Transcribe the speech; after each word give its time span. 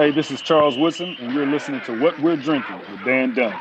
Hey, 0.00 0.12
this 0.12 0.30
is 0.30 0.40
Charles 0.40 0.78
Woodson, 0.78 1.14
and 1.20 1.30
you're 1.30 1.44
listening 1.44 1.82
to 1.82 2.00
What 2.00 2.18
We're 2.20 2.34
Drinking 2.34 2.78
with 2.78 3.04
Dan 3.04 3.34
Dunn. 3.34 3.52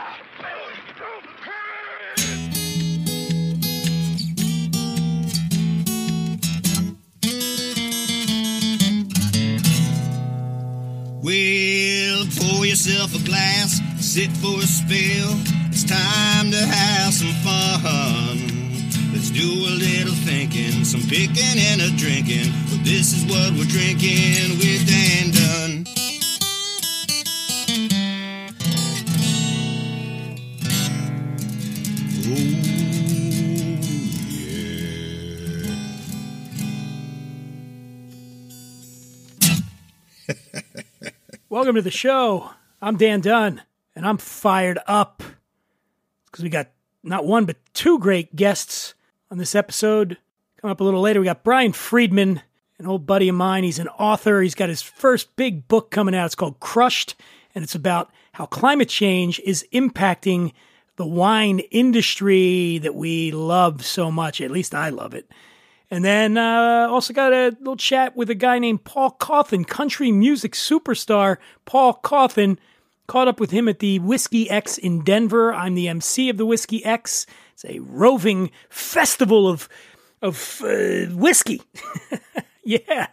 Well, 11.21 12.25
pour 12.39 12.65
yourself 12.65 13.13
a 13.13 13.25
glass, 13.25 13.81
sit 13.99 14.31
for 14.37 14.59
a 14.59 14.61
spill. 14.61 15.35
It's 15.67 15.83
time 15.83 16.51
to 16.51 16.65
have 16.65 17.13
some 17.13 17.33
fun. 17.43 18.37
Let's 19.11 19.29
do 19.29 19.43
a 19.43 19.75
little 19.75 20.15
thinking, 20.23 20.85
some 20.85 21.01
picking 21.01 21.59
and 21.59 21.81
a 21.81 21.89
drinking. 21.97 22.53
But 22.69 22.85
this 22.85 23.11
is 23.11 23.25
what 23.25 23.51
we're 23.59 23.65
drinking 23.65 24.57
with 24.57 24.87
Dan 24.87 25.31
Dunn. 25.31 25.38
Welcome 41.59 41.75
to 41.75 41.81
the 41.81 41.91
show. 41.91 42.51
I'm 42.81 42.95
Dan 42.95 43.19
Dunn, 43.19 43.61
and 43.93 44.07
I'm 44.07 44.17
fired 44.17 44.79
up 44.87 45.21
because 46.25 46.41
we 46.41 46.49
got 46.49 46.69
not 47.03 47.25
one 47.25 47.43
but 47.43 47.57
two 47.73 47.99
great 47.99 48.33
guests 48.33 48.93
on 49.29 49.39
this 49.39 49.55
episode. 49.55 50.17
Coming 50.61 50.71
up 50.71 50.79
a 50.79 50.85
little 50.85 51.01
later, 51.01 51.19
we 51.19 51.25
got 51.25 51.43
Brian 51.43 51.73
Freedman, 51.73 52.41
an 52.77 52.87
old 52.87 53.05
buddy 53.05 53.27
of 53.27 53.35
mine. 53.35 53.65
He's 53.65 53.77
an 53.77 53.89
author. 53.89 54.41
He's 54.41 54.55
got 54.55 54.69
his 54.69 54.81
first 54.81 55.35
big 55.35 55.67
book 55.67 55.91
coming 55.91 56.15
out. 56.15 56.27
It's 56.27 56.35
called 56.35 56.61
Crushed, 56.61 57.15
and 57.53 57.61
it's 57.61 57.75
about 57.75 58.09
how 58.31 58.45
climate 58.45 58.87
change 58.87 59.41
is 59.41 59.67
impacting 59.73 60.53
the 60.95 61.05
wine 61.05 61.59
industry 61.71 62.77
that 62.77 62.95
we 62.95 63.31
love 63.31 63.83
so 63.83 64.09
much. 64.09 64.39
At 64.39 64.49
least 64.49 64.73
I 64.73 64.87
love 64.91 65.13
it. 65.13 65.29
And 65.91 66.05
then 66.05 66.37
uh, 66.37 66.87
also 66.89 67.13
got 67.13 67.33
a 67.33 67.55
little 67.59 67.75
chat 67.75 68.15
with 68.15 68.29
a 68.29 68.35
guy 68.35 68.59
named 68.59 68.83
Paul 68.83 69.15
Cauthen, 69.19 69.65
country 69.65 70.11
music 70.11 70.53
superstar 70.53 71.37
Paul 71.65 71.99
Cauthen. 72.03 72.57
Caught 73.07 73.27
up 73.27 73.39
with 73.39 73.49
him 73.49 73.67
at 73.67 73.79
the 73.79 73.97
WhiskyX 73.99 74.77
in 74.77 75.03
Denver. 75.03 75.51
I'm 75.51 75.73
the 75.73 75.87
MC 75.87 76.29
of 76.29 76.37
the 76.37 76.45
WhiskyX. 76.45 77.25
It's 77.53 77.65
a 77.65 77.79
roving 77.79 78.51
festival 78.69 79.47
of 79.47 79.67
of 80.21 80.61
uh, 80.63 81.05
whiskey. 81.15 81.61
yeah, 82.63 83.07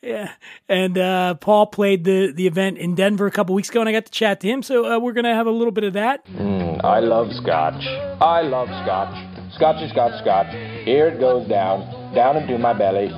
yeah. 0.00 0.32
And 0.70 0.96
uh, 0.96 1.34
Paul 1.34 1.66
played 1.66 2.04
the 2.04 2.32
the 2.32 2.46
event 2.46 2.78
in 2.78 2.94
Denver 2.94 3.26
a 3.26 3.30
couple 3.30 3.54
weeks 3.54 3.68
ago, 3.68 3.80
and 3.80 3.88
I 3.88 3.92
got 3.92 4.06
to 4.06 4.12
chat 4.12 4.40
to 4.40 4.48
him. 4.48 4.62
So 4.62 4.90
uh, 4.90 4.98
we're 4.98 5.12
gonna 5.12 5.34
have 5.34 5.46
a 5.46 5.50
little 5.50 5.72
bit 5.72 5.84
of 5.84 5.92
that. 5.92 6.26
Mm, 6.26 6.82
I 6.82 7.00
love 7.00 7.28
scotch. 7.42 7.84
I 8.22 8.40
love 8.40 8.68
scotch. 8.68 9.36
Scotchy, 9.54 9.88
scotch, 9.90 10.20
scotch. 10.22 10.48
Here 10.84 11.08
it 11.08 11.20
goes 11.20 11.48
down, 11.48 11.80
down 12.16 12.36
into 12.36 12.58
my 12.58 12.72
belly. 12.72 13.12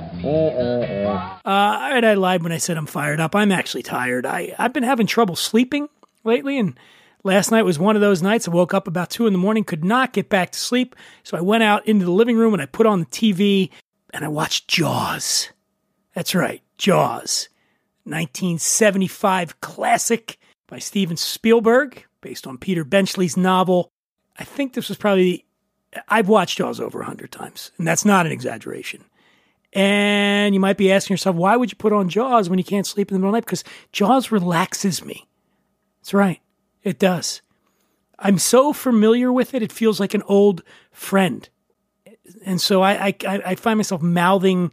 Uh, 1.45 1.89
and 1.93 2.05
I 2.05 2.13
lied 2.13 2.43
when 2.43 2.51
I 2.51 2.57
said 2.57 2.77
I'm 2.77 2.85
fired 2.85 3.19
up. 3.19 3.35
I'm 3.35 3.51
actually 3.51 3.81
tired. 3.81 4.25
I, 4.25 4.53
I've 4.59 4.73
been 4.73 4.83
having 4.83 5.07
trouble 5.07 5.35
sleeping 5.35 5.87
lately, 6.23 6.59
and 6.59 6.77
last 7.23 7.49
night 7.49 7.63
was 7.63 7.79
one 7.79 7.95
of 7.95 8.01
those 8.01 8.21
nights. 8.21 8.47
I 8.47 8.51
woke 8.51 8.73
up 8.73 8.87
about 8.87 9.09
2 9.09 9.25
in 9.25 9.33
the 9.33 9.39
morning, 9.39 9.63
could 9.63 9.85
not 9.85 10.13
get 10.13 10.29
back 10.29 10.51
to 10.51 10.59
sleep. 10.59 10.95
So 11.23 11.37
I 11.37 11.41
went 11.41 11.63
out 11.63 11.87
into 11.87 12.05
the 12.05 12.11
living 12.11 12.37
room 12.37 12.53
and 12.53 12.61
I 12.61 12.65
put 12.65 12.85
on 12.85 12.99
the 12.99 13.05
TV 13.05 13.71
and 14.13 14.25
I 14.25 14.27
watched 14.27 14.67
Jaws. 14.67 15.49
That's 16.13 16.35
right, 16.35 16.61
Jaws. 16.77 17.47
1975 18.03 19.61
classic 19.61 20.37
by 20.67 20.79
Steven 20.79 21.15
Spielberg, 21.15 22.05
based 22.21 22.45
on 22.45 22.57
Peter 22.57 22.83
Benchley's 22.83 23.37
novel. 23.37 23.89
I 24.37 24.43
think 24.43 24.73
this 24.73 24.89
was 24.89 24.97
probably, 24.97 25.45
I've 26.07 26.27
watched 26.27 26.57
Jaws 26.57 26.79
over 26.79 26.99
100 26.99 27.31
times, 27.31 27.71
and 27.77 27.87
that's 27.87 28.05
not 28.05 28.25
an 28.25 28.31
exaggeration. 28.31 29.03
And 29.73 30.53
you 30.53 30.59
might 30.59 30.77
be 30.77 30.91
asking 30.91 31.13
yourself, 31.13 31.35
why 31.35 31.55
would 31.55 31.71
you 31.71 31.77
put 31.77 31.93
on 31.93 32.09
Jaws 32.09 32.49
when 32.49 32.59
you 32.59 32.65
can't 32.65 32.87
sleep 32.87 33.09
in 33.09 33.13
the 33.13 33.19
middle 33.19 33.29
of 33.29 33.33
the 33.33 33.37
night? 33.37 33.45
Because 33.45 33.63
Jaws 33.91 34.31
relaxes 34.31 35.03
me. 35.03 35.27
That's 35.99 36.13
right, 36.13 36.39
it 36.83 36.97
does. 36.97 37.41
I'm 38.17 38.37
so 38.37 38.73
familiar 38.73 39.31
with 39.31 39.53
it, 39.53 39.63
it 39.63 39.71
feels 39.71 39.99
like 39.99 40.13
an 40.13 40.23
old 40.23 40.63
friend. 40.91 41.47
And 42.45 42.59
so 42.59 42.81
I, 42.81 43.07
I, 43.07 43.41
I 43.45 43.55
find 43.55 43.77
myself 43.77 44.01
mouthing 44.01 44.71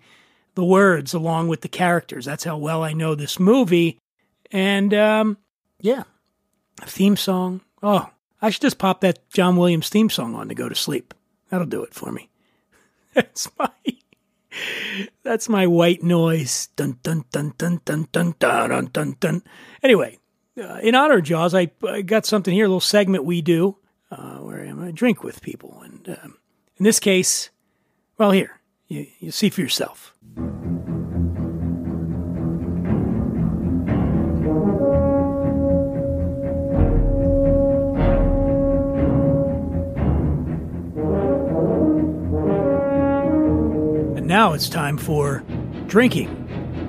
the 0.55 0.65
words 0.65 1.15
along 1.15 1.49
with 1.49 1.61
the 1.61 1.69
characters. 1.69 2.25
That's 2.25 2.45
how 2.45 2.57
well 2.57 2.83
I 2.83 2.93
know 2.93 3.15
this 3.15 3.39
movie. 3.39 3.99
And 4.51 4.93
um, 4.93 5.39
yeah, 5.81 6.05
theme 6.83 7.17
song. 7.17 7.61
Oh, 7.83 8.11
I 8.41 8.51
should 8.51 8.63
just 8.63 8.79
pop 8.79 9.01
that 9.01 9.29
John 9.31 9.57
Williams 9.57 9.89
theme 9.89 10.11
song 10.11 10.35
on 10.35 10.49
to 10.49 10.55
go 10.55 10.69
to 10.69 10.75
sleep. 10.75 11.15
That'll 11.51 11.67
do 11.67 11.83
it 11.83 11.95
for 11.95 12.13
me. 12.13 12.29
That's 13.15 13.49
my 13.59 13.71
that's 15.23 15.49
my 15.49 15.67
white 15.67 16.03
noise. 16.03 16.69
Dun 16.77 16.99
dun 17.03 17.25
dun 17.31 17.53
dun 17.59 17.81
dun 17.85 18.09
dun 18.13 18.35
dun 18.39 18.69
dun 18.69 18.89
dun. 18.93 19.17
dun. 19.21 19.43
Anyway, 19.83 20.19
uh, 20.59 20.79
in 20.83 20.95
honor 20.95 21.19
of 21.19 21.25
Jaws, 21.25 21.55
I, 21.55 21.71
I 21.87 22.03
got 22.03 22.25
something 22.25 22.55
here, 22.55 22.65
a 22.65 22.69
little 22.69 22.81
segment 22.81 23.25
we 23.25 23.43
do 23.43 23.77
uh, 24.11 24.37
where 24.39 24.65
to 24.65 24.93
drink 24.93 25.23
with 25.23 25.43
people. 25.43 25.81
And 25.83 26.19
um, 26.23 26.39
in 26.77 26.85
this 26.85 27.01
case, 27.01 27.51
well, 28.19 28.31
here, 28.31 28.61
you, 28.89 29.07
you 29.19 29.31
see 29.31 29.51
for 29.51 29.61
yourself. 29.61 30.15
Now 44.37 44.53
it's 44.53 44.69
time 44.69 44.99
for 44.99 45.43
drinking 45.87 46.29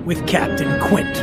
with 0.04 0.26
Captain 0.26 0.78
Quint. 0.82 1.16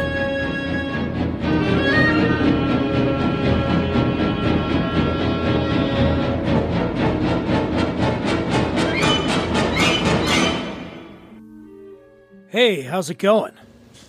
Hey, 12.48 12.81
how's 12.81 13.12
it 13.12 13.19
going? 13.19 13.51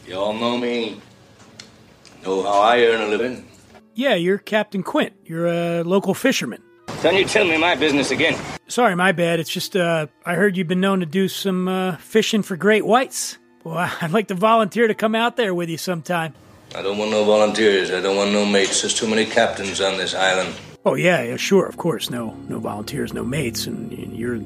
You 0.06 0.14
all 0.14 0.32
know 0.32 0.56
me. 0.56 0.98
Know 2.24 2.42
how 2.42 2.60
I 2.62 2.80
earn 2.86 3.02
a 3.02 3.08
living. 3.08 3.46
Yeah, 3.94 4.14
you're 4.14 4.38
Captain 4.38 4.82
Quint. 4.82 5.12
You're 5.26 5.48
a 5.48 5.82
local 5.82 6.14
fisherman. 6.14 6.62
Don't 7.06 7.18
you 7.18 7.24
tell 7.24 7.46
me 7.46 7.56
my 7.56 7.76
business 7.76 8.10
again. 8.10 8.36
Sorry, 8.66 8.96
my 8.96 9.12
bad. 9.12 9.38
It's 9.38 9.48
just 9.48 9.76
uh, 9.76 10.08
I 10.24 10.34
heard 10.34 10.56
you've 10.56 10.66
been 10.66 10.80
known 10.80 10.98
to 10.98 11.06
do 11.06 11.28
some 11.28 11.68
uh, 11.68 11.98
fishing 11.98 12.42
for 12.42 12.56
great 12.56 12.84
whites. 12.84 13.38
Well, 13.62 13.78
I'd 14.00 14.10
like 14.10 14.26
to 14.26 14.34
volunteer 14.34 14.88
to 14.88 14.94
come 14.94 15.14
out 15.14 15.36
there 15.36 15.54
with 15.54 15.68
you 15.68 15.78
sometime. 15.78 16.34
I 16.74 16.82
don't 16.82 16.98
want 16.98 17.12
no 17.12 17.24
volunteers. 17.24 17.92
I 17.92 18.00
don't 18.00 18.16
want 18.16 18.32
no 18.32 18.44
mates. 18.44 18.82
There's 18.82 18.92
too 18.92 19.06
many 19.06 19.24
captains 19.24 19.80
on 19.80 19.96
this 19.98 20.16
island. 20.16 20.52
Oh 20.84 20.96
yeah, 20.96 21.22
yeah, 21.22 21.36
sure, 21.36 21.66
of 21.66 21.76
course. 21.76 22.10
No, 22.10 22.36
no 22.48 22.58
volunteers, 22.58 23.12
no 23.12 23.22
mates, 23.22 23.68
and 23.68 23.92
you're 24.12 24.40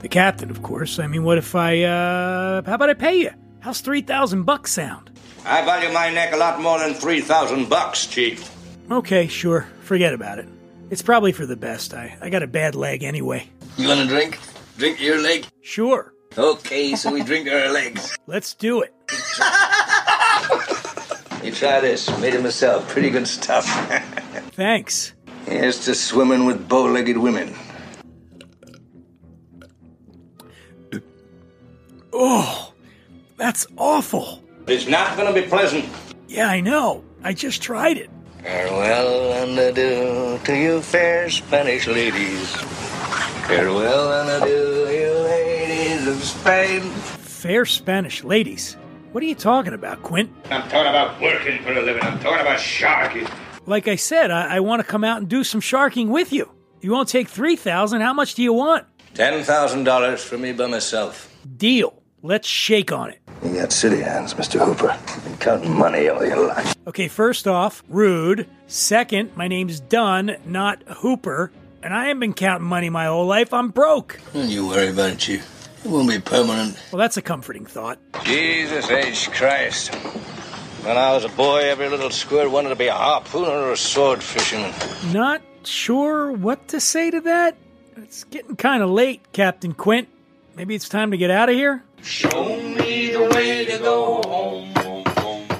The 0.00 0.08
captain, 0.08 0.48
of 0.50 0.62
course. 0.62 0.98
I 0.98 1.06
mean, 1.06 1.22
what 1.22 1.36
if 1.36 1.54
I, 1.54 1.82
uh, 1.82 2.62
how 2.64 2.76
about 2.76 2.88
I 2.88 2.94
pay 2.94 3.20
you? 3.20 3.30
How's 3.58 3.82
3,000 3.82 4.44
bucks 4.44 4.72
sound? 4.72 5.10
I 5.44 5.62
value 5.66 5.92
my 5.92 6.08
neck 6.08 6.32
a 6.32 6.38
lot 6.38 6.62
more 6.62 6.78
than 6.78 6.94
3,000 6.94 7.68
bucks, 7.68 8.06
Chief. 8.06 8.50
Okay, 8.90 9.26
sure. 9.26 9.66
Forget 9.82 10.14
about 10.14 10.38
it. 10.38 10.48
It's 10.90 11.02
probably 11.02 11.32
for 11.32 11.46
the 11.46 11.56
best. 11.56 11.94
I, 11.94 12.16
I 12.20 12.30
got 12.30 12.42
a 12.42 12.48
bad 12.48 12.74
leg 12.74 13.04
anyway. 13.04 13.48
You 13.76 13.88
want 13.88 14.00
a 14.00 14.06
drink? 14.06 14.38
Drink 14.76 15.00
your 15.00 15.20
leg? 15.20 15.46
Sure. 15.62 16.12
Okay, 16.36 16.94
so 16.96 17.12
we 17.12 17.22
drink 17.22 17.48
our 17.48 17.72
legs. 17.72 18.16
Let's 18.26 18.54
do 18.54 18.82
it. 18.82 18.94
You 21.42 21.52
try 21.52 21.80
this. 21.80 22.08
Made 22.18 22.34
it 22.34 22.42
myself. 22.42 22.88
Pretty 22.88 23.10
good 23.10 23.26
stuff. 23.26 23.64
Thanks. 24.52 25.14
Here's 25.46 25.84
to 25.86 25.94
swimming 25.94 26.44
with 26.44 26.68
bow-legged 26.68 27.16
women. 27.16 27.54
Oh, 32.12 32.72
that's 33.36 33.66
awful. 33.76 34.42
It's 34.66 34.86
not 34.86 35.16
gonna 35.16 35.32
be 35.32 35.42
pleasant. 35.42 35.86
Yeah, 36.28 36.48
I 36.48 36.60
know. 36.60 37.04
I 37.22 37.32
just 37.32 37.62
tried 37.62 37.96
it. 37.96 38.10
Farewell 38.42 39.32
and 39.42 39.58
adieu 39.58 40.38
to 40.44 40.56
you 40.56 40.80
fair 40.80 41.28
Spanish 41.28 41.86
ladies. 41.86 42.50
Farewell 43.46 44.12
and 44.12 44.42
adieu, 44.42 44.88
you 44.88 45.12
ladies 45.24 46.06
of 46.06 46.22
Spain. 46.22 46.80
Fair 47.20 47.66
Spanish 47.66 48.24
ladies. 48.24 48.76
What 49.12 49.22
are 49.22 49.26
you 49.26 49.34
talking 49.34 49.74
about, 49.74 50.02
Quint? 50.02 50.30
I'm 50.50 50.62
talking 50.70 50.88
about 50.88 51.20
working 51.20 51.62
for 51.62 51.72
a 51.72 51.82
living. 51.82 52.02
I'm 52.02 52.18
talking 52.20 52.40
about 52.40 52.60
sharking. 52.60 53.26
Like 53.66 53.88
I 53.88 53.96
said, 53.96 54.30
I, 54.30 54.56
I 54.56 54.60
want 54.60 54.80
to 54.80 54.86
come 54.86 55.04
out 55.04 55.18
and 55.18 55.28
do 55.28 55.44
some 55.44 55.60
sharking 55.60 56.08
with 56.10 56.32
you. 56.32 56.50
You 56.80 56.92
won't 56.92 57.08
take 57.08 57.28
3000 57.28 58.00
How 58.00 58.14
much 58.14 58.34
do 58.36 58.42
you 58.42 58.54
want? 58.54 58.86
Ten 59.12 59.42
thousand 59.42 59.84
dollars 59.84 60.22
for 60.24 60.38
me 60.38 60.52
by 60.52 60.66
myself. 60.66 61.36
Deal. 61.56 61.99
Let's 62.22 62.46
shake 62.46 62.92
on 62.92 63.10
it. 63.10 63.18
You 63.42 63.54
got 63.54 63.72
city 63.72 64.02
hands, 64.02 64.34
Mr. 64.34 64.62
Hooper. 64.62 64.94
Been 65.24 65.38
counting 65.38 65.74
money 65.74 66.08
all 66.08 66.24
your 66.24 66.46
life. 66.48 66.74
Okay, 66.86 67.08
first 67.08 67.48
off, 67.48 67.82
rude. 67.88 68.46
Second, 68.66 69.34
my 69.36 69.48
name's 69.48 69.80
Dunn, 69.80 70.36
not 70.44 70.82
Hooper. 70.98 71.50
And 71.82 71.94
I 71.94 72.06
haven't 72.08 72.20
been 72.20 72.34
counting 72.34 72.68
money 72.68 72.90
my 72.90 73.06
whole 73.06 73.26
life. 73.26 73.54
I'm 73.54 73.70
broke. 73.70 74.20
Don't 74.34 74.50
you 74.50 74.66
worry 74.68 74.88
about 74.88 75.12
it, 75.12 75.18
Chief. 75.18 75.68
It 75.82 75.88
won't 75.90 76.10
be 76.10 76.18
permanent. 76.18 76.76
Well, 76.92 76.98
that's 76.98 77.16
a 77.16 77.22
comforting 77.22 77.64
thought. 77.64 77.98
Jesus 78.24 78.90
H. 78.90 79.30
Christ. 79.30 79.94
When 80.84 80.98
I 80.98 81.14
was 81.14 81.24
a 81.24 81.30
boy, 81.30 81.60
every 81.60 81.88
little 81.88 82.10
squirt 82.10 82.50
wanted 82.50 82.68
to 82.68 82.76
be 82.76 82.88
a 82.88 82.92
harpooner 82.92 83.48
or 83.48 83.72
a 83.72 83.76
sword 83.78 84.22
fisherman. 84.22 84.74
Not 85.10 85.40
sure 85.64 86.32
what 86.32 86.68
to 86.68 86.80
say 86.80 87.10
to 87.10 87.20
that. 87.22 87.56
It's 87.96 88.24
getting 88.24 88.56
kind 88.56 88.82
of 88.82 88.90
late, 88.90 89.22
Captain 89.32 89.72
Quint. 89.72 90.08
Maybe 90.54 90.74
it's 90.74 90.88
time 90.88 91.12
to 91.12 91.16
get 91.16 91.30
out 91.30 91.48
of 91.48 91.54
here? 91.54 91.82
Show 92.02 92.60
me 92.60 93.10
the 93.12 93.28
way 93.34 93.64
to 93.66 93.78
go 93.78 94.22
home. 94.22 94.72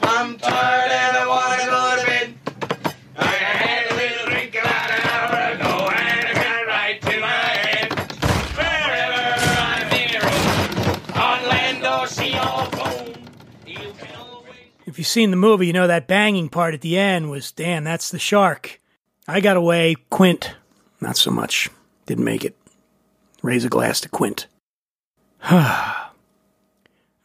I'm 0.02 0.36
tired 0.38 0.90
and 0.90 1.16
I 1.16 1.26
want 1.28 1.60
to 1.60 1.66
go 1.66 1.96
to 2.00 2.06
bed. 2.06 2.34
I 3.16 3.24
had 3.24 3.90
a 3.90 3.94
little 3.94 4.26
drink 4.26 4.54
about 4.54 4.90
an 4.90 5.00
hour 5.08 5.54
ago 5.54 5.88
and 5.88 6.28
I 6.28 6.34
got 6.34 6.66
right 6.66 7.00
to 7.02 7.20
my 7.20 7.28
head. 7.28 7.92
Wherever 8.56 9.50
I'm 9.60 9.90
here, 9.90 10.22
on 11.14 11.48
land 11.48 11.86
or 11.86 12.06
sea 12.06 12.34
or 12.34 12.66
foam, 12.72 13.14
you 13.66 13.92
can 13.98 14.14
always. 14.16 14.54
If 14.86 14.98
you've 14.98 15.06
seen 15.06 15.30
the 15.30 15.36
movie, 15.36 15.66
you 15.66 15.72
know 15.72 15.86
that 15.86 16.08
banging 16.08 16.48
part 16.48 16.74
at 16.74 16.80
the 16.80 16.98
end 16.98 17.30
was 17.30 17.52
damn, 17.52 17.84
that's 17.84 18.10
the 18.10 18.18
shark. 18.18 18.80
I 19.28 19.40
got 19.40 19.56
away. 19.56 19.96
Quint, 20.10 20.54
not 21.00 21.16
so 21.16 21.30
much. 21.30 21.68
Didn't 22.06 22.24
make 22.24 22.44
it. 22.44 22.56
Raise 23.42 23.64
a 23.64 23.68
glass 23.68 24.00
to 24.00 24.08
Quint. 24.08 24.46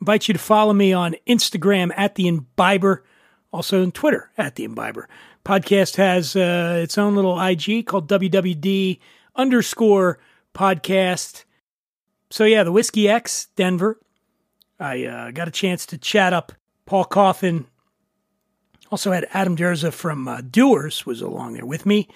Invite 0.01 0.27
you 0.27 0.33
to 0.33 0.39
follow 0.39 0.73
me 0.73 0.93
on 0.93 1.15
Instagram 1.27 1.91
at 1.95 2.15
the 2.15 2.27
Imbiber, 2.27 3.03
also 3.51 3.81
on 3.81 3.91
Twitter 3.91 4.29
at 4.37 4.55
the 4.55 4.67
Imbiber. 4.67 5.07
Podcast 5.45 5.95
has 5.95 6.35
uh, 6.35 6.79
its 6.81 6.97
own 6.97 7.15
little 7.15 7.39
IG 7.39 7.85
called 7.85 8.09
WWD 8.09 8.99
underscore 9.35 10.19
podcast. 10.53 11.45
So 12.29 12.43
yeah, 12.43 12.63
the 12.63 12.73
WhiskyX 12.73 13.47
Denver. 13.55 13.99
I 14.79 15.05
uh, 15.05 15.31
got 15.31 15.47
a 15.47 15.51
chance 15.51 15.85
to 15.87 15.97
chat 15.97 16.33
up 16.33 16.51
Paul 16.85 17.05
Cauthen. 17.05 17.65
Also 18.91 19.11
had 19.11 19.27
Adam 19.33 19.55
Derza 19.55 19.93
from 19.93 20.27
uh, 20.27 20.41
Dewar's 20.41 21.05
was 21.05 21.21
along 21.21 21.53
there 21.53 21.65
with 21.65 21.85
me. 21.85 22.07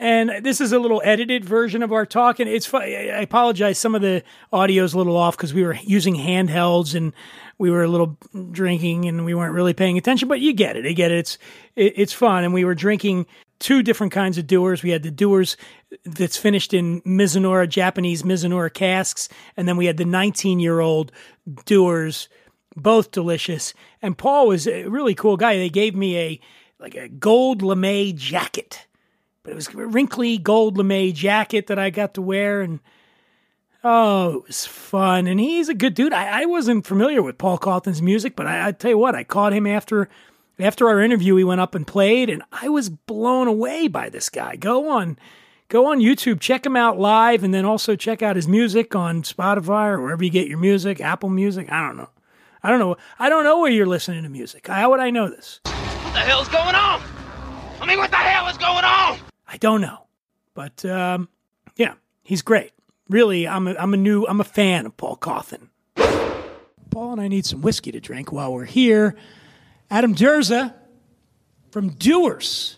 And 0.00 0.42
this 0.42 0.62
is 0.62 0.72
a 0.72 0.78
little 0.78 1.02
edited 1.04 1.44
version 1.44 1.82
of 1.82 1.92
our 1.92 2.06
talk. 2.06 2.40
And 2.40 2.48
it's 2.48 2.72
I 2.72 3.20
apologize. 3.20 3.78
Some 3.78 3.94
of 3.94 4.00
the 4.00 4.22
audio 4.50 4.82
is 4.82 4.94
a 4.94 4.98
little 4.98 5.14
off 5.14 5.36
because 5.36 5.52
we 5.52 5.62
were 5.62 5.74
using 5.82 6.14
handhelds 6.16 6.94
and 6.94 7.12
we 7.58 7.70
were 7.70 7.84
a 7.84 7.88
little 7.88 8.16
drinking 8.50 9.04
and 9.04 9.26
we 9.26 9.34
weren't 9.34 9.52
really 9.52 9.74
paying 9.74 9.98
attention. 9.98 10.26
But 10.26 10.40
you 10.40 10.54
get 10.54 10.74
it. 10.74 10.86
You 10.86 10.94
get 10.94 11.10
it. 11.10 11.18
It's 11.18 11.38
it, 11.76 11.92
it's 11.98 12.12
fun. 12.14 12.44
And 12.44 12.54
we 12.54 12.64
were 12.64 12.74
drinking 12.74 13.26
two 13.58 13.82
different 13.82 14.10
kinds 14.10 14.38
of 14.38 14.46
Dewar's. 14.46 14.82
We 14.82 14.88
had 14.88 15.02
the 15.02 15.10
Dewar's 15.10 15.58
that's 16.06 16.38
finished 16.38 16.72
in 16.72 17.02
Mizunara, 17.02 17.68
Japanese 17.68 18.22
Mizunara 18.22 18.72
casks, 18.72 19.28
and 19.58 19.68
then 19.68 19.76
we 19.76 19.84
had 19.84 19.98
the 19.98 20.06
19 20.06 20.60
year 20.60 20.80
old 20.80 21.12
Dewar's, 21.66 22.30
both 22.74 23.10
delicious. 23.10 23.74
And 24.00 24.16
Paul 24.16 24.48
was 24.48 24.66
a 24.66 24.84
really 24.84 25.14
cool 25.14 25.36
guy. 25.36 25.58
They 25.58 25.68
gave 25.68 25.94
me 25.94 26.16
a 26.16 26.40
like 26.78 26.94
a 26.94 27.06
gold 27.06 27.60
lame 27.60 28.16
jacket 28.16 28.86
but 29.42 29.52
it 29.52 29.56
was 29.56 29.68
a 29.68 29.86
wrinkly 29.86 30.38
gold 30.38 30.76
lame 30.76 31.12
jacket 31.12 31.66
that 31.68 31.78
I 31.78 31.90
got 31.90 32.14
to 32.14 32.22
wear, 32.22 32.60
and 32.60 32.80
oh, 33.82 34.38
it 34.38 34.46
was 34.46 34.66
fun. 34.66 35.26
And 35.26 35.40
he's 35.40 35.68
a 35.68 35.74
good 35.74 35.94
dude. 35.94 36.12
I, 36.12 36.42
I 36.42 36.46
wasn't 36.46 36.86
familiar 36.86 37.22
with 37.22 37.38
Paul 37.38 37.58
Cauthen's 37.58 38.02
music, 38.02 38.36
but 38.36 38.46
I, 38.46 38.68
I 38.68 38.72
tell 38.72 38.90
you 38.90 38.98
what, 38.98 39.14
I 39.14 39.24
caught 39.24 39.52
him 39.52 39.66
after 39.66 40.08
after 40.58 40.88
our 40.88 41.00
interview. 41.00 41.36
He 41.36 41.44
went 41.44 41.60
up 41.60 41.74
and 41.74 41.86
played, 41.86 42.28
and 42.28 42.42
I 42.52 42.68
was 42.68 42.88
blown 42.88 43.48
away 43.48 43.88
by 43.88 44.08
this 44.08 44.28
guy. 44.28 44.56
Go 44.56 44.90
on, 44.90 45.18
go 45.68 45.86
on 45.86 46.00
YouTube, 46.00 46.40
check 46.40 46.66
him 46.66 46.76
out 46.76 46.98
live, 46.98 47.42
and 47.42 47.54
then 47.54 47.64
also 47.64 47.96
check 47.96 48.22
out 48.22 48.36
his 48.36 48.48
music 48.48 48.94
on 48.94 49.22
Spotify 49.22 49.88
or 49.88 50.02
wherever 50.02 50.22
you 50.22 50.30
get 50.30 50.48
your 50.48 50.58
music, 50.58 51.00
Apple 51.00 51.30
Music. 51.30 51.70
I 51.72 51.86
don't 51.86 51.96
know. 51.96 52.10
I 52.62 52.68
don't 52.68 52.78
know. 52.78 52.96
I 53.18 53.30
don't 53.30 53.44
know 53.44 53.60
where 53.60 53.70
you're 53.70 53.86
listening 53.86 54.22
to 54.24 54.28
music. 54.28 54.66
How 54.66 54.90
would 54.90 55.00
I 55.00 55.08
know 55.08 55.30
this? 55.30 55.60
What 55.64 56.12
the 56.12 56.20
hell's 56.20 56.48
going 56.48 56.74
on? 56.74 57.00
I 57.80 57.86
mean, 57.86 57.98
what 57.98 58.10
the 58.10 58.16
hell 58.16 58.48
is 58.48 58.58
going 58.58 58.84
on? 58.84 59.29
I 59.52 59.56
don't 59.56 59.80
know, 59.80 60.06
but 60.54 60.84
um, 60.84 61.28
yeah, 61.76 61.94
he's 62.22 62.42
great. 62.42 62.70
Really, 63.08 63.48
I'm 63.48 63.66
a, 63.66 63.74
I'm 63.74 63.92
a 63.92 63.96
new 63.96 64.24
I'm 64.24 64.40
a 64.40 64.44
fan 64.44 64.86
of 64.86 64.96
Paul 64.96 65.16
Cauthen. 65.16 65.68
Paul 66.90 67.12
and 67.12 67.20
I 67.20 67.28
need 67.28 67.44
some 67.44 67.60
whiskey 67.60 67.92
to 67.92 68.00
drink 68.00 68.32
while 68.32 68.52
we're 68.52 68.64
here. 68.64 69.16
Adam 69.90 70.14
Derza 70.14 70.72
from 71.70 71.90
Dewar's, 71.90 72.76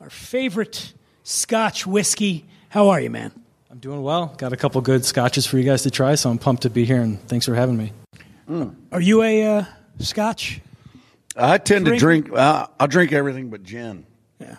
our 0.00 0.10
favorite 0.10 0.94
Scotch 1.24 1.86
whiskey. 1.86 2.46
How 2.68 2.90
are 2.90 3.00
you, 3.00 3.10
man? 3.10 3.32
I'm 3.70 3.78
doing 3.78 4.02
well. 4.02 4.34
Got 4.38 4.52
a 4.52 4.56
couple 4.56 4.80
good 4.80 5.04
scotches 5.04 5.46
for 5.46 5.58
you 5.58 5.64
guys 5.64 5.82
to 5.82 5.90
try, 5.90 6.14
so 6.14 6.30
I'm 6.30 6.38
pumped 6.38 6.62
to 6.62 6.70
be 6.70 6.84
here 6.84 7.00
and 7.00 7.20
thanks 7.28 7.46
for 7.46 7.54
having 7.54 7.76
me. 7.76 7.92
Are 8.92 9.00
you 9.00 9.22
a 9.22 9.44
uh, 9.44 9.64
Scotch? 9.98 10.60
I 11.36 11.58
tend 11.58 11.86
Drink- 11.86 11.98
to 11.98 12.04
drink. 12.04 12.32
Uh, 12.32 12.66
I'll 12.78 12.88
drink 12.88 13.12
everything 13.12 13.48
but 13.48 13.62
gin. 13.62 14.04
Yeah. 14.38 14.56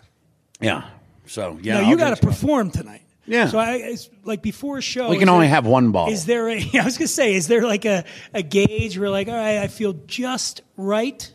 Yeah. 0.59 0.83
So 1.33 1.57
yeah. 1.63 1.81
no, 1.81 1.89
you 1.89 1.97
got 1.97 2.15
to 2.15 2.23
perform 2.23 2.69
tonight. 2.69 3.01
Yeah. 3.25 3.47
So 3.47 3.57
I 3.57 3.75
it's 3.77 4.07
like 4.23 4.43
before 4.43 4.77
a 4.77 4.81
show. 4.81 5.09
We 5.09 5.17
can 5.17 5.29
only 5.29 5.47
there- 5.47 5.55
have 5.55 5.65
one 5.65 5.91
ball. 5.91 6.11
Is 6.11 6.27
there 6.27 6.47
a? 6.47 6.57
I 6.79 6.85
was 6.85 6.95
gonna 6.95 7.07
say, 7.07 7.33
is 7.33 7.47
there 7.47 7.63
like 7.63 7.85
a, 7.85 8.05
a 8.35 8.43
gauge 8.43 8.99
where 8.99 9.09
like, 9.09 9.27
all 9.27 9.33
right, 9.33 9.57
I 9.57 9.67
feel 9.67 9.93
just 10.05 10.61
right 10.77 11.33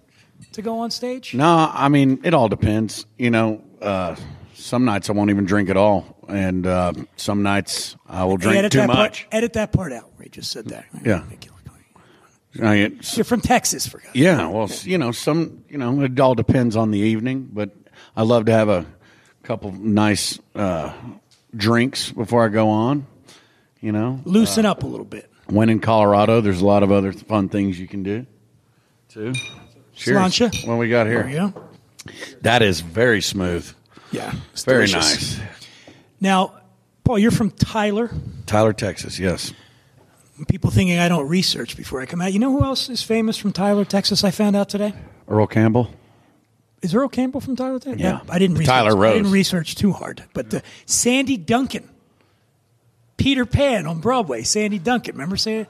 to 0.53 0.63
go 0.63 0.79
on 0.81 0.93
stage? 0.93 1.35
No, 1.35 1.69
I 1.73 1.89
mean 1.89 2.21
it 2.23 2.33
all 2.33 2.49
depends. 2.49 3.07
You 3.17 3.31
know, 3.31 3.65
uh, 3.83 4.15
some 4.55 4.85
nights 4.85 5.11
I 5.11 5.15
won't 5.15 5.31
even 5.31 5.47
drink 5.47 5.69
at 5.69 5.77
all, 5.77 6.17
and 6.29 6.65
uh, 6.65 6.93
some 7.17 7.43
nights 7.43 7.97
I 8.07 8.23
will 8.23 8.37
drink 8.37 8.59
edit 8.59 8.71
too 8.73 8.79
that 8.79 8.87
much. 8.87 9.25
Part, 9.25 9.35
edit 9.35 9.55
that 9.55 9.73
part 9.73 9.93
out 9.93 10.13
where 10.15 10.27
you 10.27 10.31
just 10.31 10.53
said 10.53 10.67
that. 10.67 10.85
Yeah. 11.05 11.25
Make 11.29 11.45
it 11.45 11.51
look 11.51 11.75
like- 11.75 12.65
I 12.65 12.75
mean, 12.89 13.01
You're 13.15 13.25
from 13.25 13.41
Texas, 13.41 13.89
for 13.89 13.99
God's 13.99 14.15
yeah. 14.15 14.47
Well, 14.47 14.71
you 14.85 14.99
know, 14.99 15.11
some. 15.11 15.65
You 15.69 15.79
know, 15.79 16.03
it 16.03 16.21
all 16.21 16.37
depends 16.37 16.77
on 16.77 16.93
the 16.93 17.01
evening, 17.01 17.49
but 17.53 17.71
I 18.17 18.23
love 18.23 18.45
to 18.45 18.53
have 18.53 18.69
a 18.69 18.87
couple 19.49 19.73
nice 19.73 20.39
uh, 20.55 20.93
drinks 21.57 22.13
before 22.13 22.45
I 22.45 22.49
go 22.49 22.69
on. 22.69 23.07
You 23.81 23.93
know, 23.93 24.21
Loosen 24.25 24.67
up 24.67 24.83
a 24.83 24.87
little 24.87 25.07
bit. 25.07 25.31
when 25.47 25.71
in 25.71 25.81
Colorado, 25.81 26.41
there's 26.43 26.61
a 26.61 26.67
lot 26.67 26.83
of 26.83 26.93
other 26.93 27.13
fun 27.13 27.49
things 27.49 27.81
you 27.81 27.89
can 27.89 28.03
do. 28.03 28.27
Too. 29.09 29.33
Cheers. 29.95 30.17
Sláinte. 30.19 30.69
What 30.69 30.77
we 30.79 30.91
got 30.91 31.07
here? 31.07 31.27
you 31.27 31.37
go. 31.53 31.65
That 32.43 32.61
is 32.63 32.81
very 32.81 33.23
smooth. 33.23 33.67
Yeah. 34.13 34.35
It's 34.53 34.65
Very 34.65 34.87
delicious. 34.87 35.39
nice. 35.39 35.49
Now, 36.21 36.55
Paul, 37.05 37.19
you're 37.19 37.31
from 37.31 37.51
Tyler. 37.51 38.11
Tyler, 38.47 38.73
Texas. 38.75 39.19
Yes. 39.19 39.53
People 40.49 40.71
thinking 40.71 40.99
I 40.99 41.09
don't 41.09 41.29
research 41.29 41.77
before 41.77 42.01
I 42.01 42.07
come 42.07 42.21
out. 42.21 42.33
You 42.33 42.39
know 42.39 42.51
who 42.53 42.65
else 42.65 42.89
is 42.91 43.03
famous 43.03 43.37
from 43.39 43.53
Tyler, 43.53 43.85
Texas? 43.85 44.25
I 44.25 44.31
found 44.31 44.57
out 44.57 44.69
today. 44.69 44.93
Earl 45.29 45.47
Campbell. 45.47 45.91
Is 46.83 46.95
Earl 46.95 47.09
Campbell 47.09 47.41
from 47.41 47.57
Tyler? 47.57 47.79
Texas? 47.79 48.01
Yeah. 48.01 48.21
I 48.29 48.39
didn't 48.39 48.57
research. 48.57 48.69
Tyler 48.75 49.07
I 49.07 49.15
didn't 49.15 49.33
research 49.33 49.75
too 49.75 49.93
hard, 49.93 50.25
but 50.33 50.53
uh, 50.55 50.61
Sandy 50.87 51.37
Duncan. 51.37 51.89
Peter 53.17 53.45
Pan 53.45 53.87
on 53.87 54.01
Broadway. 54.01 54.43
Sandy 54.43 54.79
Duncan. 54.79 55.15
Remember 55.15 55.37
saying? 55.37 55.67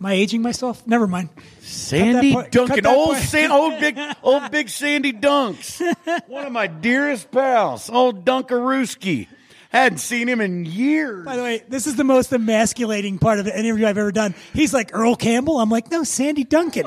Am 0.00 0.06
I 0.06 0.12
aging 0.14 0.42
myself? 0.42 0.86
Never 0.86 1.06
mind. 1.06 1.28
Sandy 1.60 2.32
part- 2.32 2.52
Duncan, 2.52 2.86
old. 2.86 3.16
San, 3.16 3.50
old 3.50 3.80
big, 3.80 3.98
old 4.22 4.50
big 4.50 4.68
Sandy 4.68 5.12
Dunks, 5.12 5.80
one 6.28 6.46
of 6.46 6.52
my 6.52 6.68
dearest 6.68 7.30
pals, 7.32 7.90
old 7.90 8.24
Dunkarooski. 8.24 9.26
Hadn't 9.70 9.98
seen 9.98 10.28
him 10.28 10.40
in 10.40 10.64
years. 10.64 11.26
By 11.26 11.36
the 11.36 11.42
way, 11.42 11.62
this 11.68 11.86
is 11.86 11.96
the 11.96 12.04
most 12.04 12.32
emasculating 12.32 13.18
part 13.18 13.38
of 13.38 13.46
an 13.46 13.52
interview 13.52 13.86
I've 13.86 13.98
ever 13.98 14.12
done. 14.12 14.34
He's 14.54 14.72
like 14.72 14.90
Earl 14.94 15.14
Campbell. 15.14 15.60
I'm 15.60 15.68
like, 15.68 15.90
no, 15.90 16.04
Sandy 16.04 16.44
Duncan. 16.44 16.86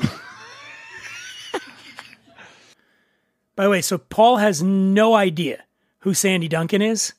By 3.54 3.64
the 3.64 3.70
way, 3.70 3.82
so 3.82 3.98
Paul 3.98 4.38
has 4.38 4.62
no 4.62 5.14
idea 5.14 5.64
who 6.00 6.14
Sandy 6.14 6.48
Duncan 6.48 6.82
is, 6.82 7.12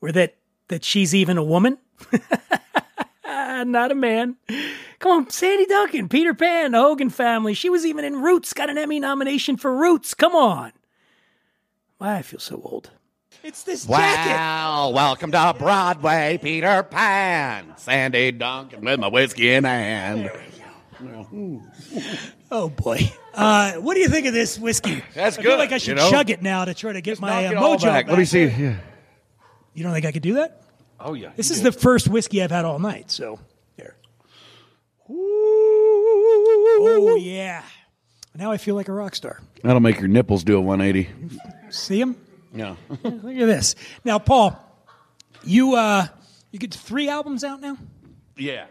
or 0.00 0.12
that 0.12 0.36
that 0.68 0.84
she's 0.84 1.14
even 1.14 1.38
a 1.38 1.44
woman. 1.44 1.78
Not 3.26 3.92
a 3.92 3.94
man. 3.94 4.36
Come 4.98 5.12
on, 5.12 5.30
Sandy 5.30 5.66
Duncan, 5.66 6.08
Peter 6.08 6.34
Pan, 6.34 6.72
the 6.72 6.80
Hogan 6.80 7.10
family. 7.10 7.54
She 7.54 7.68
was 7.68 7.84
even 7.84 8.04
in 8.04 8.22
Roots. 8.22 8.52
Got 8.52 8.70
an 8.70 8.78
Emmy 8.78 9.00
nomination 9.00 9.56
for 9.56 9.74
Roots. 9.74 10.14
Come 10.14 10.34
on. 10.34 10.72
Why 11.98 12.16
I 12.16 12.22
feel 12.22 12.40
so 12.40 12.60
old. 12.64 12.90
It's 13.42 13.62
this 13.62 13.86
jacket. 13.86 14.32
Well, 14.32 14.92
welcome 14.92 15.32
to 15.32 15.54
Broadway, 15.58 16.38
Peter 16.42 16.82
Pan. 16.82 17.74
Sandy 17.76 18.32
Duncan 18.32 18.84
with 18.84 19.00
my 19.00 19.08
whiskey 19.08 19.52
in 19.52 19.64
hand. 19.64 20.30
Hmm. 20.98 21.58
Oh 22.50 22.68
boy. 22.68 23.12
Uh, 23.32 23.74
what 23.74 23.94
do 23.94 24.00
you 24.00 24.08
think 24.08 24.26
of 24.26 24.32
this 24.34 24.58
whiskey? 24.58 25.04
That's 25.14 25.36
good. 25.36 25.46
I 25.46 25.48
feel 25.50 25.58
like 25.58 25.72
I 25.72 25.78
should 25.78 25.88
you 25.90 25.94
know? 25.94 26.10
chug 26.10 26.30
it 26.30 26.42
now 26.42 26.64
to 26.64 26.74
try 26.74 26.92
to 26.92 27.00
get 27.00 27.20
my 27.20 27.46
uh, 27.46 27.52
mojo 27.52 27.82
back. 27.82 28.06
back. 28.06 28.08
Let 28.08 28.18
me 28.18 28.24
see. 28.24 28.44
Yeah. 28.44 28.76
You 29.72 29.84
don't 29.84 29.92
think 29.92 30.04
I 30.04 30.12
could 30.12 30.22
do 30.22 30.34
that? 30.34 30.62
Oh 30.98 31.14
yeah. 31.14 31.30
This 31.36 31.50
is 31.50 31.62
the 31.62 31.72
first 31.72 32.08
whiskey 32.08 32.42
I've 32.42 32.50
had 32.50 32.64
all 32.64 32.78
night. 32.78 33.10
So 33.10 33.38
here. 33.76 33.96
Oh 36.78 37.18
yeah. 37.20 37.62
Now 38.34 38.52
I 38.52 38.56
feel 38.56 38.74
like 38.74 38.88
a 38.88 38.92
rock 38.92 39.14
star. 39.14 39.40
That'll 39.62 39.80
make 39.80 39.98
your 39.98 40.08
nipples 40.08 40.44
do 40.44 40.56
a 40.56 40.60
180. 40.60 41.10
See 41.70 41.98
them? 41.98 42.16
Yeah. 42.54 42.76
Look 43.02 43.36
at 43.36 43.46
this. 43.46 43.74
Now, 44.04 44.18
Paul, 44.18 44.58
you 45.44 45.74
uh, 45.76 46.06
you 46.50 46.58
get 46.58 46.74
three 46.74 47.08
albums 47.08 47.44
out 47.44 47.60
now. 47.60 47.76
Yeah. 48.36 48.66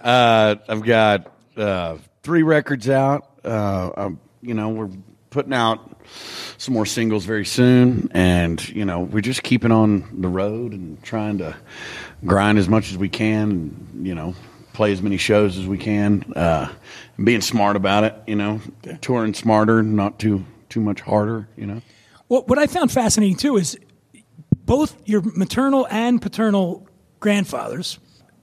Uh, 0.00 0.56
I've 0.68 0.82
got 0.82 1.32
uh, 1.56 1.98
three 2.28 2.42
records 2.42 2.90
out. 2.90 3.40
Uh, 3.42 3.90
um, 3.96 4.20
you 4.42 4.52
know, 4.52 4.68
we're 4.68 4.90
putting 5.30 5.54
out 5.54 5.96
some 6.58 6.74
more 6.74 6.84
singles 6.84 7.24
very 7.24 7.46
soon, 7.46 8.10
and 8.12 8.68
you 8.68 8.84
know, 8.84 9.00
we're 9.00 9.22
just 9.22 9.42
keeping 9.42 9.72
on 9.72 10.20
the 10.20 10.28
road 10.28 10.74
and 10.74 11.02
trying 11.02 11.38
to 11.38 11.56
grind 12.26 12.58
as 12.58 12.68
much 12.68 12.90
as 12.90 12.98
we 12.98 13.08
can, 13.08 13.50
and 13.50 14.06
you 14.06 14.14
know, 14.14 14.34
play 14.74 14.92
as 14.92 15.00
many 15.00 15.16
shows 15.16 15.56
as 15.56 15.66
we 15.66 15.78
can. 15.78 16.22
Uh, 16.36 16.70
being 17.24 17.40
smart 17.40 17.76
about 17.76 18.04
it, 18.04 18.14
you 18.26 18.36
know, 18.36 18.60
touring 19.00 19.32
smarter, 19.32 19.82
not 19.82 20.18
too 20.18 20.44
too 20.68 20.82
much 20.82 21.00
harder. 21.00 21.48
You 21.56 21.64
know. 21.64 21.82
Well, 22.28 22.42
what 22.42 22.58
I 22.58 22.66
found 22.66 22.92
fascinating 22.92 23.36
too 23.36 23.56
is 23.56 23.78
both 24.52 25.00
your 25.08 25.22
maternal 25.22 25.86
and 25.90 26.20
paternal 26.20 26.86
grandfathers 27.20 27.98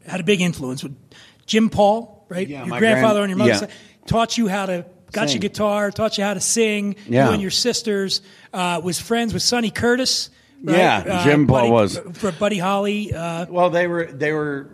had 0.08 0.22
a 0.22 0.24
big 0.24 0.42
influence 0.42 0.82
with 0.82 0.98
Jim 1.46 1.70
Paul, 1.70 2.15
right? 2.30 2.48
Yeah, 2.48 2.66
your 2.66 2.78
grandfather 2.80 3.20
grand- 3.20 3.24
on 3.24 3.30
your 3.30 3.38
mother's 3.38 3.62
yeah. 3.62 3.68
side 3.68 3.72
taught 4.08 4.38
you 4.38 4.48
how 4.48 4.66
to 4.68 4.86
got 5.12 5.30
Sing. 5.30 5.36
you 5.36 5.40
guitar, 5.50 5.90
taught 5.92 6.18
you 6.18 6.24
how 6.24 6.34
to 6.34 6.40
sing. 6.40 6.96
Yeah. 7.08 7.28
You 7.28 7.34
and 7.34 7.42
your 7.42 7.52
sisters 7.52 8.22
uh, 8.54 8.82
was 8.84 9.00
friends 9.00 9.34
with 9.34 9.42
Sonny 9.44 9.72
Curtis. 9.72 10.30
right? 10.64 10.78
Yeah, 10.78 11.04
Uh, 11.08 11.24
Jim 11.24 11.48
Paul 11.48 11.58
Buddy- 11.58 11.72
was. 11.72 12.00
for 12.14 12.32
Buddy 12.34 12.58
Holly. 12.60 13.14
Uh, 13.14 13.46
Well, 13.50 13.70
they 13.72 13.88
were 13.88 14.06
they 14.06 14.32
were 14.32 14.68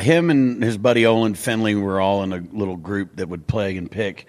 him 0.00 0.30
and 0.30 0.62
his 0.62 0.76
buddy 0.76 1.06
Olin 1.06 1.34
Finley 1.34 1.74
were 1.74 2.00
all 2.00 2.22
in 2.24 2.32
a 2.32 2.42
little 2.52 2.76
group 2.76 3.16
that 3.16 3.28
would 3.28 3.46
play 3.46 3.76
and 3.76 3.90
pick. 3.90 4.26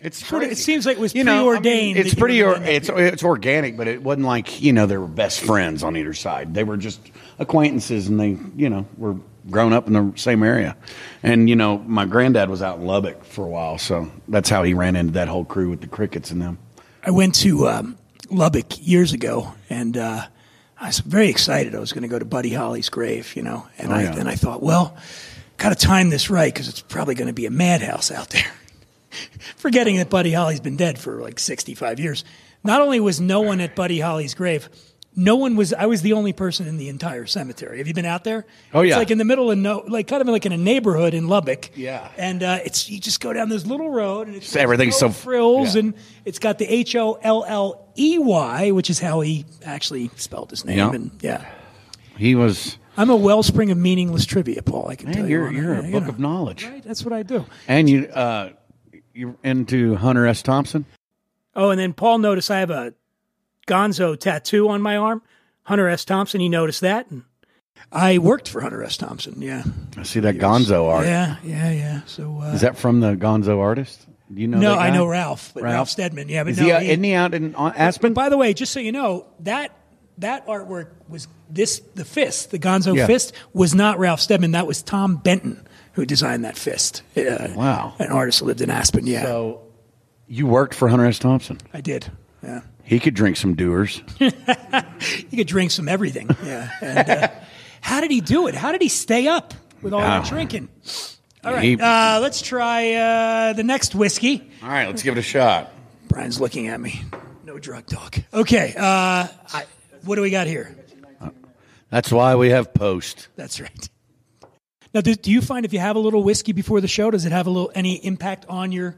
It's 0.00 0.24
Sort 0.26 0.44
of- 0.44 0.50
it 0.52 0.58
seems 0.58 0.84
like 0.84 0.98
it 0.98 1.00
was 1.00 1.14
You 1.14 1.24
know, 1.24 1.50
I 1.50 1.60
mean, 1.60 1.96
it's 1.96 2.14
pretty. 2.14 2.42
Or, 2.42 2.56
it's 2.62 2.90
it's 2.90 3.24
organic, 3.24 3.76
but 3.78 3.88
it 3.88 4.02
wasn't 4.02 4.26
like 4.26 4.60
you 4.60 4.72
know 4.74 4.84
they 4.86 4.98
were 4.98 5.06
best 5.06 5.40
friends 5.40 5.82
on 5.82 5.96
either 5.96 6.12
side. 6.12 6.52
They 6.52 6.62
were 6.64 6.76
just 6.76 7.00
acquaintances, 7.38 8.08
and 8.08 8.20
they 8.20 8.36
you 8.56 8.68
know 8.68 8.86
were 8.98 9.16
grown 9.50 9.72
up 9.72 9.86
in 9.86 9.92
the 9.92 10.12
same 10.16 10.42
area. 10.42 10.76
And 11.22 11.48
you 11.48 11.56
know, 11.56 11.78
my 11.78 12.04
granddad 12.06 12.48
was 12.50 12.62
out 12.62 12.78
in 12.78 12.86
Lubbock 12.86 13.24
for 13.24 13.44
a 13.44 13.48
while, 13.48 13.78
so 13.78 14.10
that's 14.28 14.48
how 14.48 14.62
he 14.62 14.74
ran 14.74 14.96
into 14.96 15.12
that 15.14 15.28
whole 15.28 15.44
crew 15.44 15.70
with 15.70 15.80
the 15.80 15.86
crickets 15.86 16.30
and 16.30 16.40
them. 16.42 16.58
I 17.04 17.10
went 17.10 17.34
to 17.36 17.68
um, 17.68 17.98
Lubbock 18.30 18.66
years 18.86 19.12
ago, 19.12 19.52
and 19.68 19.96
uh, 19.96 20.26
I 20.80 20.86
was 20.86 21.00
very 21.00 21.28
excited. 21.28 21.74
I 21.74 21.78
was 21.78 21.92
going 21.92 22.02
to 22.02 22.08
go 22.08 22.18
to 22.18 22.24
Buddy 22.24 22.52
Holly's 22.52 22.88
grave, 22.88 23.34
you 23.36 23.42
know, 23.42 23.66
and 23.78 23.92
Oh, 23.92 23.96
I 23.96 24.02
yeah. 24.04 24.16
and 24.18 24.28
I 24.28 24.34
thought, 24.36 24.62
well, 24.62 24.96
got 25.58 25.68
to 25.70 25.86
time 25.86 26.08
this 26.10 26.30
right 26.30 26.52
because 26.52 26.68
it's 26.68 26.80
probably 26.80 27.14
going 27.14 27.28
to 27.28 27.34
be 27.34 27.46
a 27.46 27.50
madhouse 27.50 28.10
out 28.10 28.30
there. 28.30 28.50
Forgetting 29.56 29.96
that 29.98 30.10
Buddy 30.10 30.32
Holly's 30.32 30.60
been 30.60 30.76
dead 30.76 30.98
for 30.98 31.20
like 31.20 31.38
sixty-five 31.38 32.00
years. 32.00 32.24
Not 32.64 32.80
only 32.80 32.98
was 32.98 33.20
no 33.20 33.42
one 33.42 33.60
at 33.60 33.76
Buddy 33.76 34.00
Holly's 34.00 34.32
grave, 34.34 34.68
no 35.16 35.36
one 35.36 35.54
was. 35.56 35.72
I 35.72 35.86
was 35.86 36.02
the 36.02 36.12
only 36.14 36.32
person 36.32 36.66
in 36.66 36.76
the 36.76 36.88
entire 36.88 37.26
cemetery. 37.26 37.78
Have 37.78 37.86
you 37.88 37.94
been 37.94 38.04
out 38.04 38.24
there? 38.24 38.44
Oh, 38.72 38.80
It's 38.80 38.90
yeah. 38.90 38.98
like 38.98 39.10
in 39.10 39.18
the 39.18 39.24
middle 39.24 39.50
of 39.50 39.58
no, 39.58 39.84
like 39.86 40.08
kind 40.08 40.20
of 40.20 40.28
like 40.28 40.44
in 40.46 40.52
a 40.52 40.56
neighborhood 40.56 41.14
in 41.14 41.28
Lubbock. 41.28 41.70
Yeah. 41.76 42.10
and 42.18 42.42
uh, 42.42 42.58
it's 42.64 42.88
you 42.90 42.98
just 43.00 43.20
go 43.20 43.32
down 43.32 43.48
this 43.48 43.64
little 43.66 43.90
road 43.90 44.26
and 44.26 44.36
it's 44.36 44.48
So 44.48 44.60
everything's 44.60 45.00
no 45.00 45.08
so- 45.08 45.12
frills 45.12 45.74
yeah. 45.74 45.80
and 45.80 45.94
it's 46.24 46.38
got 46.38 46.58
the 46.58 46.66
H 46.66 46.96
O 46.96 47.14
L 47.22 47.44
L 47.46 47.88
E 47.96 48.18
Y, 48.18 48.70
which 48.72 48.90
is 48.90 48.98
how 48.98 49.20
he 49.20 49.44
actually 49.64 50.10
spelled 50.16 50.50
his 50.50 50.64
name. 50.64 50.78
Yeah. 50.78 50.92
And 50.92 51.10
yeah, 51.20 51.46
He 52.16 52.34
was. 52.34 52.78
I'm 52.96 53.10
a 53.10 53.16
wellspring 53.16 53.70
of 53.72 53.78
meaningless 53.78 54.24
trivia, 54.24 54.62
Paul. 54.62 54.88
I 54.88 54.94
can 54.96 55.06
Man, 55.08 55.16
tell 55.16 55.28
you're 55.28 55.50
you. 55.50 55.62
you're 55.62 55.74
Yeah, 55.74 55.80
a 55.80 55.86
you 55.86 55.92
book 55.92 56.02
know. 56.04 56.08
of 56.10 56.18
knowledge, 56.20 56.64
Right? 56.64 56.82
That's 56.84 57.04
what 57.04 57.12
I 57.12 57.22
do. 57.24 57.44
and 57.68 57.90
you 57.90 58.06
uh, 58.06 58.50
you're 59.12 59.36
into 59.44 59.96
Hunter 59.96 60.26
S. 60.26 60.42
Thompson. 60.42 60.84
Oh, 61.56 61.70
and 61.70 61.78
then 61.78 61.92
Paul 61.92 62.18
noticed 62.18 62.50
I 62.50 62.58
have 62.60 62.70
a 62.70 62.94
Gonzo 63.66 64.18
tattoo 64.18 64.68
on 64.68 64.82
my 64.82 64.96
arm. 64.96 65.22
Hunter 65.64 65.88
S. 65.88 66.04
Thompson. 66.04 66.40
He 66.40 66.48
noticed 66.48 66.82
that, 66.82 67.10
and 67.10 67.22
I 67.90 68.18
worked 68.18 68.48
for 68.48 68.60
Hunter 68.60 68.82
S. 68.82 68.96
Thompson. 68.98 69.40
Yeah, 69.40 69.62
I 69.96 70.02
see 70.02 70.20
that 70.20 70.36
Gonzo 70.36 70.88
art. 70.88 71.06
yeah, 71.06 71.36
yeah, 71.42 71.70
yeah. 71.70 72.00
So 72.06 72.40
uh, 72.42 72.52
Is 72.52 72.60
that 72.60 72.76
from 72.76 73.00
the 73.00 73.14
Gonzo 73.16 73.58
artist? 73.60 74.06
Do 74.32 74.40
you 74.40 74.48
know? 74.48 74.58
no, 74.58 74.74
I 74.74 74.90
know 74.90 75.06
Ralph, 75.06 75.52
but 75.54 75.62
Ralph, 75.62 75.74
Ralph? 75.74 75.88
Steadman. 75.90 76.28
Yeah, 76.28 76.44
but 76.44 76.50
Is 76.52 76.58
no, 76.58 76.64
he, 76.64 76.72
uh, 76.72 76.80
he- 76.80 76.90
isn't 76.90 77.04
he 77.04 77.14
out 77.14 77.34
in 77.34 77.54
uh, 77.54 77.72
Aspen? 77.76 78.12
By 78.14 78.28
the 78.28 78.36
way, 78.36 78.52
just 78.54 78.72
so 78.72 78.80
you 78.80 78.92
know, 78.92 79.26
that 79.40 79.70
that 80.18 80.46
artwork 80.46 80.88
was 81.08 81.28
this 81.48 81.80
the 81.94 82.04
fist, 82.04 82.50
the 82.50 82.58
Gonzo 82.58 82.94
Yeah. 82.94 83.06
fist 83.06 83.32
was 83.54 83.74
not 83.74 83.98
Ralph 83.98 84.20
Steadman. 84.20 84.52
That 84.52 84.66
was 84.66 84.82
Tom 84.82 85.16
Benton 85.16 85.66
who 85.92 86.04
designed 86.04 86.44
that 86.44 86.56
fist. 86.58 87.02
Uh, 87.16 87.48
Wow. 87.54 87.94
an 87.98 88.10
artist 88.10 88.40
who 88.40 88.46
lived 88.46 88.60
in 88.60 88.68
Aspen. 88.70 89.06
Yeah, 89.06 89.22
So 89.22 89.62
you 90.26 90.46
worked 90.46 90.74
for 90.74 90.88
Hunter 90.88 91.06
S. 91.06 91.18
Thompson. 91.18 91.58
I 91.72 91.80
did. 91.80 92.10
Yeah, 92.44 92.60
He 92.82 93.00
could 93.00 93.14
drink 93.14 93.36
some 93.38 93.54
Dewar's. 93.56 94.02
he 94.18 95.36
could 95.36 95.46
drink 95.46 95.70
some 95.70 95.88
everything. 95.88 96.28
Yeah. 96.44 96.70
And, 96.82 97.08
uh, 97.10 97.28
how 97.80 98.00
did 98.00 98.10
he 98.10 98.20
do 98.20 98.46
it? 98.48 98.54
How 98.54 98.70
did 98.72 98.82
he 98.82 98.88
stay 98.88 99.26
up 99.28 99.54
with 99.82 99.92
all 99.94 100.00
that 100.00 100.22
Ah. 100.24 100.28
drinking? 100.28 100.68
All 101.44 101.52
right, 101.54 101.62
He- 101.64 101.78
uh, 101.80 102.20
let's 102.20 102.40
try 102.42 102.92
uh, 102.94 103.52
the 103.54 103.62
next 103.62 103.94
whiskey. 103.94 104.50
All 104.62 104.68
right, 104.68 104.86
let's 104.86 105.02
give 105.02 105.16
it 105.16 105.20
a 105.20 105.22
shot. 105.22 105.72
Brian's 106.08 106.40
looking 106.40 106.68
at 106.68 106.80
me. 106.80 107.02
No 107.44 107.58
drug 107.58 107.86
talk. 107.86 108.16
Okay, 108.32 108.74
uh, 108.76 108.82
I, 109.28 109.64
what 110.04 110.16
do 110.16 110.22
we 110.22 110.30
got 110.30 110.46
here? 110.46 110.74
That's 111.90 112.10
why 112.10 112.34
we 112.34 112.50
have 112.50 112.74
post. 112.74 113.28
That's 113.36 113.60
right. 113.60 113.88
Now, 114.92 115.00
do, 115.00 115.14
do 115.14 115.30
you 115.30 115.40
find 115.40 115.64
if 115.64 115.72
you 115.72 115.78
have 115.80 115.96
a 115.96 115.98
little 116.00 116.22
whiskey 116.22 116.52
before 116.52 116.80
the 116.80 116.88
show, 116.88 117.10
does 117.10 117.24
it 117.26 117.32
have 117.32 117.46
a 117.46 117.50
little 117.50 117.70
any 117.74 117.96
impact 118.04 118.46
on 118.48 118.72
your 118.72 118.96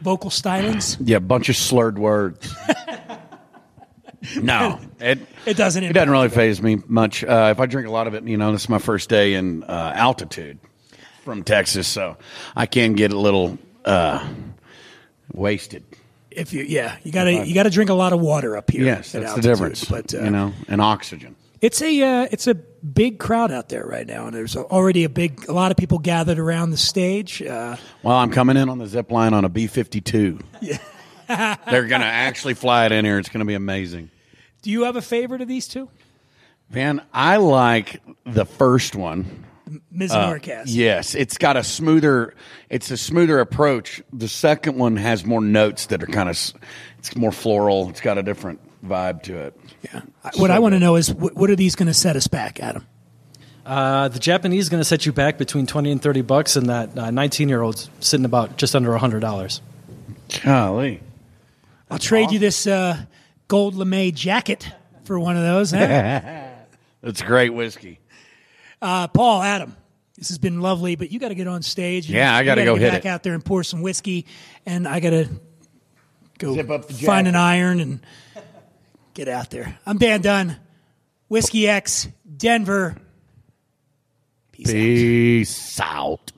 vocal 0.00 0.30
stylings? 0.30 0.96
Yeah, 1.00 1.18
a 1.18 1.20
bunch 1.20 1.48
of 1.48 1.56
slurred 1.56 1.98
words. 1.98 2.54
no, 4.40 4.78
it 5.00 5.18
It 5.46 5.56
doesn't. 5.56 5.84
it 5.84 5.92
doesn't 5.92 6.10
really 6.10 6.28
phase 6.28 6.60
me 6.60 6.78
much. 6.86 7.24
Uh, 7.24 7.48
if 7.50 7.60
I 7.60 7.66
drink 7.66 7.88
a 7.88 7.90
lot 7.90 8.06
of 8.06 8.14
it, 8.14 8.24
you 8.24 8.36
know, 8.36 8.52
this 8.52 8.62
is 8.62 8.68
my 8.68 8.78
first 8.78 9.08
day 9.08 9.34
in 9.34 9.62
uh, 9.64 9.92
altitude 9.94 10.58
from 11.24 11.42
Texas, 11.44 11.86
so 11.88 12.16
I 12.56 12.66
can 12.66 12.94
get 12.94 13.12
a 13.12 13.18
little 13.18 13.58
uh, 13.84 14.26
wasted. 15.32 15.84
If 16.30 16.52
you, 16.52 16.62
yeah, 16.62 16.96
you 17.02 17.10
gotta 17.12 17.46
you 17.46 17.54
gotta 17.54 17.70
drink 17.70 17.90
a 17.90 17.94
lot 17.94 18.12
of 18.12 18.20
water 18.20 18.56
up 18.56 18.70
here. 18.70 18.84
Yes, 18.84 19.12
that's 19.12 19.26
altitude. 19.26 19.44
the 19.44 19.48
difference. 19.48 19.84
But 19.84 20.14
uh, 20.14 20.22
you 20.22 20.30
know, 20.30 20.52
and 20.68 20.80
oxygen. 20.80 21.34
It's 21.60 21.82
a 21.82 22.02
uh, 22.02 22.28
it's 22.30 22.46
a 22.46 22.54
big 22.54 23.18
crowd 23.18 23.50
out 23.52 23.68
there 23.68 23.84
right 23.84 24.06
now, 24.06 24.26
and 24.26 24.34
there's 24.34 24.56
already 24.56 25.04
a 25.04 25.08
big 25.08 25.48
a 25.48 25.52
lot 25.52 25.70
of 25.70 25.76
people 25.76 25.98
gathered 25.98 26.38
around 26.38 26.70
the 26.70 26.76
stage. 26.76 27.42
Uh, 27.42 27.76
Well, 28.02 28.16
I'm 28.16 28.30
coming 28.30 28.56
in 28.56 28.68
on 28.68 28.78
the 28.78 28.86
zip 28.86 29.10
line 29.10 29.34
on 29.34 29.44
a 29.44 29.48
B 29.48 29.66
52. 29.66 30.38
Yeah. 30.60 30.78
They're 31.70 31.86
going 31.86 32.00
to 32.00 32.06
actually 32.06 32.54
fly 32.54 32.86
it 32.86 32.92
in 32.92 33.04
here. 33.04 33.18
It's 33.18 33.28
going 33.28 33.38
to 33.40 33.46
be 33.46 33.54
amazing. 33.54 34.10
do 34.62 34.70
you 34.70 34.82
have 34.84 34.96
a 34.96 35.02
favorite 35.02 35.40
of 35.40 35.48
these 35.48 35.68
two, 35.68 35.88
Man, 36.72 37.02
I 37.12 37.36
like 37.36 38.00
the 38.24 38.44
first 38.44 38.94
one. 38.96 39.44
Ms. 39.90 40.10
Uh, 40.12 40.32
Norcast? 40.32 40.64
Yes, 40.66 41.14
it's 41.14 41.38
got 41.38 41.56
a 41.56 41.62
smoother. 41.62 42.34
It's 42.68 42.90
a 42.90 42.96
smoother 42.96 43.38
approach. 43.38 44.02
The 44.12 44.28
second 44.28 44.76
one 44.76 44.96
has 44.96 45.24
more 45.24 45.40
notes 45.40 45.86
that 45.86 46.02
are 46.02 46.06
kind 46.06 46.28
of. 46.28 46.36
It's 46.98 47.16
more 47.16 47.32
floral. 47.32 47.88
It's 47.88 48.00
got 48.00 48.18
a 48.18 48.22
different 48.22 48.60
vibe 48.84 49.22
to 49.24 49.36
it. 49.36 49.60
yeah. 49.82 50.02
What 50.36 50.50
I 50.50 50.58
want 50.58 50.74
to 50.74 50.78
know 50.78 50.96
is 50.96 51.12
what, 51.12 51.34
what 51.34 51.50
are 51.50 51.56
these 51.56 51.74
going 51.76 51.86
to 51.88 51.94
set 51.94 52.16
us 52.16 52.26
back, 52.26 52.60
Adam? 52.60 52.86
Uh, 53.64 54.08
the 54.08 54.18
Japanese 54.18 54.64
is 54.64 54.68
going 54.68 54.80
to 54.80 54.84
set 54.84 55.06
you 55.06 55.12
back 55.12 55.38
between 55.38 55.66
20 55.66 55.92
and 55.92 56.02
30 56.02 56.22
bucks, 56.22 56.56
and 56.56 56.68
that 56.70 56.94
19 56.94 57.48
year 57.48 57.62
old's 57.62 57.90
sitting 58.00 58.24
about 58.24 58.56
just 58.56 58.74
under 58.74 58.90
$100. 58.90 59.60
Golly. 60.42 61.00
I'll 61.90 61.98
trade 61.98 62.30
you 62.30 62.38
this 62.38 62.66
uh, 62.66 62.96
gold 63.48 63.74
lame 63.74 64.12
jacket 64.12 64.68
for 65.04 65.18
one 65.18 65.36
of 65.36 65.42
those. 65.42 65.72
Huh? 65.72 65.78
That's 67.02 67.22
great 67.22 67.50
whiskey. 67.50 67.98
uh, 68.80 69.08
Paul, 69.08 69.42
Adam, 69.42 69.76
this 70.16 70.28
has 70.28 70.38
been 70.38 70.60
lovely, 70.60 70.96
but 70.96 71.10
you 71.10 71.18
got 71.18 71.28
to 71.28 71.34
get 71.34 71.46
on 71.48 71.62
stage. 71.62 72.08
Yeah, 72.08 72.34
I 72.34 72.40
you 72.40 72.44
gotta 72.46 72.60
gotta 72.62 72.64
go 72.72 72.74
get 72.76 72.82
hit 72.82 72.90
back 72.92 73.04
it. 73.06 73.08
out 73.08 73.22
there 73.22 73.34
and 73.34 73.44
pour 73.44 73.62
some 73.64 73.82
whiskey, 73.82 74.26
and 74.66 74.86
I 74.86 75.00
got 75.00 75.10
to 75.10 75.28
go 76.38 76.54
Zip 76.54 76.70
up 76.70 76.86
the 76.88 76.94
find 76.94 77.26
an 77.28 77.36
iron 77.36 77.80
and 77.80 78.00
get 79.14 79.28
out 79.28 79.50
there. 79.50 79.78
I'm 79.86 79.98
Dan 79.98 80.20
Dunn, 80.20 80.56
WhiskyX, 81.30 82.12
Denver. 82.36 82.96
Peace 84.52 85.80
out. 85.80 86.32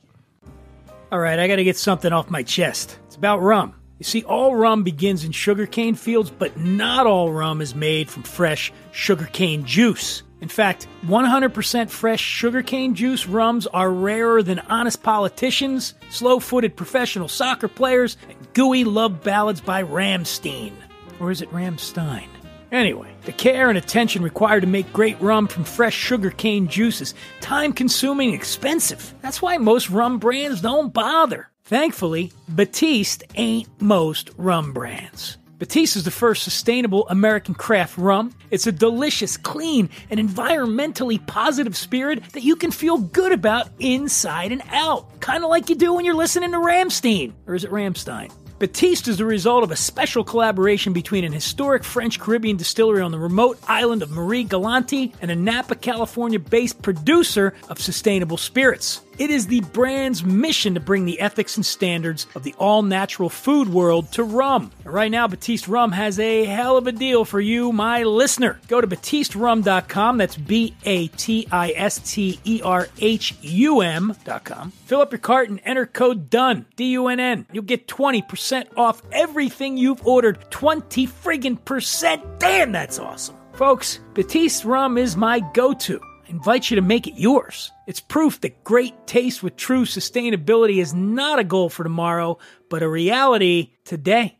All 1.10 1.18
right, 1.18 1.38
I 1.38 1.48
got 1.48 1.56
to 1.56 1.64
get 1.64 1.76
something 1.76 2.12
off 2.12 2.30
my 2.30 2.42
chest. 2.42 2.98
It's 3.06 3.16
about 3.16 3.38
rum. 3.38 3.74
You 3.98 4.04
see, 4.04 4.24
all 4.24 4.56
rum 4.56 4.82
begins 4.82 5.24
in 5.24 5.32
sugarcane 5.32 5.94
fields, 5.94 6.30
but 6.30 6.56
not 6.56 7.06
all 7.06 7.30
rum 7.30 7.60
is 7.60 7.74
made 7.74 8.10
from 8.10 8.22
fresh 8.22 8.72
sugarcane 8.90 9.64
juice. 9.64 10.22
In 10.40 10.48
fact, 10.48 10.88
100% 11.06 11.88
fresh 11.88 12.20
sugarcane 12.20 12.96
juice 12.96 13.26
rums 13.26 13.68
are 13.68 13.92
rarer 13.92 14.42
than 14.42 14.58
honest 14.58 15.04
politicians, 15.04 15.94
slow 16.10 16.40
footed 16.40 16.76
professional 16.76 17.28
soccer 17.28 17.68
players, 17.68 18.16
and 18.28 18.52
gooey 18.52 18.82
love 18.82 19.22
ballads 19.22 19.60
by 19.60 19.84
Rammstein. 19.84 20.72
Or 21.20 21.30
is 21.30 21.42
it 21.42 21.50
Rammstein? 21.52 22.26
Anyway, 22.72 23.14
the 23.26 23.32
care 23.32 23.68
and 23.68 23.76
attention 23.76 24.22
required 24.22 24.62
to 24.62 24.66
make 24.66 24.92
great 24.94 25.20
rum 25.20 25.46
from 25.46 25.62
fresh 25.62 25.94
sugarcane 25.94 26.66
juice 26.66 27.02
is 27.02 27.14
time 27.42 27.70
consuming 27.74 28.30
and 28.30 28.34
expensive. 28.34 29.14
That's 29.20 29.42
why 29.42 29.58
most 29.58 29.90
rum 29.90 30.18
brands 30.18 30.62
don't 30.62 30.92
bother. 30.92 31.50
Thankfully, 31.64 32.32
Batiste 32.48 33.24
ain't 33.34 33.68
most 33.80 34.30
rum 34.38 34.72
brands. 34.72 35.36
Batiste 35.58 35.96
is 35.96 36.04
the 36.04 36.10
first 36.10 36.42
sustainable 36.42 37.06
American 37.08 37.54
craft 37.54 37.96
rum. 37.98 38.34
It's 38.50 38.66
a 38.66 38.72
delicious, 38.72 39.36
clean, 39.36 39.90
and 40.10 40.18
environmentally 40.18 41.24
positive 41.26 41.76
spirit 41.76 42.24
that 42.32 42.42
you 42.42 42.56
can 42.56 42.70
feel 42.70 42.98
good 42.98 43.32
about 43.32 43.68
inside 43.78 44.50
and 44.50 44.62
out. 44.70 45.20
Kind 45.20 45.44
of 45.44 45.50
like 45.50 45.68
you 45.68 45.76
do 45.76 45.92
when 45.92 46.04
you're 46.04 46.14
listening 46.14 46.50
to 46.52 46.58
Rammstein. 46.58 47.34
Or 47.46 47.54
is 47.54 47.64
it 47.64 47.70
Rammstein? 47.70 48.32
Batiste 48.62 49.08
is 49.08 49.18
the 49.18 49.24
result 49.24 49.64
of 49.64 49.72
a 49.72 49.76
special 49.76 50.22
collaboration 50.22 50.92
between 50.92 51.24
an 51.24 51.32
historic 51.32 51.82
French 51.82 52.20
Caribbean 52.20 52.56
distillery 52.56 53.02
on 53.02 53.10
the 53.10 53.18
remote 53.18 53.58
island 53.66 54.04
of 54.04 54.12
Marie 54.12 54.44
Galante 54.44 55.12
and 55.20 55.32
a 55.32 55.34
Napa, 55.34 55.74
California 55.74 56.38
based 56.38 56.80
producer 56.80 57.54
of 57.68 57.80
sustainable 57.80 58.36
spirits. 58.36 59.00
It 59.22 59.30
is 59.30 59.46
the 59.46 59.60
brand's 59.60 60.24
mission 60.24 60.74
to 60.74 60.80
bring 60.80 61.04
the 61.04 61.20
ethics 61.20 61.54
and 61.54 61.64
standards 61.64 62.26
of 62.34 62.42
the 62.42 62.56
all 62.58 62.82
natural 62.82 63.28
food 63.28 63.68
world 63.68 64.10
to 64.14 64.24
rum. 64.24 64.72
And 64.84 64.92
right 64.92 65.12
now, 65.12 65.28
Batiste 65.28 65.68
Rum 65.68 65.92
has 65.92 66.18
a 66.18 66.44
hell 66.44 66.76
of 66.76 66.88
a 66.88 66.92
deal 66.92 67.24
for 67.24 67.40
you, 67.40 67.70
my 67.70 68.02
listener. 68.02 68.58
Go 68.66 68.80
to 68.80 68.86
BatisteRum.com, 68.88 70.18
that's 70.18 70.36
B 70.36 70.74
A 70.82 71.06
T 71.06 71.46
I 71.52 71.72
S 71.76 72.00
T 72.00 72.40
E 72.42 72.62
R 72.64 72.88
H 72.98 73.36
U 73.42 73.80
M.com. 73.82 74.72
Fill 74.86 75.00
up 75.00 75.12
your 75.12 75.20
cart 75.20 75.50
and 75.50 75.60
enter 75.64 75.86
code 75.86 76.28
DUNN, 76.28 76.64
D 76.74 76.86
U 76.86 77.06
N 77.06 77.20
N. 77.20 77.46
You'll 77.52 77.62
get 77.62 77.86
20% 77.86 78.76
off 78.76 79.04
everything 79.12 79.76
you've 79.76 80.04
ordered. 80.04 80.50
20 80.50 81.06
friggin' 81.06 81.64
percent. 81.64 82.24
Damn, 82.40 82.72
that's 82.72 82.98
awesome. 82.98 83.36
Folks, 83.52 84.00
Batiste 84.14 84.64
Rum 84.64 84.98
is 84.98 85.16
my 85.16 85.38
go 85.52 85.74
to. 85.74 86.00
I 86.32 86.34
invite 86.34 86.70
you 86.70 86.76
to 86.76 86.82
make 86.82 87.06
it 87.06 87.20
yours. 87.20 87.70
It's 87.86 88.00
proof 88.00 88.40
that 88.40 88.64
great 88.64 89.06
taste 89.06 89.42
with 89.42 89.54
true 89.54 89.84
sustainability 89.84 90.78
is 90.78 90.94
not 90.94 91.38
a 91.38 91.44
goal 91.44 91.68
for 91.68 91.82
tomorrow, 91.82 92.38
but 92.70 92.82
a 92.82 92.88
reality 92.88 93.72
today. 93.84 94.38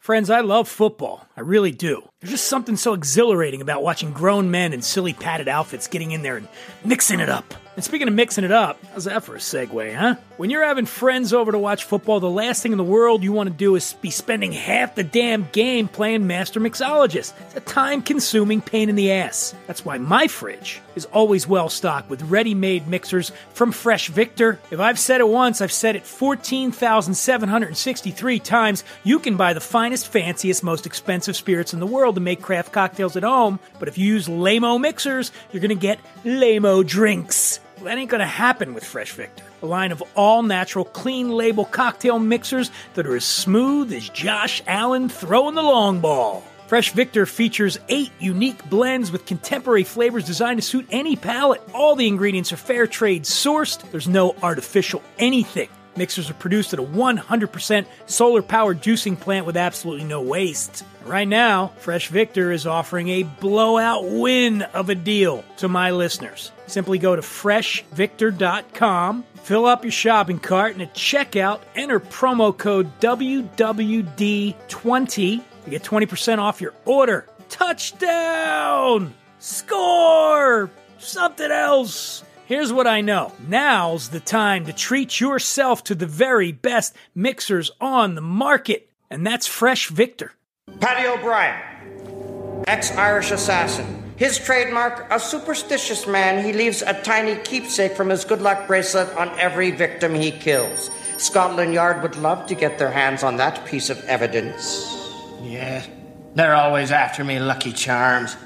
Friends, 0.00 0.28
I 0.28 0.40
love 0.40 0.68
football. 0.68 1.24
I 1.36 1.42
really 1.42 1.70
do. 1.70 2.02
There's 2.20 2.32
just 2.32 2.48
something 2.48 2.74
so 2.74 2.94
exhilarating 2.94 3.62
about 3.62 3.84
watching 3.84 4.10
grown 4.10 4.50
men 4.50 4.72
in 4.72 4.82
silly 4.82 5.12
padded 5.12 5.46
outfits 5.46 5.86
getting 5.86 6.10
in 6.10 6.22
there 6.22 6.36
and 6.36 6.48
mixing 6.84 7.20
it 7.20 7.28
up. 7.28 7.54
And 7.80 7.84
speaking 7.86 8.08
of 8.08 8.14
mixing 8.14 8.44
it 8.44 8.52
up, 8.52 8.78
how's 8.92 9.04
that 9.04 9.24
for 9.24 9.34
a 9.34 9.38
segue, 9.38 9.96
huh? 9.96 10.16
When 10.36 10.50
you're 10.50 10.66
having 10.66 10.84
friends 10.84 11.32
over 11.32 11.50
to 11.50 11.58
watch 11.58 11.84
football, 11.84 12.20
the 12.20 12.28
last 12.28 12.62
thing 12.62 12.72
in 12.72 12.78
the 12.78 12.84
world 12.84 13.22
you 13.22 13.32
want 13.32 13.48
to 13.48 13.54
do 13.54 13.74
is 13.74 13.94
be 14.02 14.10
spending 14.10 14.52
half 14.52 14.94
the 14.94 15.02
damn 15.02 15.48
game 15.52 15.88
playing 15.88 16.26
Master 16.26 16.60
Mixologist. 16.60 17.32
It's 17.40 17.56
a 17.56 17.60
time 17.60 18.02
consuming 18.02 18.60
pain 18.60 18.90
in 18.90 18.96
the 18.96 19.12
ass. 19.12 19.54
That's 19.66 19.82
why 19.82 19.96
my 19.96 20.28
fridge 20.28 20.82
is 20.94 21.06
always 21.06 21.46
well 21.46 21.70
stocked 21.70 22.10
with 22.10 22.20
ready 22.24 22.54
made 22.54 22.86
mixers 22.86 23.32
from 23.54 23.72
Fresh 23.72 24.08
Victor. 24.08 24.58
If 24.70 24.78
I've 24.78 24.98
said 24.98 25.22
it 25.22 25.28
once, 25.28 25.62
I've 25.62 25.72
said 25.72 25.96
it 25.96 26.04
14,763 26.04 28.40
times. 28.40 28.84
You 29.04 29.18
can 29.18 29.38
buy 29.38 29.54
the 29.54 29.60
finest, 29.60 30.08
fanciest, 30.08 30.62
most 30.62 30.84
expensive 30.84 31.34
spirits 31.34 31.72
in 31.72 31.80
the 31.80 31.86
world 31.86 32.16
to 32.16 32.20
make 32.20 32.42
craft 32.42 32.72
cocktails 32.72 33.16
at 33.16 33.22
home, 33.22 33.58
but 33.78 33.88
if 33.88 33.96
you 33.96 34.06
use 34.06 34.28
Lamo 34.28 34.76
mixers, 34.76 35.32
you're 35.50 35.62
gonna 35.62 35.74
get 35.74 35.98
Lamo 36.26 36.82
drinks. 36.82 37.60
Well, 37.80 37.86
that 37.86 37.96
ain't 37.96 38.10
gonna 38.10 38.26
happen 38.26 38.74
with 38.74 38.84
Fresh 38.84 39.12
Victor. 39.12 39.42
A 39.62 39.66
line 39.66 39.90
of 39.90 40.02
all 40.14 40.42
natural, 40.42 40.84
clean 40.84 41.30
label 41.30 41.64
cocktail 41.64 42.18
mixers 42.18 42.70
that 42.92 43.06
are 43.06 43.16
as 43.16 43.24
smooth 43.24 43.90
as 43.94 44.06
Josh 44.10 44.62
Allen 44.66 45.08
throwing 45.08 45.54
the 45.54 45.62
long 45.62 46.00
ball. 46.00 46.44
Fresh 46.66 46.92
Victor 46.92 47.24
features 47.24 47.78
eight 47.88 48.12
unique 48.18 48.68
blends 48.68 49.10
with 49.10 49.24
contemporary 49.24 49.84
flavors 49.84 50.26
designed 50.26 50.60
to 50.60 50.66
suit 50.66 50.86
any 50.90 51.16
palate. 51.16 51.62
All 51.72 51.96
the 51.96 52.06
ingredients 52.06 52.52
are 52.52 52.58
fair 52.58 52.86
trade 52.86 53.24
sourced, 53.24 53.90
there's 53.92 54.06
no 54.06 54.36
artificial 54.42 55.02
anything. 55.18 55.70
Mixers 56.00 56.30
are 56.30 56.34
produced 56.34 56.72
at 56.72 56.78
a 56.78 56.82
100% 56.82 57.84
solar 58.06 58.40
powered 58.40 58.80
juicing 58.80 59.20
plant 59.20 59.44
with 59.44 59.58
absolutely 59.58 60.06
no 60.06 60.22
waste. 60.22 60.82
Right 61.04 61.28
now, 61.28 61.72
Fresh 61.76 62.08
Victor 62.08 62.52
is 62.52 62.66
offering 62.66 63.10
a 63.10 63.24
blowout 63.24 64.08
win 64.08 64.62
of 64.62 64.88
a 64.88 64.94
deal 64.94 65.44
to 65.58 65.68
my 65.68 65.90
listeners. 65.90 66.52
Simply 66.66 66.96
go 66.96 67.16
to 67.16 67.20
freshvictor.com, 67.20 69.24
fill 69.42 69.66
up 69.66 69.84
your 69.84 69.92
shopping 69.92 70.38
cart, 70.38 70.72
and 70.72 70.80
at 70.80 70.94
checkout, 70.94 71.60
enter 71.74 72.00
promo 72.00 72.56
code 72.56 72.98
WWD20 73.00 75.42
to 75.64 75.70
get 75.70 75.82
20% 75.82 76.38
off 76.38 76.62
your 76.62 76.72
order. 76.86 77.26
Touchdown! 77.50 79.12
Score! 79.38 80.70
Something 80.96 81.50
else! 81.50 82.24
Here's 82.50 82.72
what 82.72 82.88
I 82.88 83.00
know. 83.00 83.30
Now's 83.46 84.08
the 84.08 84.18
time 84.18 84.66
to 84.66 84.72
treat 84.72 85.20
yourself 85.20 85.84
to 85.84 85.94
the 85.94 86.04
very 86.04 86.50
best 86.50 86.96
mixers 87.14 87.70
on 87.80 88.16
the 88.16 88.20
market, 88.20 88.90
and 89.08 89.24
that's 89.24 89.46
Fresh 89.46 89.86
Victor. 89.90 90.32
Paddy 90.80 91.06
O'Brien, 91.06 92.64
ex 92.66 92.90
Irish 92.96 93.30
assassin. 93.30 94.02
His 94.16 94.36
trademark, 94.36 95.06
a 95.12 95.20
superstitious 95.20 96.08
man, 96.08 96.44
he 96.44 96.52
leaves 96.52 96.82
a 96.82 97.00
tiny 97.02 97.36
keepsake 97.36 97.92
from 97.92 98.08
his 98.08 98.24
good 98.24 98.42
luck 98.42 98.66
bracelet 98.66 99.16
on 99.16 99.28
every 99.38 99.70
victim 99.70 100.12
he 100.12 100.32
kills. 100.32 100.90
Scotland 101.18 101.72
Yard 101.72 102.02
would 102.02 102.16
love 102.16 102.48
to 102.48 102.56
get 102.56 102.80
their 102.80 102.90
hands 102.90 103.22
on 103.22 103.36
that 103.36 103.64
piece 103.64 103.90
of 103.90 104.04
evidence. 104.06 104.92
Yeah, 105.40 105.86
they're 106.34 106.56
always 106.56 106.90
after 106.90 107.22
me, 107.22 107.38
Lucky 107.38 107.70
Charms. 107.70 108.36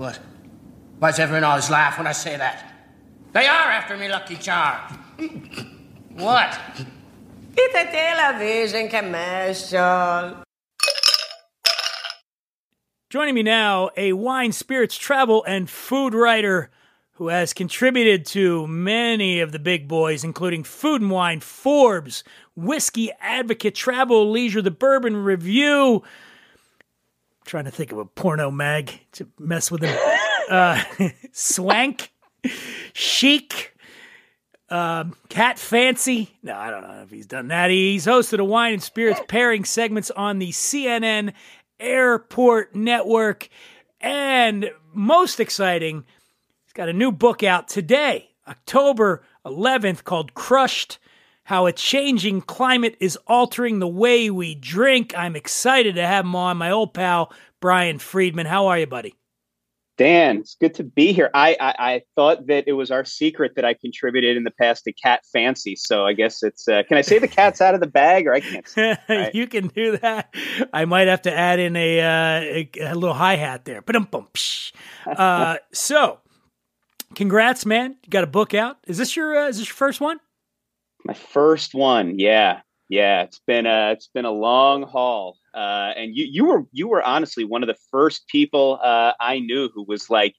What? 0.00 0.18
Why's 0.98 1.18
everyone 1.18 1.44
always 1.44 1.68
laugh 1.68 1.98
when 1.98 2.06
I 2.06 2.12
say 2.12 2.34
that? 2.34 2.72
They 3.32 3.46
are 3.46 3.70
after 3.70 3.98
me, 3.98 4.08
Lucky 4.08 4.36
Charms. 4.36 4.96
what? 6.14 6.58
It's 7.54 7.74
a 7.74 7.84
television 7.92 8.88
commercial. 8.88 10.42
Joining 13.10 13.34
me 13.34 13.42
now, 13.42 13.90
a 13.94 14.14
wine, 14.14 14.52
spirits, 14.52 14.96
travel, 14.96 15.44
and 15.44 15.68
food 15.68 16.14
writer 16.14 16.70
who 17.14 17.28
has 17.28 17.52
contributed 17.52 18.24
to 18.24 18.66
many 18.66 19.40
of 19.40 19.52
the 19.52 19.58
big 19.58 19.86
boys, 19.86 20.24
including 20.24 20.64
Food 20.64 21.02
and 21.02 21.10
Wine, 21.10 21.40
Forbes, 21.40 22.24
Whiskey 22.56 23.10
Advocate, 23.20 23.74
Travel, 23.74 24.30
Leisure, 24.30 24.62
The 24.62 24.70
Bourbon 24.70 25.18
Review. 25.18 26.02
Trying 27.50 27.64
to 27.64 27.70
think 27.70 27.90
of 27.90 27.98
a 27.98 28.04
porno 28.04 28.48
mag 28.50 28.92
to 29.10 29.26
mess 29.38 29.72
with 29.72 29.82
him. 29.82 29.98
uh, 30.50 30.82
Swank, 31.32 32.12
Chic, 32.92 33.74
um, 34.68 35.16
Cat 35.28 35.58
Fancy. 35.58 36.30
No, 36.44 36.54
I 36.54 36.70
don't 36.70 36.82
know 36.82 37.02
if 37.02 37.10
he's 37.10 37.26
done 37.26 37.48
that. 37.48 37.70
He's 37.70 38.06
hosted 38.06 38.38
a 38.38 38.44
wine 38.44 38.74
and 38.74 38.82
spirits 38.82 39.20
pairing 39.26 39.64
segments 39.64 40.12
on 40.12 40.38
the 40.38 40.50
CNN 40.50 41.32
Airport 41.80 42.76
Network. 42.76 43.48
And 44.00 44.70
most 44.94 45.40
exciting, 45.40 46.04
he's 46.64 46.72
got 46.72 46.88
a 46.88 46.92
new 46.92 47.10
book 47.10 47.42
out 47.42 47.66
today, 47.66 48.30
October 48.46 49.24
11th, 49.44 50.04
called 50.04 50.34
Crushed 50.34 51.00
How 51.50 51.66
a 51.66 51.72
Changing 51.72 52.42
Climate 52.42 52.96
is 53.00 53.18
Altering 53.26 53.80
the 53.80 53.88
Way 53.88 54.30
We 54.30 54.54
Drink. 54.54 55.18
I'm 55.18 55.34
excited 55.34 55.96
to 55.96 56.06
have 56.06 56.24
him 56.24 56.36
on, 56.36 56.58
my 56.58 56.70
old 56.70 56.94
pal, 56.94 57.32
Brian 57.58 57.98
Freedman. 57.98 58.46
How 58.46 58.68
are 58.68 58.78
you, 58.78 58.86
buddy? 58.86 59.16
Dan, 59.98 60.36
it's 60.38 60.54
good 60.54 60.74
to 60.74 60.84
be 60.84 61.12
here. 61.12 61.28
I, 61.34 61.56
I, 61.60 61.74
I 61.76 62.02
thought 62.14 62.46
that 62.46 62.68
it 62.68 62.74
was 62.74 62.92
our 62.92 63.04
secret 63.04 63.56
that 63.56 63.64
I 63.64 63.74
contributed 63.74 64.36
in 64.36 64.44
the 64.44 64.52
past 64.52 64.84
to 64.84 64.92
Cat 64.92 65.22
Fancy, 65.32 65.74
so 65.74 66.06
I 66.06 66.12
guess 66.12 66.44
it's. 66.44 66.68
Uh, 66.68 66.84
can 66.86 66.96
I 66.96 67.00
say 67.00 67.18
the 67.18 67.26
cat's 67.26 67.60
out 67.60 67.74
of 67.74 67.80
the 67.80 67.88
bag, 67.88 68.28
or 68.28 68.32
I 68.32 68.38
can't? 68.38 68.68
Say, 68.68 68.96
right? 69.08 69.34
you 69.34 69.48
can 69.48 69.66
do 69.66 69.96
that. 69.96 70.32
I 70.72 70.84
might 70.84 71.08
have 71.08 71.22
to 71.22 71.36
add 71.36 71.58
in 71.58 71.74
a 71.74 72.00
uh, 72.00 72.40
a, 72.42 72.70
a 72.92 72.94
little 72.94 73.12
hi 73.12 73.34
hat 73.34 73.64
there. 73.64 73.82
Uh, 75.04 75.56
so, 75.72 76.20
congrats, 77.16 77.66
man! 77.66 77.96
You 78.04 78.10
got 78.10 78.22
a 78.22 78.28
book 78.28 78.54
out. 78.54 78.78
Is 78.86 78.98
this 78.98 79.16
your 79.16 79.36
uh, 79.36 79.48
is 79.48 79.58
this 79.58 79.66
your 79.66 79.74
first 79.74 80.00
one? 80.00 80.20
My 81.04 81.14
first 81.14 81.74
one, 81.74 82.18
yeah, 82.18 82.60
yeah. 82.88 83.22
It's 83.22 83.40
been 83.46 83.66
a 83.66 83.92
it's 83.92 84.08
been 84.08 84.24
a 84.24 84.30
long 84.30 84.82
haul, 84.82 85.36
uh, 85.54 85.92
and 85.96 86.14
you 86.14 86.26
you 86.30 86.44
were 86.44 86.64
you 86.72 86.88
were 86.88 87.02
honestly 87.02 87.44
one 87.44 87.62
of 87.62 87.66
the 87.68 87.76
first 87.90 88.28
people 88.28 88.78
uh, 88.82 89.12
I 89.20 89.38
knew 89.40 89.70
who 89.74 89.84
was 89.86 90.10
like, 90.10 90.34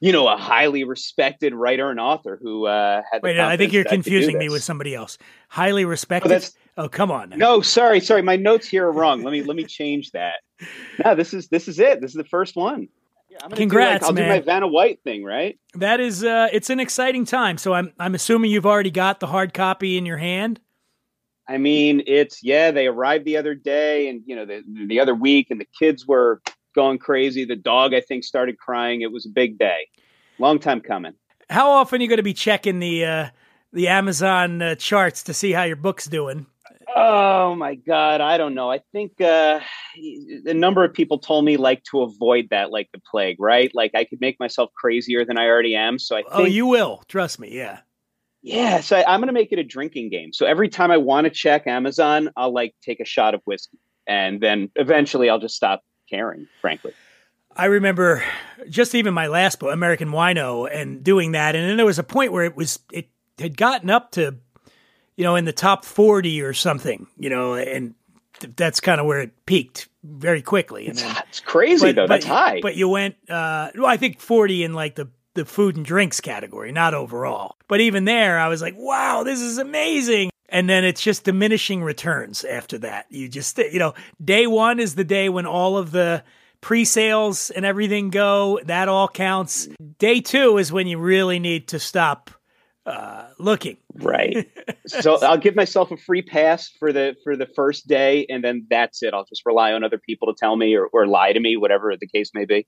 you 0.00 0.12
know, 0.12 0.28
a 0.28 0.36
highly 0.36 0.84
respected 0.84 1.54
writer 1.54 1.90
and 1.90 1.98
author 1.98 2.38
who 2.40 2.66
uh, 2.66 3.02
had. 3.10 3.22
the 3.22 3.26
Wait, 3.26 3.40
I 3.40 3.56
think 3.56 3.72
you're 3.72 3.84
that 3.84 3.92
I 3.92 3.96
could 3.96 4.04
do 4.04 4.10
confusing 4.10 4.38
me 4.38 4.48
with 4.48 4.62
somebody 4.62 4.94
else. 4.94 5.18
Highly 5.48 5.84
respected. 5.84 6.30
that's- 6.30 6.54
oh, 6.76 6.88
come 6.88 7.10
on. 7.10 7.30
now. 7.30 7.36
No, 7.36 7.60
sorry, 7.60 8.00
sorry. 8.00 8.22
My 8.22 8.36
notes 8.36 8.68
here 8.68 8.86
are 8.86 8.92
wrong. 8.92 9.22
Let 9.22 9.32
me 9.32 9.42
let 9.42 9.56
me 9.56 9.64
change 9.64 10.10
that. 10.12 10.36
No, 11.04 11.14
this 11.14 11.34
is 11.34 11.48
this 11.48 11.68
is 11.68 11.78
it. 11.78 12.00
This 12.00 12.12
is 12.12 12.16
the 12.16 12.24
first 12.24 12.56
one. 12.56 12.88
I'm 13.42 13.50
gonna 13.50 13.56
do, 13.56 13.62
Congrats, 13.62 14.02
like, 14.02 14.08
I'll 14.08 14.12
man. 14.14 14.24
do 14.24 14.30
my 14.30 14.40
Vanna 14.40 14.68
White 14.68 15.02
thing, 15.02 15.24
right? 15.24 15.58
That 15.74 16.00
is, 16.00 16.24
uh, 16.24 16.48
it's 16.52 16.70
an 16.70 16.80
exciting 16.80 17.24
time. 17.24 17.58
So 17.58 17.74
I'm, 17.74 17.92
I'm 17.98 18.14
assuming 18.14 18.50
you've 18.50 18.66
already 18.66 18.90
got 18.90 19.20
the 19.20 19.26
hard 19.26 19.54
copy 19.54 19.96
in 19.98 20.06
your 20.06 20.16
hand. 20.18 20.60
I 21.48 21.58
mean, 21.58 22.02
it's 22.06 22.42
yeah. 22.42 22.72
They 22.72 22.88
arrived 22.88 23.24
the 23.24 23.36
other 23.36 23.54
day, 23.54 24.08
and 24.08 24.22
you 24.26 24.34
know, 24.34 24.44
the 24.44 24.64
the 24.86 24.98
other 24.98 25.14
week, 25.14 25.48
and 25.50 25.60
the 25.60 25.68
kids 25.78 26.04
were 26.04 26.42
going 26.74 26.98
crazy. 26.98 27.44
The 27.44 27.56
dog, 27.56 27.94
I 27.94 28.00
think, 28.00 28.24
started 28.24 28.58
crying. 28.58 29.02
It 29.02 29.12
was 29.12 29.26
a 29.26 29.28
big 29.28 29.58
day. 29.58 29.88
Long 30.38 30.58
time 30.58 30.80
coming. 30.80 31.14
How 31.48 31.70
often 31.70 32.00
are 32.00 32.02
you 32.02 32.08
going 32.08 32.16
to 32.16 32.24
be 32.24 32.34
checking 32.34 32.80
the, 32.80 33.04
uh, 33.04 33.28
the 33.72 33.86
Amazon 33.88 34.60
uh, 34.60 34.74
charts 34.74 35.22
to 35.24 35.32
see 35.32 35.52
how 35.52 35.62
your 35.62 35.76
book's 35.76 36.06
doing? 36.06 36.46
Oh 36.94 37.54
my 37.54 37.76
god, 37.76 38.20
I 38.20 38.36
don't 38.36 38.54
know. 38.54 38.70
I 38.70 38.80
think 38.92 39.20
uh, 39.20 39.60
a 40.46 40.54
number 40.54 40.84
of 40.84 40.92
people 40.92 41.18
told 41.18 41.44
me 41.44 41.56
like 41.56 41.82
to 41.84 42.02
avoid 42.02 42.48
that 42.50 42.70
like 42.70 42.88
the 42.92 43.00
plague, 43.10 43.36
right? 43.38 43.70
Like 43.74 43.92
I 43.94 44.04
could 44.04 44.20
make 44.20 44.38
myself 44.38 44.70
crazier 44.74 45.24
than 45.24 45.38
I 45.38 45.46
already 45.46 45.74
am. 45.74 45.98
So 45.98 46.16
I 46.16 46.22
oh, 46.26 46.36
think 46.36 46.40
Oh, 46.40 46.44
you 46.44 46.66
will. 46.66 47.02
Trust 47.08 47.38
me. 47.38 47.56
Yeah. 47.56 47.80
Yeah, 48.42 48.80
so 48.80 48.96
I, 48.96 49.12
I'm 49.12 49.18
going 49.18 49.26
to 49.26 49.32
make 49.32 49.50
it 49.50 49.58
a 49.58 49.64
drinking 49.64 50.10
game. 50.10 50.32
So 50.32 50.46
every 50.46 50.68
time 50.68 50.92
I 50.92 50.98
want 50.98 51.24
to 51.24 51.30
check 51.30 51.66
Amazon, 51.66 52.30
I'll 52.36 52.52
like 52.52 52.76
take 52.80 53.00
a 53.00 53.04
shot 53.04 53.34
of 53.34 53.40
whiskey, 53.44 53.78
and 54.06 54.40
then 54.40 54.70
eventually 54.76 55.28
I'll 55.28 55.40
just 55.40 55.56
stop 55.56 55.82
caring. 56.08 56.46
Frankly, 56.60 56.92
I 57.56 57.64
remember 57.64 58.22
just 58.68 58.94
even 58.94 59.14
my 59.14 59.26
last 59.26 59.58
book, 59.58 59.72
American 59.72 60.10
Wino, 60.10 60.68
and 60.72 61.02
doing 61.02 61.32
that. 61.32 61.56
And 61.56 61.68
then 61.68 61.76
there 61.76 61.86
was 61.86 61.98
a 61.98 62.04
point 62.04 62.30
where 62.30 62.44
it 62.44 62.54
was, 62.54 62.78
it 62.92 63.08
had 63.38 63.56
gotten 63.56 63.90
up 63.90 64.12
to, 64.12 64.36
you 65.16 65.24
know, 65.24 65.36
in 65.36 65.44
the 65.44 65.52
top 65.52 65.84
40 65.84 66.42
or 66.42 66.52
something, 66.52 67.06
you 67.18 67.30
know, 67.30 67.54
and 67.54 67.94
that's 68.56 68.80
kind 68.80 69.00
of 69.00 69.06
where 69.06 69.20
it 69.20 69.46
peaked 69.46 69.88
very 70.02 70.42
quickly. 70.42 70.86
And 70.88 70.98
then, 70.98 71.16
it's 71.28 71.40
crazy 71.40 71.92
though. 71.92 72.06
That's 72.06 72.26
high. 72.26 72.60
But 72.60 72.76
you 72.76 72.88
went, 72.88 73.16
uh, 73.28 73.70
well, 73.74 73.86
I 73.86 73.96
think 73.96 74.20
40 74.20 74.64
in 74.64 74.74
like 74.74 74.94
the, 74.94 75.08
the 75.34 75.44
food 75.44 75.76
and 75.76 75.84
drinks 75.84 76.20
category, 76.20 76.72
not 76.72 76.94
overall. 76.94 77.56
But 77.68 77.80
even 77.80 78.04
there, 78.04 78.38
I 78.38 78.48
was 78.48 78.62
like, 78.62 78.74
wow, 78.76 79.22
this 79.22 79.40
is 79.40 79.58
amazing. 79.58 80.30
And 80.48 80.70
then 80.70 80.84
it's 80.84 81.00
just 81.00 81.24
diminishing 81.24 81.82
returns 81.82 82.44
after 82.44 82.78
that. 82.78 83.06
You 83.10 83.28
just, 83.28 83.58
you 83.58 83.78
know, 83.78 83.94
day 84.24 84.46
one 84.46 84.78
is 84.78 84.94
the 84.94 85.04
day 85.04 85.28
when 85.28 85.44
all 85.44 85.76
of 85.76 85.90
the 85.90 86.22
pre 86.60 86.84
sales 86.84 87.50
and 87.50 87.64
everything 87.64 88.10
go. 88.10 88.60
That 88.64 88.88
all 88.88 89.08
counts. 89.08 89.68
Day 89.98 90.20
two 90.20 90.58
is 90.58 90.72
when 90.72 90.86
you 90.86 90.98
really 90.98 91.38
need 91.38 91.68
to 91.68 91.80
stop 91.80 92.30
uh, 92.86 93.26
looking. 93.38 93.76
right. 93.96 94.48
so 94.86 95.18
I'll 95.22 95.38
give 95.38 95.56
myself 95.56 95.90
a 95.90 95.96
free 95.96 96.22
pass 96.22 96.68
for 96.68 96.92
the 96.92 97.16
for 97.24 97.36
the 97.36 97.46
first 97.46 97.86
day, 97.86 98.26
and 98.28 98.42
then 98.42 98.66
that's 98.70 99.02
it. 99.02 99.12
I'll 99.12 99.24
just 99.24 99.44
rely 99.44 99.72
on 99.72 99.84
other 99.84 99.98
people 99.98 100.32
to 100.32 100.38
tell 100.38 100.56
me 100.56 100.74
or, 100.74 100.86
or 100.86 101.06
lie 101.06 101.32
to 101.32 101.40
me, 101.40 101.56
whatever 101.56 101.94
the 101.98 102.06
case 102.06 102.30
may 102.32 102.44
be. 102.44 102.66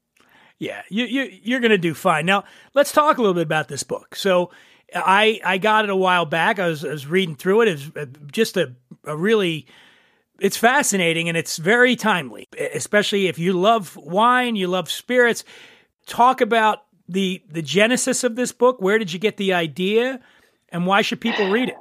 Yeah, 0.59 0.83
you, 0.91 1.05
you 1.05 1.31
you're 1.43 1.61
going 1.61 1.71
to 1.71 1.79
do 1.79 1.95
fine. 1.95 2.27
Now, 2.27 2.45
let's 2.75 2.93
talk 2.93 3.19
a 3.19 3.21
little 3.21 3.35
bit 3.35 3.45
about 3.45 3.69
this 3.69 3.85
book. 3.85 4.17
So, 4.17 4.51
I 4.95 5.41
I 5.45 5.59
got 5.59 5.85
it 5.85 5.91
a 5.91 5.97
while 5.97 6.27
back. 6.27 6.59
I 6.59 6.67
was, 6.67 6.85
I 6.85 6.89
was 6.89 7.07
reading 7.07 7.37
through 7.37 7.63
it. 7.63 7.69
It's 7.69 7.91
uh, 7.97 8.07
just 8.33 8.57
a, 8.57 8.75
a 9.05 9.17
really 9.17 9.67
it's 10.41 10.57
fascinating 10.57 11.29
and 11.29 11.37
it's 11.37 11.57
very 11.57 11.97
timely, 11.97 12.49
especially 12.75 13.27
if 13.27 13.39
you 13.39 13.53
love 13.53 13.97
wine, 13.97 14.57
you 14.57 14.69
love 14.69 14.91
spirits. 14.91 15.45
Talk 16.07 16.41
about 16.41 16.85
the 17.09 17.43
the 17.51 17.63
genesis 17.63 18.25
of 18.25 18.37
this 18.37 18.53
book. 18.53 18.81
Where 18.81 18.99
did 18.99 19.13
you 19.13 19.19
get 19.19 19.37
the 19.37 19.53
idea, 19.55 20.21
and 20.71 20.87
why 20.87 21.03
should 21.03 21.21
people 21.21 21.51
read 21.51 21.71
it? 21.71 21.77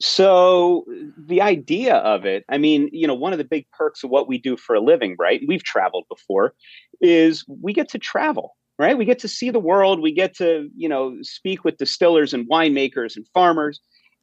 So 0.00 0.84
the 1.16 1.42
idea 1.42 1.96
of 1.96 2.24
it, 2.24 2.44
I 2.48 2.56
mean, 2.56 2.88
you 2.92 3.06
know, 3.06 3.14
one 3.14 3.32
of 3.32 3.38
the 3.38 3.44
big 3.44 3.66
perks 3.72 4.04
of 4.04 4.10
what 4.10 4.28
we 4.28 4.38
do 4.38 4.56
for 4.56 4.76
a 4.76 4.80
living, 4.80 5.16
right? 5.18 5.40
We've 5.48 5.64
traveled 5.64 6.04
before, 6.08 6.54
is 7.00 7.44
we 7.48 7.72
get 7.72 7.88
to 7.90 7.98
travel, 7.98 8.56
right? 8.78 8.96
We 8.96 9.04
get 9.04 9.18
to 9.20 9.28
see 9.28 9.50
the 9.50 9.58
world. 9.58 10.00
We 10.00 10.12
get 10.12 10.36
to, 10.36 10.70
you 10.76 10.88
know, 10.88 11.16
speak 11.22 11.64
with 11.64 11.78
distillers 11.78 12.32
and 12.32 12.48
winemakers 12.48 13.16
and 13.16 13.26
farmers. 13.34 13.80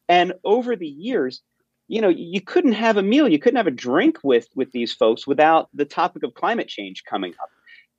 And 0.08 0.34
over 0.46 0.78
the 0.78 0.88
years, 0.88 1.42
you 1.90 2.00
know, 2.00 2.10
you 2.10 2.40
couldn't 2.40 2.74
have 2.74 2.96
a 2.96 3.04
meal, 3.04 3.28
you 3.28 3.38
couldn't 3.38 3.58
have 3.58 3.68
a 3.68 3.72
drink 3.72 4.20
with 4.24 4.48
with 4.56 4.72
these 4.72 4.94
folks 4.94 5.28
without 5.28 5.68
the 5.74 5.86
topic 5.86 6.24
of 6.24 6.34
climate 6.36 6.70
change 6.70 7.04
coming 7.04 7.34
up. 7.42 7.50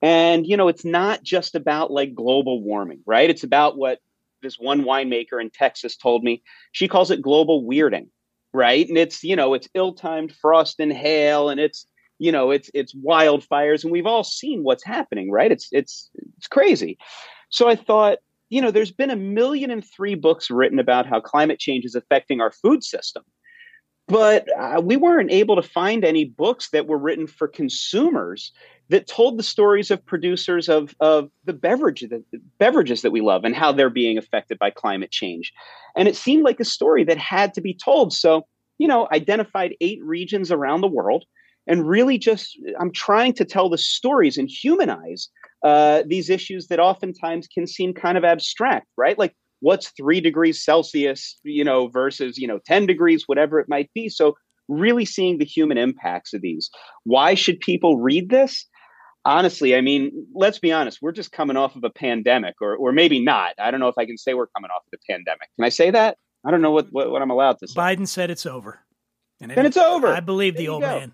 And 0.03 0.47
you 0.47 0.57
know, 0.57 0.69
it's 0.69 0.85
not 0.85 1.23
just 1.23 1.55
about 1.55 1.91
like 1.91 2.15
global 2.15 2.63
warming, 2.63 3.01
right? 3.07 3.31
It's 3.31 3.45
about 3.45 3.77
what 3.77 3.99
this 4.43 4.59
one 4.59 4.85
winemaker 4.85 5.41
in 5.41 5.51
Texas 5.51 5.97
told 5.97 6.23
me. 6.23 6.43
She 6.73 6.89
calls 6.89 7.11
it 7.11 7.23
global 7.23 7.65
weirding, 7.65 8.09
right? 8.53 8.89
And 8.89 8.99
it's, 8.99 9.25
you 9.25 9.37
know, 9.37 9.55
it's 9.55 9.69
ill-timed 9.75 10.35
frost 10.35 10.81
and 10.81 10.93
hail 10.93 11.49
and 11.49 11.59
it's, 11.61 11.87
you 12.19 12.33
know, 12.33 12.51
it's 12.51 12.71
it's 12.73 12.95
wildfires 12.95 13.83
and 13.83 13.93
we've 13.93 14.07
all 14.07 14.25
seen 14.25 14.63
what's 14.63 14.85
happening, 14.85 15.31
right? 15.31 15.53
It's 15.53 15.69
it's 15.73 16.11
it's 16.39 16.47
crazy. 16.47 16.99
So 17.51 17.69
I 17.69 17.77
thought, 17.77 18.19
you 18.49 18.63
know, 18.63 18.71
there's 18.71 18.93
been 18.93 19.11
a 19.11 19.17
million 19.17 19.71
and 19.71 19.85
three 19.85 20.15
books 20.15 20.51
written 20.51 20.79
about 20.79 21.07
how 21.07 21.21
climate 21.21 21.59
change 21.59 21.85
is 21.85 21.95
affecting 21.95 22.41
our 22.41 22.53
food 22.53 22.85
system. 22.85 23.23
But 24.09 24.47
uh, 24.57 24.81
we 24.81 24.97
weren't 24.97 25.33
able 25.33 25.57
to 25.57 25.63
find 25.63 26.05
any 26.05 26.25
books 26.25 26.71
that 26.71 26.87
were 26.87 26.99
written 26.99 27.27
for 27.27 27.49
consumers 27.49 28.53
that 28.89 29.09
told 29.09 29.37
the 29.37 29.43
stories 29.43 29.91
of 29.91 30.05
producers 30.07 30.69
of, 30.69 30.95
of 31.01 31.29
the 31.45 31.53
beverage 31.53 32.03
the 32.03 32.23
beverages 32.59 33.03
that 33.03 33.11
we 33.11 33.21
love 33.21 33.45
and 33.45 33.55
how 33.55 33.73
they're 33.73 33.91
being 33.91 34.17
affected 34.17 34.59
by 34.61 34.71
climate 34.71 35.11
change. 35.11 35.53
And 35.97 36.07
it 36.07 36.15
seemed 36.15 36.45
like 36.45 36.61
a 36.61 36.65
story 36.65 37.03
that 37.05 37.19
had 37.19 37.53
to 37.55 37.61
be 37.61 37.75
told. 37.75 38.13
So, 38.13 38.47
you 38.79 38.87
know, 38.87 39.09
identified 39.11 39.75
eight 39.81 40.03
regions 40.05 40.53
around 40.53 40.83
the 40.83 40.89
world 40.89 41.25
and 41.67 41.89
really 41.89 42.17
just 42.19 42.57
I'm 42.79 42.93
trying 42.93 43.33
to 43.35 43.45
tell 43.45 43.69
the 43.69 43.79
stories 43.79 44.39
and 44.39 44.49
humanize 44.49 45.29
uh, 45.65 46.05
these 46.07 46.31
issues 46.31 46.69
that 46.69 46.79
oftentimes 46.79 47.49
can 47.49 47.67
seem 47.67 47.93
kind 47.93 48.17
of 48.17 48.25
abstract, 48.25 48.87
right? 48.97 49.19
Like 49.19 49.35
what's 49.61 49.91
three 49.91 50.21
degrees 50.21 50.63
Celsius, 50.63 51.39
you 51.43 51.65
know, 51.65 51.89
versus, 51.89 52.39
you 52.39 52.47
know, 52.47 52.59
10 52.67 52.87
degrees, 52.87 53.25
whatever 53.27 53.59
it 53.59 53.69
might 53.69 53.91
be. 53.95 54.09
So 54.09 54.37
really 54.69 55.05
seeing 55.05 55.39
the 55.39 55.45
human 55.45 55.79
impacts 55.79 56.35
of 56.35 56.43
these. 56.43 56.71
Why 57.05 57.35
should 57.35 57.61
people 57.61 57.99
read 57.99 58.31
this? 58.31 58.67
Honestly, 59.25 59.75
I 59.75 59.81
mean, 59.81 60.13
let's 60.35 60.59
be 60.61 60.73
honest, 60.73 60.99
we're 61.03 61.11
just 61.13 61.33
coming 61.33 61.57
off 61.57 61.75
of 61.75 61.83
a 61.83 61.91
pandemic, 61.91 62.55
or 62.61 62.77
or 62.77 62.93
maybe 62.93 63.19
not. 63.19 63.55
I 63.59 63.73
don't 63.73 63.81
know 63.81 63.89
if 63.89 63.99
I 63.99 64.07
can 64.07 64.17
say 64.17 64.35
we're 64.35 64.47
coming 64.47 64.71
off 64.71 64.83
of 64.93 64.97
a 65.01 65.13
pandemic. 65.13 65.49
Can 65.57 65.65
I 65.65 65.69
say 65.69 65.91
that? 65.91 66.17
I 66.45 66.53
don't 66.53 66.63
know 66.63 66.71
what, 66.71 66.87
what, 66.93 67.11
what 67.11 67.23
I'm 67.23 67.31
allowed 67.31 67.59
to 67.59 67.67
say. 67.67 67.75
Biden 67.75 68.07
said 68.07 68.31
it's 68.31 68.47
over. 68.47 68.81
And 69.41 69.51
Then 69.51 69.67
it's 69.67 69.77
over. 69.77 70.07
I 70.09 70.21
believe 70.21 70.55
the 70.55 70.59
There 70.59 70.65
you 70.65 70.71
old 70.75 70.83
go. 70.83 70.99
man. 71.01 71.13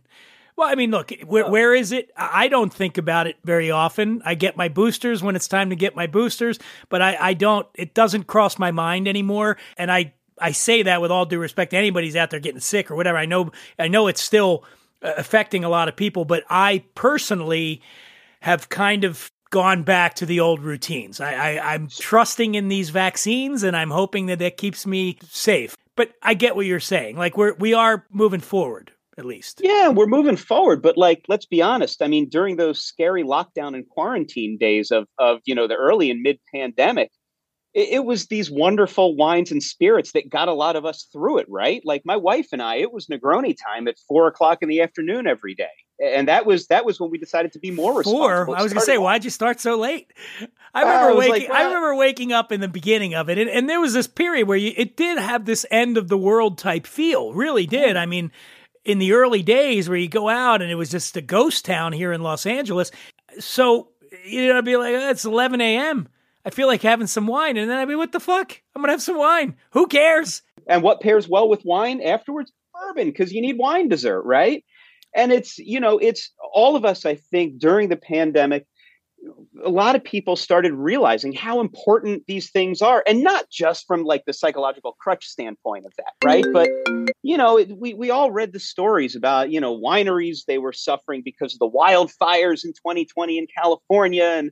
Well, 0.63 0.71
I 0.71 0.77
mean, 0.77 0.93
look, 0.93 1.13
where, 1.27 1.51
where 1.51 1.75
is 1.75 1.91
it? 1.91 2.13
I 2.17 2.47
don't 2.47 2.73
think 2.73 2.97
about 2.97 3.27
it 3.27 3.35
very 3.43 3.73
often. 3.73 4.23
I 4.25 4.37
get 4.37 4.57
my 4.57 4.69
boosters 4.69 5.21
when 5.21 5.35
it's 5.35 5.49
time 5.49 5.71
to 5.71 5.77
get 5.77 5.97
my 5.97 6.07
boosters, 6.07 6.61
but 6.89 7.03
I, 7.03 7.17
I 7.21 7.35
don't, 7.35 7.67
it 7.75 7.95
doesn't 7.95 8.29
cross 8.29 8.61
my 8.61 8.71
mind 8.71 9.09
anymore. 9.09 9.57
And 9.77 9.91
I, 9.91 10.15
I 10.39 10.53
say 10.53 10.85
that 10.85 11.03
with 11.03 11.11
all 11.11 11.27
due 11.27 11.41
respect 11.41 11.73
to 11.73 11.77
anybody 11.77 12.07
who's 12.07 12.15
out 12.15 12.31
there 12.31 12.39
getting 12.39 12.61
sick 12.61 12.93
or 12.93 12.95
whatever. 12.95 13.19
I 13.19 13.27
know, 13.27 13.51
I 13.77 13.89
know 13.89 14.07
it's 14.07 14.23
still 14.23 14.63
uh, 15.03 15.15
affecting 15.17 15.65
a 15.65 15.69
lot 15.69 15.89
of 15.89 15.97
people, 15.97 16.25
but 16.25 16.45
I 16.49 16.85
personally 16.95 17.83
have 18.43 18.69
kind 18.69 19.03
of 19.03 19.33
gone 19.51 19.83
back 19.83 20.15
to 20.15 20.27
the 20.27 20.39
old 20.39 20.61
routines. 20.63 21.19
I, 21.19 21.57
I, 21.57 21.75
I'm 21.75 21.89
trusting 21.89 22.55
in 22.55 22.69
these 22.69 22.91
vaccines 22.91 23.65
and 23.65 23.77
I'm 23.77 23.91
hoping 23.91 24.27
that 24.27 24.39
that 24.39 24.59
keeps 24.59 24.87
me 24.87 25.19
safe. 25.29 25.77
But 25.97 26.13
I 26.23 26.35
get 26.35 26.55
what 26.55 26.67
you're 26.67 26.79
saying. 26.79 27.17
Like 27.17 27.37
we're, 27.37 27.55
we 27.55 27.75
are 27.75 28.07
moving 28.13 28.39
forward 28.39 28.93
at 29.19 29.25
least. 29.25 29.61
Yeah, 29.63 29.89
we're 29.89 30.07
moving 30.07 30.37
forward, 30.37 30.81
but 30.83 30.97
like, 30.97 31.25
let's 31.29 31.47
be 31.47 31.61
honest. 31.61 32.01
I 32.03 32.09
mean, 32.09 32.29
during 32.29 32.57
those 32.57 32.83
scary 32.83 33.23
lockdown 33.23 33.75
and 33.75 33.87
quarantine 33.89 34.57
days 34.59 34.91
of 34.91 35.07
of 35.19 35.41
you 35.45 35.55
know 35.55 35.67
the 35.67 35.77
early 35.77 36.11
and 36.11 36.23
mid 36.23 36.39
pandemic, 36.55 37.11
it, 37.75 37.89
it 37.91 38.05
was 38.05 38.27
these 38.27 38.51
wonderful 38.51 39.15
wines 39.17 39.51
and 39.53 39.63
spirits 39.63 40.13
that 40.13 40.31
got 40.31 40.49
a 40.49 40.55
lot 40.55 40.77
of 40.77 40.85
us 40.85 41.07
through 41.13 41.39
it, 41.39 41.47
right? 41.49 41.83
Like 41.85 42.03
my 42.05 42.17
wife 42.17 42.49
and 42.53 42.63
I, 42.63 42.77
it 42.77 42.93
was 42.93 43.07
Negroni 43.07 43.55
time 43.57 43.87
at 43.89 43.97
four 44.09 44.27
o'clock 44.29 44.59
in 44.63 44.69
the 44.69 44.81
afternoon 44.81 45.27
every 45.27 45.55
day, 45.55 45.69
and 46.03 46.27
that 46.29 46.47
was 46.47 46.67
that 46.69 46.85
was 46.87 46.99
when 46.99 47.11
we 47.11 47.19
decided 47.19 47.53
to 47.53 47.59
be 47.59 47.71
more 47.71 47.99
responsible. 47.99 48.47
Four. 48.47 48.57
I 48.59 48.63
was 48.63 48.73
going 48.73 48.81
to 48.81 48.87
say, 48.87 48.99
why'd 48.99 49.25
you 49.25 49.31
start 49.31 49.61
so 49.61 49.77
late? 49.79 50.11
I 50.75 50.83
Uh, 50.83 50.87
remember 50.87 51.11
I 51.11 51.15
waking. 51.15 51.49
like, 51.51 51.51
I 51.51 51.65
remember 51.65 51.95
waking 51.97 52.33
up 52.33 52.51
in 52.51 52.61
the 52.63 52.69
beginning 52.69 53.15
of 53.15 53.29
it, 53.29 53.37
and, 53.37 53.51
and 53.51 53.69
there 53.69 53.81
was 53.81 53.93
this 53.93 54.07
period 54.07 54.49
where 54.49 54.57
you, 54.57 54.73
it 54.75 54.97
did 54.97 55.19
have 55.19 55.45
this 55.45 55.67
end 55.71 55.99
of 55.99 56.09
the 56.09 56.17
world 56.17 56.57
type 56.57 56.87
feel. 56.87 57.35
Really 57.35 57.67
did. 57.67 57.97
I 57.99 58.07
mean, 58.07 58.33
in 58.85 58.99
the 58.99 59.13
early 59.13 59.43
days 59.43 59.89
where 59.89 59.99
you 59.99 60.09
go 60.09 60.29
out 60.29 60.63
and 60.63 60.71
it 60.71 60.75
was 60.75 60.91
just 60.91 61.17
a 61.17 61.23
ghost 61.23 61.65
town 61.65 61.93
here 61.93 62.13
in 62.13 62.23
Los 62.23 62.47
Angeles. 62.47 62.91
So 63.39 63.89
you 64.25 64.49
know, 64.49 64.59
I'd 64.59 64.65
be 64.65 64.77
like, 64.77 64.95
oh, 64.95 65.11
it's 65.11 65.25
11 65.25 65.61
a.m. 65.61 66.09
I 66.45 66.51
feel 66.51 66.67
like 66.67 66.83
having 66.83 67.07
some 67.07 67.27
wine, 67.27 67.57
and 67.57 67.71
then 67.71 67.79
I'd 67.79 67.89
be, 67.89 67.95
what 67.95 68.13
the 68.13 68.21
fuck? 68.21 68.61
I'm 68.75 68.83
gonna 68.83 68.93
have 68.93 69.03
some 69.03 69.17
wine. 69.17 69.57
Who 69.71 69.87
cares? 69.87 70.43
And 70.67 70.83
what 70.83 71.01
pairs 71.01 71.29
well 71.29 71.49
with 71.49 71.65
wine 71.65 72.01
afterwards? 72.01 72.53
Bourbon, 72.75 73.09
because 73.09 73.33
you 73.33 73.41
need 73.41 73.59
wine 73.59 73.89
dessert, 73.89 74.23
right? 74.23 74.65
And 75.15 75.31
it's, 75.31 75.59
you 75.59 75.79
know, 75.79 75.99
it's 75.99 76.31
all 76.53 76.75
of 76.75 76.85
us, 76.85 77.05
I 77.05 77.17
think, 77.17 77.59
during 77.59 77.89
the 77.89 77.97
pandemic, 77.97 78.67
a 79.65 79.69
lot 79.69 79.95
of 79.95 80.03
people 80.03 80.35
started 80.37 80.73
realizing 80.73 81.33
how 81.33 81.61
important 81.61 82.25
these 82.27 82.51
things 82.51 82.83
are. 82.83 83.03
And 83.07 83.23
not 83.23 83.49
just 83.51 83.87
from 83.87 84.05
like 84.05 84.25
the 84.25 84.33
psychological 84.33 84.97
crutch 84.99 85.27
standpoint 85.27 85.87
of 85.87 85.93
that, 85.97 86.15
right? 86.25 86.45
But, 86.53 86.69
you 87.23 87.37
know, 87.37 87.59
it, 87.59 87.77
we, 87.77 87.95
we 87.95 88.11
all 88.11 88.31
read 88.31 88.53
the 88.53 88.61
stories 88.61 89.15
about, 89.15 89.51
you 89.51 89.61
know, 89.61 89.79
wineries, 89.79 90.45
they 90.47 90.59
were 90.59 90.73
suffering 90.73 91.23
because 91.25 91.55
of 91.55 91.61
the 91.61 91.71
wildfires 91.71 92.65
in 92.65 92.73
2020 92.73 93.39
in 93.39 93.47
California. 93.57 94.25
And, 94.25 94.51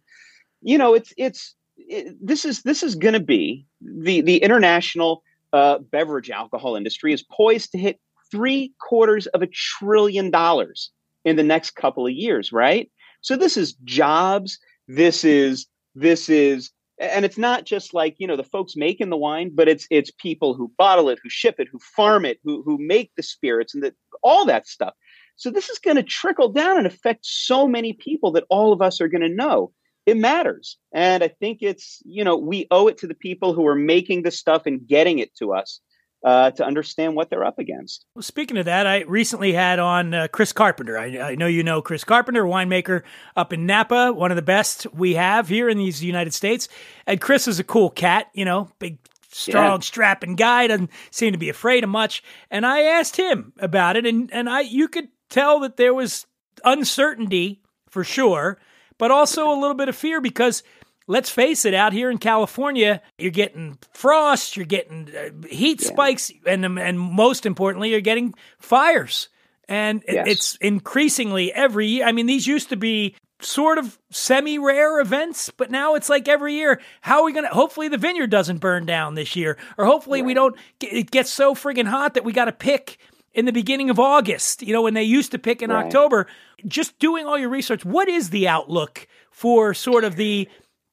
you 0.62 0.78
know, 0.78 0.94
it's, 0.94 1.12
it's, 1.16 1.54
it, 1.76 2.14
this 2.24 2.44
is, 2.44 2.62
this 2.62 2.82
is 2.82 2.94
going 2.94 3.14
to 3.14 3.20
be 3.20 3.66
the, 3.80 4.20
the 4.20 4.38
international 4.38 5.22
uh, 5.52 5.78
beverage 5.78 6.30
alcohol 6.30 6.76
industry 6.76 7.12
is 7.12 7.24
poised 7.24 7.72
to 7.72 7.78
hit 7.78 7.98
three 8.30 8.72
quarters 8.78 9.26
of 9.28 9.42
a 9.42 9.48
trillion 9.48 10.30
dollars 10.30 10.90
in 11.24 11.36
the 11.36 11.42
next 11.42 11.72
couple 11.72 12.06
of 12.06 12.12
years, 12.12 12.52
right? 12.52 12.90
So 13.20 13.36
this 13.36 13.56
is 13.56 13.74
jobs. 13.84 14.58
This 14.88 15.24
is 15.24 15.66
this 15.94 16.28
is, 16.28 16.70
and 16.98 17.24
it's 17.24 17.38
not 17.38 17.64
just 17.64 17.94
like 17.94 18.16
you 18.18 18.26
know 18.26 18.36
the 18.36 18.44
folks 18.44 18.76
making 18.76 19.10
the 19.10 19.16
wine, 19.16 19.50
but 19.54 19.68
it's 19.68 19.86
it's 19.90 20.10
people 20.18 20.54
who 20.54 20.72
bottle 20.76 21.08
it, 21.08 21.18
who 21.22 21.28
ship 21.28 21.56
it, 21.58 21.68
who 21.70 21.78
farm 21.78 22.24
it, 22.24 22.38
who 22.44 22.62
who 22.62 22.78
make 22.78 23.12
the 23.16 23.22
spirits, 23.22 23.74
and 23.74 23.82
that 23.82 23.94
all 24.22 24.44
that 24.46 24.66
stuff. 24.66 24.94
So 25.36 25.50
this 25.50 25.70
is 25.70 25.78
going 25.78 25.96
to 25.96 26.02
trickle 26.02 26.50
down 26.50 26.76
and 26.78 26.86
affect 26.86 27.24
so 27.24 27.66
many 27.66 27.94
people 27.94 28.32
that 28.32 28.44
all 28.50 28.72
of 28.72 28.82
us 28.82 29.00
are 29.00 29.08
going 29.08 29.22
to 29.22 29.28
know 29.28 29.72
it 30.06 30.16
matters. 30.16 30.76
And 30.92 31.22
I 31.22 31.28
think 31.28 31.58
it's, 31.60 32.02
you 32.04 32.24
know, 32.24 32.36
we 32.36 32.66
owe 32.70 32.88
it 32.88 32.98
to 32.98 33.06
the 33.06 33.14
people 33.14 33.54
who 33.54 33.66
are 33.66 33.74
making 33.74 34.22
the 34.22 34.30
stuff 34.30 34.66
and 34.66 34.86
getting 34.86 35.18
it 35.18 35.34
to 35.36 35.52
us 35.52 35.80
uh, 36.22 36.50
to 36.50 36.64
understand 36.64 37.16
what 37.16 37.30
they're 37.30 37.44
up 37.44 37.58
against. 37.58 38.04
Well, 38.14 38.22
speaking 38.22 38.58
of 38.58 38.66
that, 38.66 38.86
I 38.86 39.02
recently 39.02 39.52
had 39.52 39.78
on 39.78 40.12
uh, 40.12 40.28
Chris 40.30 40.52
Carpenter. 40.52 40.98
I, 40.98 41.18
I 41.18 41.34
know 41.34 41.46
you 41.46 41.62
know 41.62 41.80
Chris 41.80 42.04
Carpenter, 42.04 42.44
winemaker 42.44 43.02
up 43.36 43.52
in 43.52 43.66
Napa, 43.66 44.12
one 44.12 44.30
of 44.30 44.36
the 44.36 44.42
best 44.42 44.86
we 44.92 45.14
have 45.14 45.48
here 45.48 45.68
in 45.68 45.78
these 45.78 46.04
United 46.04 46.34
States. 46.34 46.68
And 47.06 47.20
Chris 47.20 47.48
is 47.48 47.58
a 47.58 47.64
cool 47.64 47.88
cat, 47.90 48.26
you 48.34 48.44
know, 48.44 48.70
big, 48.78 48.98
strong, 49.32 49.64
Yeah. 49.64 49.78
strapping 49.80 50.36
guy, 50.36 50.66
doesn't 50.66 50.90
seem 51.10 51.32
to 51.32 51.38
be 51.38 51.48
afraid 51.48 51.84
of 51.84 51.90
much. 51.90 52.22
And 52.50 52.66
I 52.66 52.82
asked 52.82 53.16
him 53.16 53.52
about 53.58 53.96
it, 53.96 54.04
and 54.04 54.30
and 54.32 54.48
I 54.50 54.60
you 54.60 54.88
could 54.88 55.08
tell 55.30 55.60
that 55.60 55.76
there 55.76 55.94
was 55.94 56.26
uncertainty 56.64 57.60
for 57.88 58.04
sure, 58.04 58.58
but 58.98 59.10
also 59.10 59.50
a 59.50 59.58
little 59.58 59.74
bit 59.74 59.88
of 59.88 59.96
fear 59.96 60.20
because 60.20 60.62
let's 61.10 61.28
face 61.28 61.64
it, 61.64 61.74
out 61.74 61.92
here 61.92 62.10
in 62.10 62.18
California, 62.18 63.02
you're 63.18 63.30
getting 63.32 63.76
frost, 63.92 64.56
you're 64.56 64.64
getting 64.66 65.08
uh, 65.14 65.46
heat 65.48 65.80
spikes, 65.80 66.30
and 66.46 66.64
and 66.78 66.98
most 66.98 67.44
importantly, 67.46 67.90
you're 67.90 68.00
getting 68.00 68.32
fires. 68.58 69.28
And 69.68 70.02
Yes. 70.08 70.26
it's 70.28 70.56
increasingly 70.56 71.52
every 71.52 71.86
year. 71.86 72.06
I 72.06 72.12
mean, 72.12 72.26
these 72.26 72.46
used 72.46 72.70
to 72.70 72.76
be 72.76 73.14
sort 73.40 73.78
of 73.78 73.98
semi 74.10 74.58
rare 74.58 75.00
events, 75.00 75.50
but 75.56 75.70
now 75.70 75.94
it's 75.94 76.08
like 76.08 76.28
every 76.28 76.54
year. 76.54 76.80
How 77.00 77.20
are 77.20 77.24
we 77.24 77.32
going 77.32 77.44
to? 77.46 77.50
Hopefully, 77.54 77.88
the 77.88 77.98
vineyard 77.98 78.30
doesn't 78.30 78.58
burn 78.58 78.86
down 78.86 79.14
this 79.14 79.36
year, 79.36 79.56
or 79.78 79.84
hopefully, 79.86 80.22
we 80.22 80.34
don't. 80.34 80.56
Get, 80.78 80.92
it 80.92 81.10
gets 81.10 81.30
so 81.30 81.54
friggin' 81.54 81.86
hot 81.86 82.14
that 82.14 82.24
we 82.24 82.32
got 82.32 82.46
to 82.46 82.52
pick 82.52 82.98
in 83.32 83.44
the 83.46 83.52
beginning 83.52 83.90
of 83.90 83.98
August. 84.00 84.62
You 84.62 84.72
know, 84.72 84.82
when 84.82 84.94
they 84.94 85.04
used 85.04 85.30
to 85.32 85.38
pick 85.38 85.62
in 85.62 85.70
Right. 85.70 85.84
October. 85.86 86.26
Just 86.66 86.98
doing 86.98 87.24
all 87.26 87.38
your 87.38 87.48
research. 87.48 87.84
What 87.86 88.06
is 88.08 88.28
the 88.30 88.46
outlook 88.48 89.06
for 89.30 89.72
sort 89.72 90.04
of 90.04 90.16
the 90.16 90.46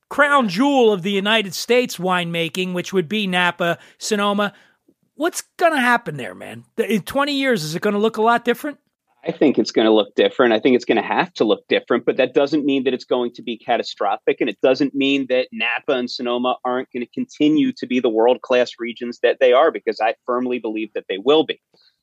crown 0.10 0.50
jewel 0.50 0.94
of 0.94 1.02
the 1.02 1.12
United 1.12 1.54
States 1.54 1.98
winemaking, 1.98 2.74
which 2.74 2.94
would 2.94 3.10
be 3.10 3.28
Napa, 3.28 3.78
Sonoma? 3.98 4.54
What's 5.16 5.42
going 5.58 5.74
to 5.74 5.80
happen 5.80 6.18
there, 6.18 6.36
man? 6.36 6.66
In 6.78 7.02
20 7.02 7.34
years, 7.34 7.64
is 7.64 7.76
it 7.76 7.82
going 7.82 7.96
to 7.96 8.00
look 8.00 8.18
a 8.18 8.22
lot 8.22 8.46
different? 8.46 8.78
I 9.26 9.32
think 9.32 9.58
it's 9.58 9.72
going 9.72 9.86
to 9.86 9.92
look 9.92 10.16
different. 10.16 10.54
I 10.54 10.60
think 10.60 10.76
it's 10.76 10.86
going 10.86 11.02
to 11.02 11.02
have 11.02 11.34
to 11.34 11.44
look 11.44 11.68
different, 11.68 12.06
but 12.06 12.16
that 12.18 12.34
doesn't 12.34 12.66
mean 12.66 12.84
that 12.86 12.94
it's 12.94 13.04
going 13.04 13.34
to 13.34 13.42
be 13.42 13.58
catastrophic. 13.58 14.38
And 14.40 14.50
it 14.50 14.58
doesn't 14.62 14.96
mean 14.96 15.26
that 15.28 15.48
Napa 15.52 15.94
and 15.94 16.10
Sonoma 16.10 16.56
aren't 16.64 16.92
going 16.94 17.06
to 17.06 17.12
continue 17.12 17.74
to 17.74 17.88
be 17.88 18.00
the 18.00 18.10
world 18.10 18.42
class 18.42 18.74
regions 18.80 19.20
that 19.24 19.40
they 19.42 19.52
are, 19.52 19.72
because 19.72 20.00
I 20.00 20.14
firmly 20.26 20.60
believe 20.60 20.94
that 20.94 21.06
they 21.10 21.18
will 21.18 21.46
be. 21.46 21.60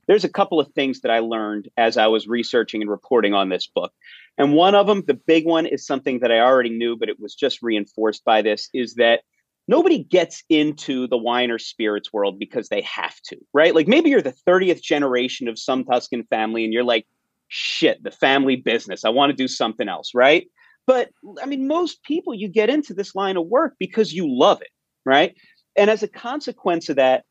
There's 0.06 0.24
a 0.24 0.28
couple 0.28 0.60
of 0.60 0.72
things 0.72 1.00
that 1.00 1.10
I 1.10 1.20
learned 1.20 1.68
as 1.76 1.96
I 1.96 2.06
was 2.06 2.26
researching 2.26 2.82
and 2.82 2.90
reporting 2.90 3.34
on 3.34 3.48
this 3.48 3.66
book. 3.66 3.92
And 4.38 4.54
one 4.54 4.74
of 4.74 4.86
them, 4.86 5.02
the 5.06 5.14
big 5.14 5.46
one, 5.46 5.66
is 5.66 5.86
something 5.86 6.20
that 6.20 6.32
I 6.32 6.40
already 6.40 6.70
knew, 6.70 6.96
but 6.96 7.08
it 7.08 7.20
was 7.20 7.34
just 7.34 7.62
reinforced 7.62 8.24
by 8.24 8.42
this 8.42 8.68
is 8.74 8.94
that 8.94 9.20
nobody 9.68 10.02
gets 10.02 10.42
into 10.48 11.06
the 11.06 11.16
wine 11.16 11.50
or 11.50 11.58
spirits 11.58 12.12
world 12.12 12.38
because 12.38 12.68
they 12.68 12.82
have 12.82 13.16
to, 13.26 13.36
right? 13.52 13.74
Like 13.74 13.88
maybe 13.88 14.10
you're 14.10 14.22
the 14.22 14.34
30th 14.46 14.82
generation 14.82 15.48
of 15.48 15.58
some 15.58 15.84
Tuscan 15.84 16.24
family 16.24 16.64
and 16.64 16.72
you're 16.72 16.84
like, 16.84 17.06
shit, 17.48 18.02
the 18.02 18.10
family 18.10 18.56
business. 18.56 19.04
I 19.04 19.10
want 19.10 19.30
to 19.30 19.36
do 19.36 19.48
something 19.48 19.88
else, 19.88 20.10
right? 20.14 20.46
But 20.86 21.10
I 21.42 21.46
mean, 21.46 21.66
most 21.66 22.02
people, 22.02 22.34
you 22.34 22.48
get 22.48 22.68
into 22.68 22.94
this 22.94 23.14
line 23.14 23.36
of 23.36 23.46
work 23.46 23.74
because 23.78 24.12
you 24.12 24.26
love 24.28 24.60
it, 24.60 24.68
right? 25.06 25.34
And 25.76 25.88
as 25.88 26.02
a 26.02 26.08
consequence 26.08 26.88
of 26.88 26.96
that, 26.96 27.24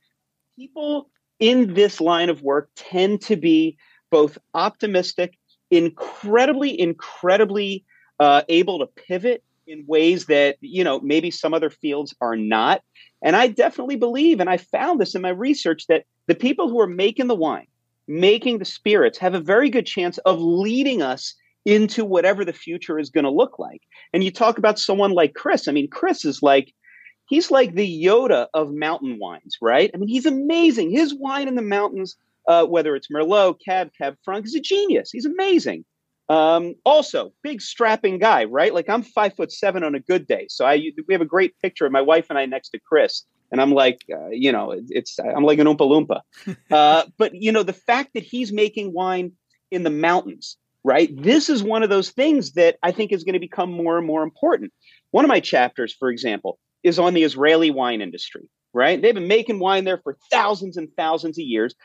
people 0.57 1.09
in 1.43 1.73
this 1.73 1.99
line 1.99 2.29
of 2.29 2.41
work 2.41 2.69
tend 2.73 3.19
to 3.19 3.35
be 3.35 3.75
both 4.09 4.37
optimistic, 4.53 5.37
incredibly, 5.71 6.79
incredibly 6.79 7.83
uh, 8.17 8.43
able 8.47 8.79
to 8.79 8.85
pivot 8.85 9.43
in 9.67 9.83
ways 9.85 10.27
that 10.27 10.55
you 10.61 10.85
know 10.85 11.01
maybe 11.01 11.29
some 11.29 11.53
other 11.53 11.69
fields 11.69 12.15
are 12.21 12.37
not. 12.37 12.81
And 13.21 13.35
I 13.35 13.47
definitely 13.47 13.97
believe, 13.97 14.39
and 14.39 14.49
I 14.49 14.55
found 14.55 15.01
this 15.01 15.15
in 15.15 15.21
my 15.21 15.31
research, 15.31 15.85
that 15.87 16.05
the 16.27 16.35
people 16.35 16.69
who 16.69 16.79
are 16.79 16.87
making 16.87 17.27
the 17.27 17.35
wine, 17.35 17.67
making 18.07 18.59
the 18.59 18.65
spirits, 18.65 19.17
have 19.17 19.33
a 19.33 19.41
very 19.41 19.69
good 19.69 19.85
chance 19.85 20.19
of 20.19 20.39
leading 20.39 21.01
us 21.01 21.35
into 21.65 22.05
whatever 22.05 22.45
the 22.45 22.53
future 22.53 22.97
is 22.99 23.09
going 23.09 23.25
to 23.25 23.29
look 23.29 23.59
like. 23.59 23.81
And 24.13 24.23
you 24.23 24.31
talk 24.31 24.57
about 24.57 24.79
someone 24.79 25.11
like 25.11 25.33
Chris. 25.33 25.67
I 25.67 25.73
mean, 25.73 25.89
Chris 25.89 26.23
is 26.23 26.41
like 26.41 26.73
he's 27.33 27.49
like 27.51 27.73
the 27.73 28.03
Yoda 28.05 28.47
of 28.53 28.71
mountain 28.73 29.17
wines, 29.19 29.57
right? 29.61 29.89
I 29.93 29.97
mean, 29.97 30.09
he's 30.09 30.25
amazing. 30.25 30.91
His 30.91 31.13
wine 31.13 31.47
in 31.47 31.55
the 31.55 31.61
mountains, 31.61 32.15
uh, 32.47 32.65
whether 32.65 32.95
it's 32.95 33.07
Merlot, 33.09 33.55
Cab, 33.63 33.89
Cab 33.97 34.15
Franc, 34.23 34.45
is 34.45 34.55
a 34.55 34.59
genius. 34.59 35.11
He's 35.11 35.25
amazing. 35.25 35.85
Um, 36.29 36.75
also, 36.85 37.33
big 37.43 37.61
strapping 37.61 38.17
guy, 38.19 38.45
right? 38.45 38.73
Like 38.73 38.89
I'm 38.89 39.03
five 39.03 39.35
foot 39.35 39.51
seven 39.51 39.83
on 39.83 39.93
a 39.95 39.99
good 39.99 40.25
day, 40.27 40.45
so 40.49 40.65
I 40.65 40.75
we 41.07 41.13
have 41.13 41.21
a 41.21 41.25
great 41.25 41.53
picture 41.61 41.85
of 41.85 41.91
my 41.91 42.01
wife 42.01 42.27
and 42.29 42.39
I 42.39 42.45
next 42.45 42.69
to 42.69 42.79
Chris, 42.79 43.23
and 43.51 43.59
I'm 43.61 43.71
like, 43.71 43.99
uh, 44.11 44.29
you 44.29 44.51
know, 44.51 44.71
it- 44.71 44.85
it's 44.89 45.19
I'm 45.19 45.43
like 45.43 45.59
an 45.59 45.67
oompa 45.67 45.79
loompa. 45.79 46.21
uh, 46.71 47.03
but 47.17 47.35
you 47.35 47.51
know, 47.51 47.63
the 47.63 47.73
fact 47.73 48.13
that 48.13 48.23
he's 48.23 48.53
making 48.53 48.93
wine 48.93 49.33
in 49.69 49.83
the 49.83 49.89
mountains, 49.89 50.57
right? 50.83 51.09
This 51.21 51.49
is 51.49 51.61
one 51.61 51.83
of 51.83 51.89
those 51.89 52.11
things 52.11 52.53
that 52.53 52.77
I 52.81 52.91
think 52.91 53.11
is 53.11 53.23
going 53.25 53.33
to 53.33 53.39
become 53.39 53.71
more 53.71 53.97
and 53.97 54.07
more 54.07 54.23
important. 54.23 54.71
One 55.11 55.25
of 55.25 55.29
my 55.29 55.39
chapters, 55.41 55.93
for 55.93 56.09
example, 56.09 56.57
is 56.83 56.99
on 56.99 57.13
the 57.13 57.23
Israeli 57.23 57.71
wine 57.71 58.01
industry, 58.01 58.49
right? 58.73 59.01
They've 59.01 59.13
been 59.13 59.27
making 59.27 59.59
wine 59.59 59.85
there 59.85 59.99
for 60.03 60.17
thousands 60.31 60.77
and 60.77 60.89
thousands 60.97 61.37
of 61.37 61.45
years. 61.45 61.75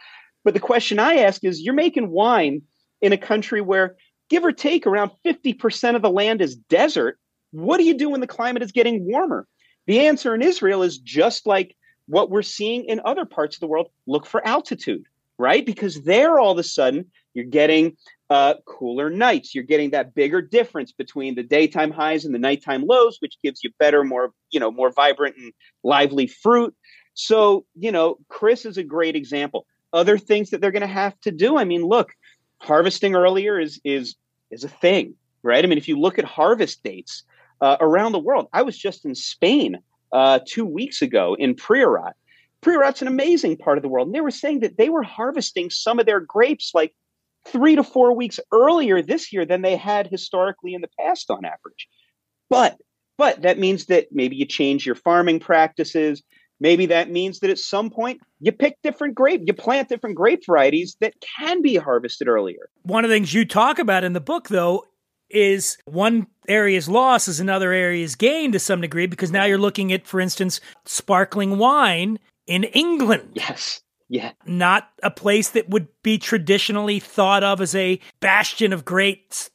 But 0.45 0.55
the 0.55 0.61
question 0.61 0.99
I 0.99 1.19
ask 1.19 1.45
is 1.45 1.61
you're 1.61 1.75
making 1.75 2.11
wine 2.11 2.63
in 3.01 3.13
a 3.13 3.19
country 3.19 3.61
where, 3.61 3.97
give 4.29 4.45
or 4.45 4.53
take, 4.53 4.87
around 4.87 5.11
50% 5.25 5.97
of 5.97 6.03
the 6.03 6.11
land 6.11 6.41
is 6.41 6.57
desert. 6.57 7.19
What 7.51 7.79
do 7.79 7.85
you 7.85 7.95
do 7.95 8.11
when 8.11 8.21
the 8.21 8.27
climate 8.27 8.63
is 8.63 8.73
getting 8.73 9.07
warmer? 9.07 9.47
The 9.87 10.01
answer 10.07 10.35
in 10.35 10.43
Israel 10.43 10.83
is 10.83 10.99
just 10.99 11.47
like 11.47 11.75
what 12.07 12.31
we're 12.31 12.43
seeing 12.43 12.85
in 12.85 13.01
other 13.05 13.25
parts 13.25 13.57
of 13.57 13.61
the 13.61 13.67
world 13.67 13.89
look 14.07 14.27
for 14.27 14.47
altitude, 14.47 15.05
right? 15.39 15.65
Because 15.65 16.03
there, 16.03 16.39
all 16.39 16.53
of 16.53 16.59
a 16.59 16.63
sudden, 16.63 17.07
you're 17.39 17.47
getting 17.47 17.97
uh, 18.31 18.55
cooler 18.67 19.09
nights. 19.11 19.55
You're 19.55 19.65
getting 19.65 19.91
that 19.91 20.13
bigger 20.13 20.43
difference 20.43 20.91
between 20.91 21.37
the 21.37 21.45
daytime 21.45 21.93
highs 21.93 22.25
and 22.25 22.35
the 22.35 22.39
nighttime 22.39 22.85
lows, 22.85 23.19
which 23.21 23.39
gives 23.43 23.63
you 23.63 23.71
better, 23.79 24.03
more 24.03 24.33
you 24.51 24.59
know, 24.59 24.73
more 24.73 24.91
vibrant 24.91 25.37
and 25.37 25.53
lively 25.85 26.27
fruit. 26.27 26.75
So 27.15 27.65
you 27.79 27.93
know, 27.93 28.17
Chris 28.29 28.67
is 28.67 28.77
a 28.77 28.83
great 28.83 29.15
example. 29.15 29.67
Other 29.93 30.19
things 30.19 30.51
that 30.51 30.61
they're 30.61 30.73
going 30.73 30.81
to 30.81 30.89
have 30.89 31.19
to 31.21 31.31
do. 31.31 31.57
I 31.57 31.65
mean, 31.65 31.85
look, 31.85 32.11
harvesting 32.61 33.15
earlier 33.15 33.59
is 33.59 33.81
is 33.85 34.17
is 34.51 34.65
a 34.65 34.69
thing, 34.69 35.15
right? 35.45 35.65
I 35.65 35.69
mean, 35.69 35.79
if 35.79 35.89
you 35.89 35.99
look 35.99 36.19
at 36.19 36.25
harvest 36.25 36.83
dates 36.83 37.23
uh, 37.61 37.77
around 37.81 38.13
the 38.13 38.19
world, 38.19 38.49
I 38.53 38.63
was 38.63 38.77
just 38.77 39.05
in 39.05 39.15
Spain 39.15 39.79
uh, 40.13 40.41
two 40.45 40.67
weeks 40.67 41.03
ago 41.03 41.37
in 41.39 41.55
Priorat. 41.55 42.15
Priorat's 42.61 43.03
an 43.03 43.09
amazing 43.09 43.57
part 43.57 43.79
of 43.79 43.83
the 43.83 43.89
world. 43.89 44.09
And 44.09 44.15
they 44.15 44.21
were 44.21 44.31
saying 44.31 44.61
that 44.61 44.77
they 44.77 44.89
were 44.89 45.03
harvesting 45.03 45.71
some 45.71 45.99
of 45.99 46.07
their 46.07 46.21
grapes 46.21 46.73
like 46.75 46.95
three 47.47 47.77
to 47.77 47.83
four 47.83 48.15
weeks 48.15 48.41
earlier 48.53 49.03
this 49.03 49.33
year 49.33 49.45
than 49.45 49.63
they 49.63 49.77
had 49.77 50.07
historically 50.07 50.75
in 50.75 50.81
the 50.81 50.91
past 51.01 51.31
on 51.31 51.45
average. 51.45 51.89
But 52.51 52.79
but 53.17 53.43
that 53.43 53.59
means 53.59 53.87
that 53.87 54.09
maybe 54.13 54.37
you 54.37 54.47
change 54.47 54.87
your 54.87 54.95
farming 54.95 55.41
practices. 55.41 56.23
Maybe 56.61 56.87
that 56.87 57.11
means 57.11 57.41
that 57.41 57.51
at 57.51 57.59
some 57.59 57.91
point 57.91 58.21
you 58.41 58.53
pick 58.53 58.77
different 58.83 59.15
grape, 59.15 59.43
you 59.45 59.53
plant 59.53 59.89
different 59.89 60.17
grape 60.17 60.47
varieties 60.47 60.97
that 61.01 61.15
can 61.39 61.63
be 61.63 61.77
harvested 61.77 62.29
earlier. 62.29 62.69
One 62.83 63.05
of 63.05 63.11
the 63.11 63.17
things 63.17 63.35
you 63.35 63.45
talk 63.45 63.79
about 63.79 64.05
in 64.05 64.13
the 64.13 64.21
book, 64.21 64.49
though, 64.49 64.85
is 65.31 65.79
one 65.85 66.27
area's 66.49 66.89
loss 66.89 67.29
is 67.29 67.39
another 67.41 67.73
area's 67.73 68.15
gain 68.15 68.53
to 68.53 68.59
some 68.59 68.81
degree 68.81 69.07
because 69.07 69.31
now 69.31 69.45
you're 69.45 69.59
looking 69.59 69.93
at, 69.93 70.07
for 70.07 70.21
instance, 70.21 70.61
sparkling 70.85 71.59
wine 71.59 72.19
in 72.47 72.65
England. 72.65 73.31
Yes. 73.35 73.81
Yeah. 74.09 74.33
Not 74.47 74.91
a 75.03 75.11
place 75.11 75.51
that 75.51 75.69
would 75.69 75.89
be 76.03 76.19
traditionally 76.19 76.99
thought 76.99 77.45
of 77.45 77.61
as 77.61 77.75
a 77.75 78.01
bastion 78.21 78.73
of 78.73 78.85
great 78.85 79.51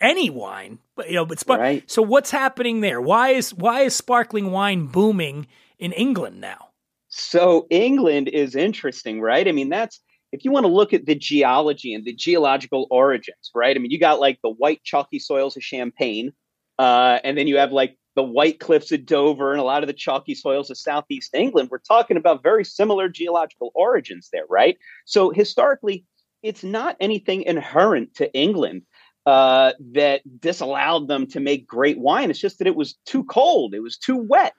any 0.00 0.30
wine, 0.30 0.78
but 0.96 1.08
you 1.08 1.14
know, 1.14 1.24
but 1.24 1.38
spar- 1.38 1.58
Right. 1.58 1.90
so 1.90 2.02
what's 2.02 2.30
happening 2.30 2.80
there? 2.80 3.00
Why 3.00 3.30
is 3.30 3.54
why 3.54 3.82
is 3.82 3.94
sparkling 3.94 4.50
wine 4.50 4.86
booming 4.86 5.46
in 5.78 5.92
England 5.92 6.40
now? 6.40 6.68
So 7.08 7.66
England 7.70 8.28
is 8.28 8.54
interesting, 8.54 9.20
right? 9.20 9.46
I 9.46 9.52
mean, 9.52 9.68
that's 9.70 10.00
if 10.32 10.44
you 10.44 10.50
want 10.50 10.64
to 10.66 10.72
look 10.72 10.92
at 10.92 11.06
the 11.06 11.14
geology 11.14 11.94
and 11.94 12.04
the 12.04 12.12
geological 12.12 12.86
origins, 12.90 13.50
right? 13.54 13.76
I 13.76 13.78
mean, 13.78 13.90
you 13.92 14.00
got 14.00 14.18
like 14.20 14.40
the 14.42 14.50
white 14.50 14.82
chalky 14.82 15.18
soils 15.20 15.56
of 15.56 15.62
Champagne, 15.62 16.32
uh, 16.78 17.18
and 17.24 17.38
then 17.38 17.46
you 17.46 17.56
have 17.56 17.72
like 17.72 17.96
the 18.14 18.22
white 18.22 18.60
cliffs 18.60 18.92
of 18.92 19.06
Dover 19.06 19.52
and 19.52 19.60
a 19.60 19.64
lot 19.64 19.82
of 19.82 19.86
the 19.86 19.92
chalky 19.92 20.34
soils 20.34 20.70
of 20.70 20.78
southeast 20.78 21.34
England. 21.34 21.68
We're 21.70 21.78
talking 21.78 22.16
about 22.16 22.42
very 22.42 22.64
similar 22.64 23.08
geological 23.08 23.72
origins 23.74 24.28
there, 24.32 24.46
right? 24.48 24.78
So 25.04 25.30
historically, 25.30 26.04
it's 26.42 26.62
not 26.62 26.96
anything 27.00 27.42
inherent 27.42 28.14
to 28.16 28.32
England 28.32 28.82
uh, 29.26 29.72
that 29.92 30.20
disallowed 30.40 31.08
them 31.08 31.26
to 31.28 31.40
make 31.40 31.66
great 31.66 31.98
wine. 31.98 32.30
It's 32.30 32.38
just 32.38 32.58
that 32.58 32.66
it 32.66 32.76
was 32.76 32.96
too 33.06 33.24
cold, 33.24 33.74
it 33.74 33.80
was 33.80 33.96
too 33.96 34.16
wet. 34.16 34.52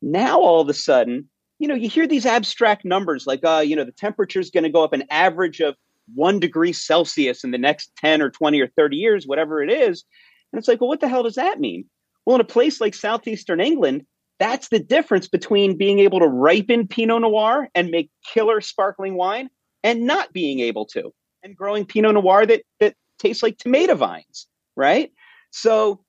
Now 0.00 0.40
all 0.40 0.60
of 0.60 0.68
a 0.68 0.74
sudden, 0.74 1.28
you 1.58 1.68
know, 1.68 1.74
you 1.74 1.88
hear 1.88 2.06
these 2.06 2.24
abstract 2.26 2.84
numbers 2.84 3.26
like, 3.26 3.44
uh, 3.44 3.62
you 3.64 3.76
know, 3.76 3.84
the 3.84 3.92
temperature 3.92 4.40
is 4.40 4.50
going 4.50 4.64
to 4.64 4.70
go 4.70 4.84
up 4.84 4.92
an 4.92 5.04
average 5.10 5.60
of 5.60 5.76
one 6.14 6.40
degree 6.40 6.72
Celsius 6.72 7.44
in 7.44 7.50
the 7.50 7.58
next 7.58 7.90
10 7.96 8.22
or 8.22 8.30
20 8.30 8.60
or 8.60 8.68
30 8.68 8.96
years, 8.96 9.26
whatever 9.26 9.62
it 9.62 9.70
is. 9.70 10.04
And 10.52 10.58
it's 10.58 10.68
like, 10.68 10.80
well, 10.80 10.88
what 10.88 11.00
the 11.00 11.08
hell 11.08 11.24
does 11.24 11.34
that 11.34 11.60
mean? 11.60 11.84
Well, 12.28 12.34
in 12.34 12.42
a 12.42 12.44
place 12.44 12.78
like 12.78 12.92
southeastern 12.92 13.58
England, 13.58 14.04
that's 14.38 14.68
the 14.68 14.78
difference 14.78 15.28
between 15.28 15.78
being 15.78 15.98
able 16.00 16.20
to 16.20 16.28
ripen 16.28 16.86
Pinot 16.86 17.22
Noir 17.22 17.70
and 17.74 17.88
make 17.90 18.10
killer 18.22 18.60
sparkling 18.60 19.14
wine 19.14 19.48
and 19.82 20.02
not 20.02 20.34
being 20.34 20.60
able 20.60 20.84
to, 20.88 21.10
and 21.42 21.56
growing 21.56 21.86
Pinot 21.86 22.12
Noir 22.12 22.44
that 22.44 22.64
that 22.80 22.96
tastes 23.18 23.42
like 23.42 23.56
tomato 23.56 23.94
vines, 23.94 24.46
right? 24.76 25.10
So 25.52 26.04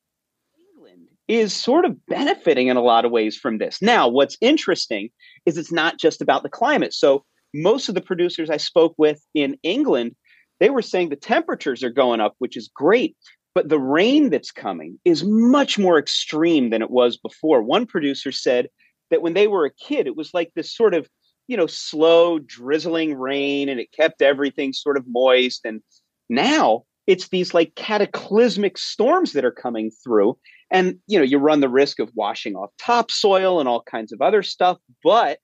England 0.76 1.08
is 1.30 1.54
sort 1.54 1.86
of 1.86 2.06
benefiting 2.08 2.68
in 2.68 2.76
a 2.76 2.84
lot 2.84 3.06
of 3.06 3.12
ways 3.12 3.38
from 3.38 3.58
this. 3.58 3.82
Now, 3.82 4.10
what's 4.10 4.36
interesting 4.42 5.12
is 5.46 5.58
it's 5.58 5.72
not 5.72 5.98
just 5.98 6.22
about 6.22 6.44
the 6.44 6.50
climate. 6.50 6.94
So 6.94 7.24
most 7.54 7.88
of 7.88 7.96
the 7.96 8.02
producers 8.02 8.50
I 8.50 8.58
spoke 8.58 8.94
with 8.98 9.26
in 9.34 9.58
England, 9.64 10.18
they 10.60 10.70
were 10.70 10.82
saying 10.82 11.10
the 11.10 11.16
temperatures 11.16 11.82
are 11.82 11.90
going 11.90 12.20
up, 12.20 12.36
which 12.40 12.58
is 12.58 12.70
great, 12.76 13.16
but 13.60 13.68
the 13.68 13.78
rain 13.78 14.30
that's 14.30 14.52
coming 14.52 14.98
is 15.04 15.26
much 15.26 15.78
more 15.78 16.00
extreme 16.00 16.70
than 16.70 16.82
it 16.82 16.90
was 16.90 17.18
before. 17.18 17.62
One 17.62 17.86
producer 17.86 18.32
said 18.32 18.70
that 19.12 19.22
when 19.22 19.34
they 19.34 19.48
were 19.48 19.66
a 19.66 19.74
kid, 19.86 20.08
it 20.08 20.16
was 20.16 20.34
like 20.34 20.54
this 20.56 20.74
sort 20.74 20.94
of, 20.94 21.10
you 21.50 21.58
know, 21.58 21.68
slow 21.68 22.40
drizzling 22.40 23.16
rain 23.16 23.68
and 23.68 23.78
it 23.78 23.92
kept 23.92 24.22
everything 24.22 24.72
sort 24.72 24.96
of 24.96 25.04
moist. 25.10 25.66
And 25.66 25.82
now 26.30 26.84
it's 27.06 27.28
these 27.28 27.54
like 27.54 27.76
cataclysmic 27.76 28.78
storms 28.78 29.34
that 29.34 29.44
are 29.44 29.52
coming 29.52 29.92
through. 29.92 30.38
And, 30.72 30.98
you 31.08 31.20
know, 31.20 31.26
you 31.26 31.38
run 31.38 31.60
the 31.60 31.68
risk 31.68 32.00
of 32.00 32.10
washing 32.16 32.56
off 32.56 32.70
topsoil 32.80 33.60
and 33.60 33.68
all 33.68 33.84
kinds 33.84 34.14
of 34.14 34.22
other 34.22 34.42
stuff. 34.42 34.78
But 35.04 35.40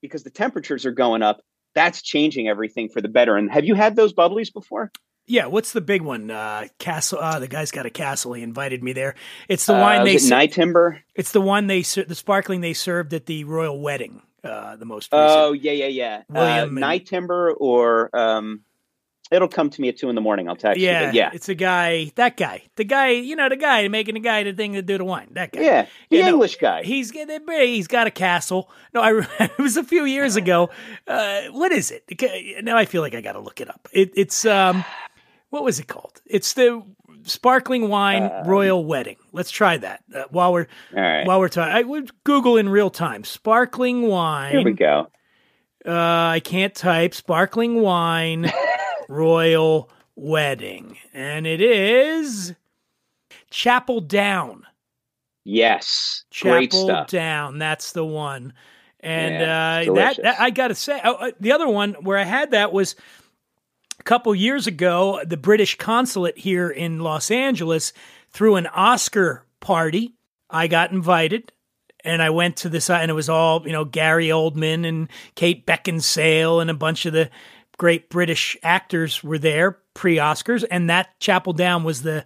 because 0.00 0.22
the 0.22 0.30
temperatures 0.30 0.86
are 0.86 0.90
going 0.90 1.20
up, 1.20 1.42
that's 1.74 2.00
changing 2.00 2.48
everything 2.48 2.88
for 2.88 3.02
the 3.02 3.08
better. 3.08 3.36
And 3.36 3.52
have 3.52 3.66
you 3.66 3.74
had 3.74 3.94
those 3.94 4.14
bubblies 4.14 4.50
before? 4.50 4.90
Yeah, 5.28 5.46
what's 5.46 5.72
the 5.72 5.80
big 5.80 6.02
one? 6.02 6.30
Uh, 6.30 6.68
castle. 6.78 7.18
Uh, 7.20 7.38
the 7.38 7.48
guy's 7.48 7.70
got 7.70 7.86
a 7.86 7.90
castle. 7.90 8.32
He 8.32 8.42
invited 8.42 8.82
me 8.82 8.92
there. 8.92 9.14
It's 9.48 9.66
the 9.66 9.74
Uh, 9.76 9.80
wine 9.80 10.04
they. 10.04 10.14
was 10.14 10.24
it 10.24 10.28
ser- 10.28 10.34
Nyetimber? 10.34 10.98
It's 11.14 11.32
the 11.32 11.40
one 11.40 11.66
they. 11.66 11.82
ser- 11.82 12.04
The 12.04 12.14
sparkling 12.14 12.60
they 12.62 12.72
served 12.72 13.12
at 13.14 13.26
the 13.26 13.44
royal 13.44 13.80
wedding. 13.80 14.22
Uh, 14.42 14.76
the 14.76 14.84
most. 14.86 15.12
Recent. 15.12 15.30
Oh 15.30 15.52
yeah, 15.52 15.72
yeah, 15.72 15.86
yeah. 15.86 16.22
William 16.30 16.78
uh, 16.82 16.86
and- 16.86 17.04
Nyetimber 17.06 17.54
or 17.58 18.16
um, 18.16 18.60
it'll 19.30 19.48
come 19.48 19.68
to 19.68 19.80
me 19.82 19.88
at 19.88 19.98
two 19.98 20.08
in 20.08 20.14
the 20.14 20.20
morning. 20.22 20.48
I'll 20.48 20.56
text 20.56 20.80
yeah, 20.80 21.00
you. 21.00 21.06
But 21.08 21.14
yeah, 21.14 21.30
It's 21.34 21.48
a 21.50 21.54
guy. 21.54 22.12
That 22.14 22.36
guy. 22.36 22.62
The 22.76 22.84
guy. 22.84 23.08
You 23.10 23.36
know, 23.36 23.48
the 23.50 23.56
guy 23.56 23.86
making 23.88 24.14
the 24.14 24.20
guy 24.20 24.44
the 24.44 24.52
thing 24.54 24.72
to 24.74 24.80
do 24.82 24.96
the 24.96 25.04
wine. 25.04 25.28
That 25.32 25.52
guy. 25.52 25.60
yeah, 25.60 25.86
the 26.08 26.22
no, 26.22 26.28
English 26.28 26.56
guy. 26.56 26.84
He's 26.84 27.10
got 27.10 27.28
he's 27.50 27.88
got 27.88 28.06
a 28.06 28.10
castle. 28.12 28.70
No, 28.94 29.02
I 29.02 29.26
it 29.40 29.58
was 29.58 29.76
a 29.76 29.84
few 29.84 30.04
years 30.06 30.36
ago. 30.36 30.70
Uh, 31.06 31.42
what 31.50 31.72
is 31.72 31.90
it? 31.90 32.62
Now 32.64 32.76
I 32.78 32.86
feel 32.86 33.02
like 33.02 33.14
I 33.14 33.20
got 33.20 33.32
to 33.32 33.40
look 33.40 33.60
it 33.60 33.68
up. 33.68 33.88
It, 33.92 34.12
it's 34.14 34.44
um, 34.46 34.84
what 35.50 35.64
was 35.64 35.78
it 35.78 35.86
called? 35.86 36.20
It's 36.26 36.52
the 36.52 36.82
sparkling 37.24 37.88
wine 37.88 38.30
royal 38.46 38.84
wedding. 38.84 39.16
Let's 39.32 39.50
try 39.50 39.76
that 39.78 40.02
uh, 40.14 40.24
while 40.30 40.52
we're 40.52 40.66
right. 40.92 41.26
while 41.26 41.40
we're 41.40 41.48
talking. 41.48 41.74
I 41.74 41.82
would 41.82 42.10
Google 42.24 42.56
in 42.56 42.68
real 42.68 42.90
time 42.90 43.24
sparkling 43.24 44.02
wine. 44.02 44.52
Here 44.52 44.64
we 44.64 44.72
go. 44.72 45.08
Uh, 45.86 45.92
I 45.92 46.40
can't 46.44 46.74
type 46.74 47.14
sparkling 47.14 47.80
wine 47.80 48.50
royal 49.08 49.90
wedding, 50.16 50.98
and 51.12 51.46
it 51.46 51.60
is 51.60 52.54
Chapel 53.50 54.00
Down. 54.00 54.66
Yes, 55.44 56.24
great 56.40 56.72
Chapel. 56.72 57.04
Down. 57.08 57.58
That's 57.58 57.92
the 57.92 58.04
one. 58.04 58.52
And 59.00 59.34
Yeah, 59.34 59.92
uh, 59.92 59.94
that, 59.94 60.22
that 60.22 60.40
I 60.40 60.50
got 60.50 60.68
to 60.68 60.74
say, 60.74 61.00
oh, 61.04 61.14
uh, 61.14 61.30
the 61.38 61.52
other 61.52 61.68
one 61.68 61.94
where 62.02 62.18
I 62.18 62.24
had 62.24 62.50
that 62.50 62.72
was 62.72 62.96
couple 64.08 64.34
years 64.34 64.66
ago. 64.66 65.20
The 65.24 65.36
British 65.36 65.76
consulate 65.76 66.38
here 66.38 66.70
in 66.70 67.00
Los 67.00 67.30
Angeles 67.30 67.92
threw 68.30 68.56
an 68.56 68.66
Oscar 68.68 69.44
party. 69.60 70.14
I 70.48 70.66
got 70.66 70.92
invited, 70.92 71.52
and 72.04 72.22
I 72.22 72.30
went 72.30 72.56
to 72.58 72.70
this, 72.70 72.88
and 72.88 73.10
it 73.10 73.14
was 73.14 73.28
all 73.28 73.66
you 73.66 73.72
know 73.72 73.84
Gary 73.84 74.28
Oldman 74.28 74.88
and 74.88 75.08
Kate 75.34 75.66
Beckinsale 75.66 76.62
and 76.62 76.70
a 76.70 76.74
bunch 76.74 77.04
of 77.04 77.12
the 77.12 77.28
great 77.76 78.08
British 78.08 78.56
actors 78.62 79.22
were 79.22 79.38
there 79.38 79.78
pre 79.92 80.16
Oscars, 80.16 80.64
and 80.70 80.88
that 80.88 81.20
Chapel 81.20 81.52
Down 81.52 81.84
was 81.84 82.00
the 82.00 82.24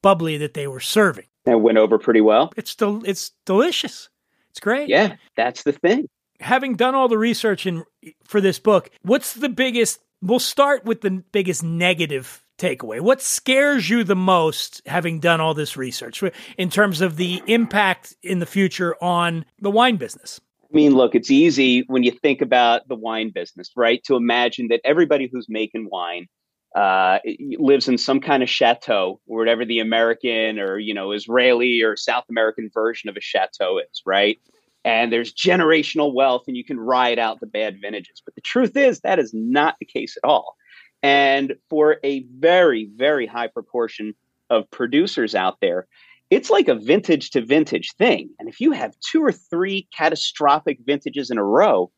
bubbly 0.00 0.38
that 0.38 0.54
they 0.54 0.66
were 0.66 0.80
serving. 0.80 1.26
It 1.44 1.60
went 1.60 1.76
over 1.76 1.98
pretty 1.98 2.22
well. 2.22 2.52
It's 2.56 2.74
del- 2.74 3.04
it's 3.04 3.32
delicious. 3.44 4.08
It's 4.48 4.60
great. 4.60 4.88
Yeah, 4.88 5.16
that's 5.36 5.62
the 5.62 5.72
thing. 5.72 6.08
Having 6.40 6.76
done 6.76 6.94
all 6.94 7.08
the 7.08 7.18
research 7.18 7.66
in 7.66 7.84
for 8.24 8.40
this 8.40 8.58
book, 8.58 8.88
what's 9.02 9.34
the 9.34 9.50
biggest? 9.50 10.00
We'll 10.20 10.38
start 10.38 10.84
with 10.84 11.00
the 11.00 11.22
biggest 11.32 11.62
negative 11.62 12.42
takeaway. 12.58 13.00
What 13.00 13.22
scares 13.22 13.88
you 13.88 14.02
the 14.04 14.16
most 14.16 14.82
having 14.86 15.20
done 15.20 15.40
all 15.40 15.54
this 15.54 15.76
research 15.76 16.22
in 16.56 16.70
terms 16.70 17.00
of 17.00 17.16
the 17.16 17.42
impact 17.46 18.16
in 18.22 18.40
the 18.40 18.46
future 18.46 18.96
on 19.02 19.44
the 19.60 19.70
wine 19.70 19.96
business? 19.96 20.40
I 20.64 20.76
mean, 20.76 20.94
look, 20.94 21.14
it's 21.14 21.30
easy 21.30 21.84
when 21.86 22.02
you 22.02 22.10
think 22.10 22.42
about 22.42 22.88
the 22.88 22.96
wine 22.96 23.30
business, 23.30 23.70
right? 23.76 24.02
To 24.04 24.16
imagine 24.16 24.68
that 24.68 24.80
everybody 24.84 25.28
who's 25.32 25.46
making 25.48 25.88
wine 25.90 26.26
uh, 26.74 27.20
lives 27.58 27.88
in 27.88 27.96
some 27.96 28.20
kind 28.20 28.42
of 28.42 28.50
chateau, 28.50 29.20
whatever 29.24 29.64
the 29.64 29.78
American 29.78 30.58
or 30.58 30.78
you 30.78 30.92
know 30.92 31.12
Israeli 31.12 31.82
or 31.82 31.96
South 31.96 32.24
American 32.28 32.70
version 32.74 33.08
of 33.08 33.16
a 33.16 33.20
chateau 33.20 33.78
is, 33.78 34.02
right? 34.04 34.38
And 34.88 35.12
there's 35.12 35.34
generational 35.34 36.14
wealth, 36.14 36.44
and 36.48 36.56
you 36.56 36.64
can 36.64 36.80
ride 36.80 37.18
out 37.18 37.40
the 37.40 37.46
bad 37.46 37.78
vintages. 37.78 38.22
But 38.24 38.34
the 38.36 38.40
truth 38.40 38.74
is, 38.74 39.00
that 39.00 39.18
is 39.18 39.32
not 39.34 39.74
the 39.78 39.84
case 39.84 40.16
at 40.16 40.26
all. 40.26 40.56
And 41.02 41.56
for 41.68 41.98
a 42.02 42.24
very, 42.38 42.88
very 42.96 43.26
high 43.26 43.48
proportion 43.48 44.14
of 44.48 44.70
producers 44.70 45.34
out 45.34 45.58
there, 45.60 45.86
it's 46.30 46.48
like 46.48 46.68
a 46.68 46.74
vintage 46.74 47.28
to 47.32 47.44
vintage 47.44 47.92
thing. 47.98 48.30
And 48.38 48.48
if 48.48 48.60
you 48.60 48.72
have 48.72 48.94
two 49.00 49.22
or 49.22 49.30
three 49.30 49.86
catastrophic 49.94 50.78
vintages 50.86 51.30
in 51.30 51.36
a 51.36 51.44
row, 51.44 51.92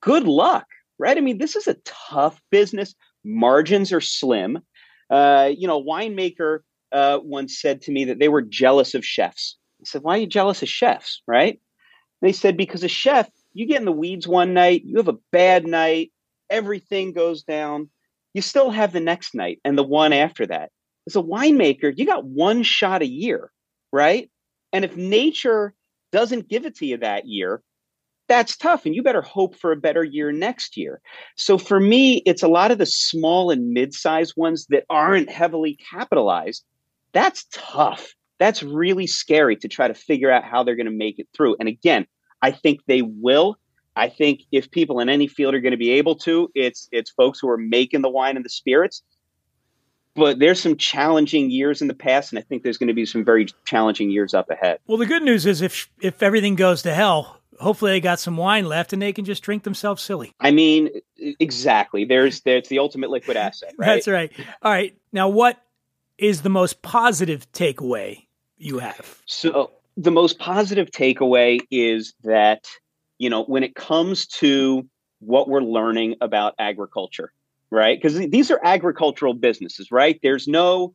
good 0.00 0.22
luck, 0.22 0.66
right? 0.96 1.18
I 1.18 1.20
mean, 1.20 1.38
this 1.38 1.56
is 1.56 1.66
a 1.66 1.76
tough 1.84 2.40
business. 2.52 2.94
Margins 3.24 3.92
are 3.92 4.00
slim. 4.00 4.60
Uh, 5.10 5.50
you 5.56 5.66
know, 5.66 5.80
a 5.80 5.84
winemaker 5.84 6.60
uh, 6.92 7.18
once 7.20 7.60
said 7.60 7.82
to 7.82 7.90
me 7.90 8.04
that 8.04 8.20
they 8.20 8.28
were 8.28 8.42
jealous 8.42 8.94
of 8.94 9.04
chefs. 9.04 9.56
I 9.80 9.86
said, 9.86 10.04
Why 10.04 10.14
are 10.14 10.20
you 10.20 10.28
jealous 10.28 10.62
of 10.62 10.68
chefs, 10.68 11.20
right? 11.26 11.60
They 12.20 12.32
said, 12.32 12.56
Because 12.56 12.84
a 12.84 12.88
chef, 12.88 13.28
you 13.54 13.66
get 13.66 13.78
in 13.78 13.84
the 13.84 13.92
weeds 13.92 14.26
one 14.26 14.54
night, 14.54 14.84
you 14.84 14.96
have 14.96 15.08
a 15.08 15.18
bad 15.32 15.66
night, 15.66 16.12
everything 16.50 17.12
goes 17.12 17.42
down. 17.42 17.90
You 18.34 18.42
still 18.42 18.70
have 18.70 18.92
the 18.92 19.00
next 19.00 19.34
night 19.34 19.60
and 19.64 19.76
the 19.76 19.82
one 19.82 20.12
after 20.12 20.46
that. 20.46 20.70
As 21.06 21.16
a 21.16 21.22
winemaker, 21.22 21.92
you 21.96 22.04
got 22.04 22.24
one 22.24 22.62
shot 22.62 23.02
a 23.02 23.08
year, 23.08 23.50
right? 23.92 24.30
And 24.72 24.84
if 24.84 24.96
nature 24.96 25.74
doesn't 26.12 26.48
give 26.48 26.66
it 26.66 26.76
to 26.76 26.86
you 26.86 26.98
that 26.98 27.26
year, 27.26 27.62
that's 28.28 28.56
tough. 28.56 28.84
And 28.84 28.94
you 28.94 29.02
better 29.02 29.22
hope 29.22 29.56
for 29.56 29.72
a 29.72 29.76
better 29.76 30.04
year 30.04 30.32
next 30.32 30.76
year. 30.76 31.00
So 31.36 31.56
for 31.56 31.80
me, 31.80 32.22
it's 32.26 32.42
a 32.42 32.48
lot 32.48 32.70
of 32.70 32.78
the 32.78 32.86
small 32.86 33.50
and 33.50 33.72
mid 33.72 33.94
sized 33.94 34.34
ones 34.36 34.66
that 34.68 34.84
aren't 34.90 35.30
heavily 35.30 35.78
capitalized. 35.90 36.62
That's 37.12 37.46
tough. 37.50 38.14
That's 38.38 38.62
really 38.62 39.06
scary 39.06 39.56
to 39.56 39.68
try 39.68 39.88
to 39.88 39.94
figure 39.94 40.30
out 40.30 40.44
how 40.44 40.62
they're 40.62 40.76
going 40.76 40.86
to 40.86 40.92
make 40.92 41.18
it 41.18 41.28
through. 41.34 41.56
And 41.58 41.68
again, 41.68 42.06
I 42.40 42.52
think 42.52 42.80
they 42.86 43.02
will. 43.02 43.58
I 43.96 44.08
think 44.08 44.42
if 44.52 44.70
people 44.70 45.00
in 45.00 45.08
any 45.08 45.26
field 45.26 45.54
are 45.54 45.60
going 45.60 45.72
to 45.72 45.78
be 45.78 45.90
able 45.92 46.14
to, 46.16 46.50
it's 46.54 46.88
it's 46.92 47.10
folks 47.10 47.40
who 47.40 47.48
are 47.48 47.58
making 47.58 48.02
the 48.02 48.08
wine 48.08 48.36
and 48.36 48.44
the 48.44 48.50
spirits. 48.50 49.02
But 50.14 50.38
there's 50.38 50.60
some 50.60 50.76
challenging 50.76 51.50
years 51.50 51.82
in 51.82 51.88
the 51.88 51.94
past, 51.94 52.32
and 52.32 52.38
I 52.38 52.42
think 52.42 52.62
there's 52.62 52.78
going 52.78 52.88
to 52.88 52.94
be 52.94 53.06
some 53.06 53.24
very 53.24 53.46
challenging 53.66 54.10
years 54.10 54.34
up 54.34 54.50
ahead. 54.50 54.78
Well, 54.86 54.98
the 54.98 55.06
good 55.06 55.22
news 55.22 55.46
is 55.46 55.62
if 55.62 55.90
if 56.00 56.22
everything 56.22 56.54
goes 56.54 56.82
to 56.82 56.94
hell, 56.94 57.40
hopefully 57.58 57.90
they 57.90 58.00
got 58.00 58.20
some 58.20 58.36
wine 58.36 58.66
left 58.66 58.92
and 58.92 59.02
they 59.02 59.12
can 59.12 59.24
just 59.24 59.42
drink 59.42 59.64
themselves 59.64 60.02
silly. 60.02 60.32
I 60.38 60.52
mean, 60.52 60.90
exactly. 61.18 62.04
There's 62.04 62.40
there's 62.42 62.68
the 62.68 62.78
ultimate 62.78 63.10
liquid 63.10 63.36
asset, 63.36 63.74
right? 63.78 63.86
That's 63.86 64.06
right. 64.06 64.32
All 64.62 64.70
right. 64.70 64.96
Now, 65.12 65.28
what 65.28 65.60
is 66.18 66.42
the 66.42 66.50
most 66.50 66.82
positive 66.82 67.50
takeaway 67.52 68.27
you 68.58 68.78
have? 68.78 69.20
So 69.26 69.72
the 69.96 70.10
most 70.10 70.38
positive 70.38 70.90
takeaway 70.90 71.60
is 71.70 72.14
that 72.24 72.66
you 73.18 73.30
know 73.30 73.44
when 73.44 73.62
it 73.62 73.74
comes 73.74 74.26
to 74.26 74.86
what 75.20 75.48
we're 75.48 75.60
learning 75.60 76.16
about 76.20 76.54
agriculture, 76.58 77.32
right? 77.70 78.00
Because 78.00 78.16
these 78.16 78.50
are 78.50 78.60
agricultural 78.62 79.34
businesses, 79.34 79.90
right? 79.90 80.18
There's 80.22 80.46
no 80.46 80.94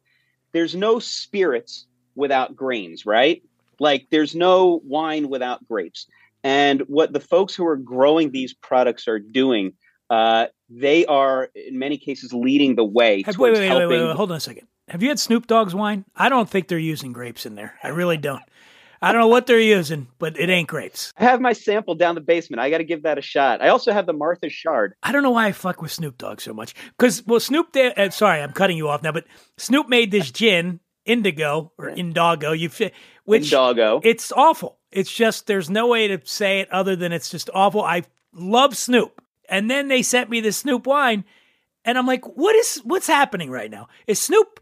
there's 0.54 0.76
no 0.76 1.00
spirits 1.00 1.88
without 2.16 2.56
grains, 2.56 3.06
right? 3.06 3.44
Like 3.80 4.08
there's 4.12 4.36
no 4.36 4.82
wine 4.86 5.30
without 5.30 5.68
grapes. 5.68 6.08
And 6.44 6.82
what 6.82 7.14
the 7.14 7.20
folks 7.20 7.56
who 7.56 7.66
are 7.66 7.78
growing 7.78 8.32
these 8.32 8.54
products 8.54 9.08
are 9.08 9.20
doing, 9.20 9.74
uh, 10.10 10.48
they 10.70 11.06
are 11.06 11.50
in 11.56 11.80
many 11.80 11.98
cases 11.98 12.34
leading 12.34 12.76
the 12.76 12.84
way. 12.84 13.24
Have, 13.26 13.38
wait, 13.38 13.54
wait, 13.54 13.70
wait, 13.70 13.88
wait, 13.88 14.16
hold 14.16 14.32
on 14.32 14.38
a 14.38 14.40
second. 14.40 14.68
Have 14.94 15.02
you 15.02 15.10
had 15.10 15.20
Snoop 15.20 15.48
Dogg's 15.48 15.74
wine? 15.74 16.06
I 16.16 16.30
don't 16.30 16.48
think 16.48 16.68
they're 16.68 16.78
using 16.78 17.14
grapes 17.14 17.48
in 17.48 17.56
there. 17.56 17.74
I 17.82 17.88
really 17.88 18.18
don't. 18.18 18.44
I 19.02 19.12
don't 19.12 19.22
know 19.22 19.28
what 19.28 19.48
they're 19.48 19.60
using, 19.60 20.08
but 20.20 20.40
it 20.40 20.52
ain't 20.52 20.68
grapes. 20.68 21.12
I 21.18 21.24
have 21.24 21.42
my 21.42 21.54
sample 21.54 21.96
down 21.96 22.14
the 22.14 22.22
basement. 22.22 22.60
I 22.60 22.70
got 22.70 22.78
to 22.78 22.84
give 22.84 23.02
that 23.02 23.18
a 23.18 23.22
shot. 23.24 23.60
I 23.60 23.70
also 23.70 23.92
have 23.92 24.06
the 24.06 24.14
Martha 24.14 24.50
Shard. 24.50 24.94
I 25.02 25.12
don't 25.12 25.24
know 25.24 25.32
why 25.32 25.48
I 25.48 25.52
fuck 25.52 25.82
with 25.82 25.92
Snoop 25.92 26.20
Dogg 26.20 26.42
so 26.42 26.54
much. 26.54 26.76
Because, 26.96 27.26
well, 27.26 27.40
Snoop, 27.40 27.72
did, 27.72 27.98
uh, 27.98 28.12
sorry, 28.12 28.40
I'm 28.40 28.52
cutting 28.52 28.78
you 28.78 28.88
off 28.88 29.02
now, 29.02 29.12
but 29.12 29.26
Snoop 29.58 29.90
made 29.90 30.12
this 30.12 30.30
gin, 30.30 30.80
Indigo, 31.06 31.72
or 31.80 31.90
Indoggo, 31.90 32.56
you, 32.56 32.70
fi- 32.70 32.92
which 33.26 33.50
Indoggo. 33.50 34.00
it's 34.04 34.32
awful. 34.32 34.78
It's 34.92 35.12
just, 35.12 35.48
there's 35.48 35.72
no 35.72 35.88
way 35.88 36.10
to 36.10 36.22
say 36.24 36.60
it 36.60 36.72
other 36.72 36.96
than 36.96 37.12
it's 37.12 37.32
just 37.32 37.50
awful. 37.52 37.82
I 37.82 38.04
love 38.32 38.78
Snoop. 38.78 39.24
And 39.50 39.72
then 39.72 39.88
they 39.88 40.04
sent 40.04 40.30
me 40.30 40.40
this 40.40 40.58
Snoop 40.58 40.86
wine, 40.86 41.26
and 41.84 41.98
I'm 41.98 42.06
like, 42.06 42.26
what 42.38 42.56
is, 42.56 42.78
what's 42.84 43.08
happening 43.08 43.50
right 43.50 43.72
now? 43.72 43.88
Is 44.06 44.20
Snoop 44.20 44.60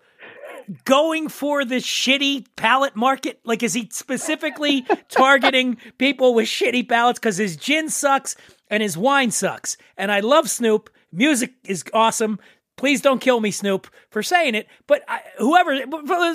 going 0.86 1.30
for 1.30 1.66
the 1.66 1.76
shitty 1.76 2.46
palate 2.56 2.96
market? 2.96 3.40
Like, 3.44 3.64
is 3.64 3.74
he 3.74 3.90
specifically 3.92 4.86
targeting 5.10 5.78
people 5.98 6.34
with 6.34 6.48
shitty 6.48 6.88
palates 6.88 7.20
because 7.20 7.38
his 7.38 7.56
gin 7.58 7.90
sucks 7.90 8.36
and 8.70 8.82
his 8.82 8.98
wine 8.98 9.32
sucks? 9.32 9.78
And 9.98 10.12
I 10.12 10.20
love 10.22 10.50
Snoop. 10.50 10.90
Music 11.12 11.54
is 11.66 11.84
awesome. 11.94 12.40
Please 12.78 13.02
don't 13.02 13.22
kill 13.22 13.42
me, 13.42 13.52
Snoop, 13.52 13.88
for 14.10 14.24
saying 14.24 14.56
it. 14.56 14.68
But 14.88 15.04
I, 15.08 15.22
whoever, 15.38 15.78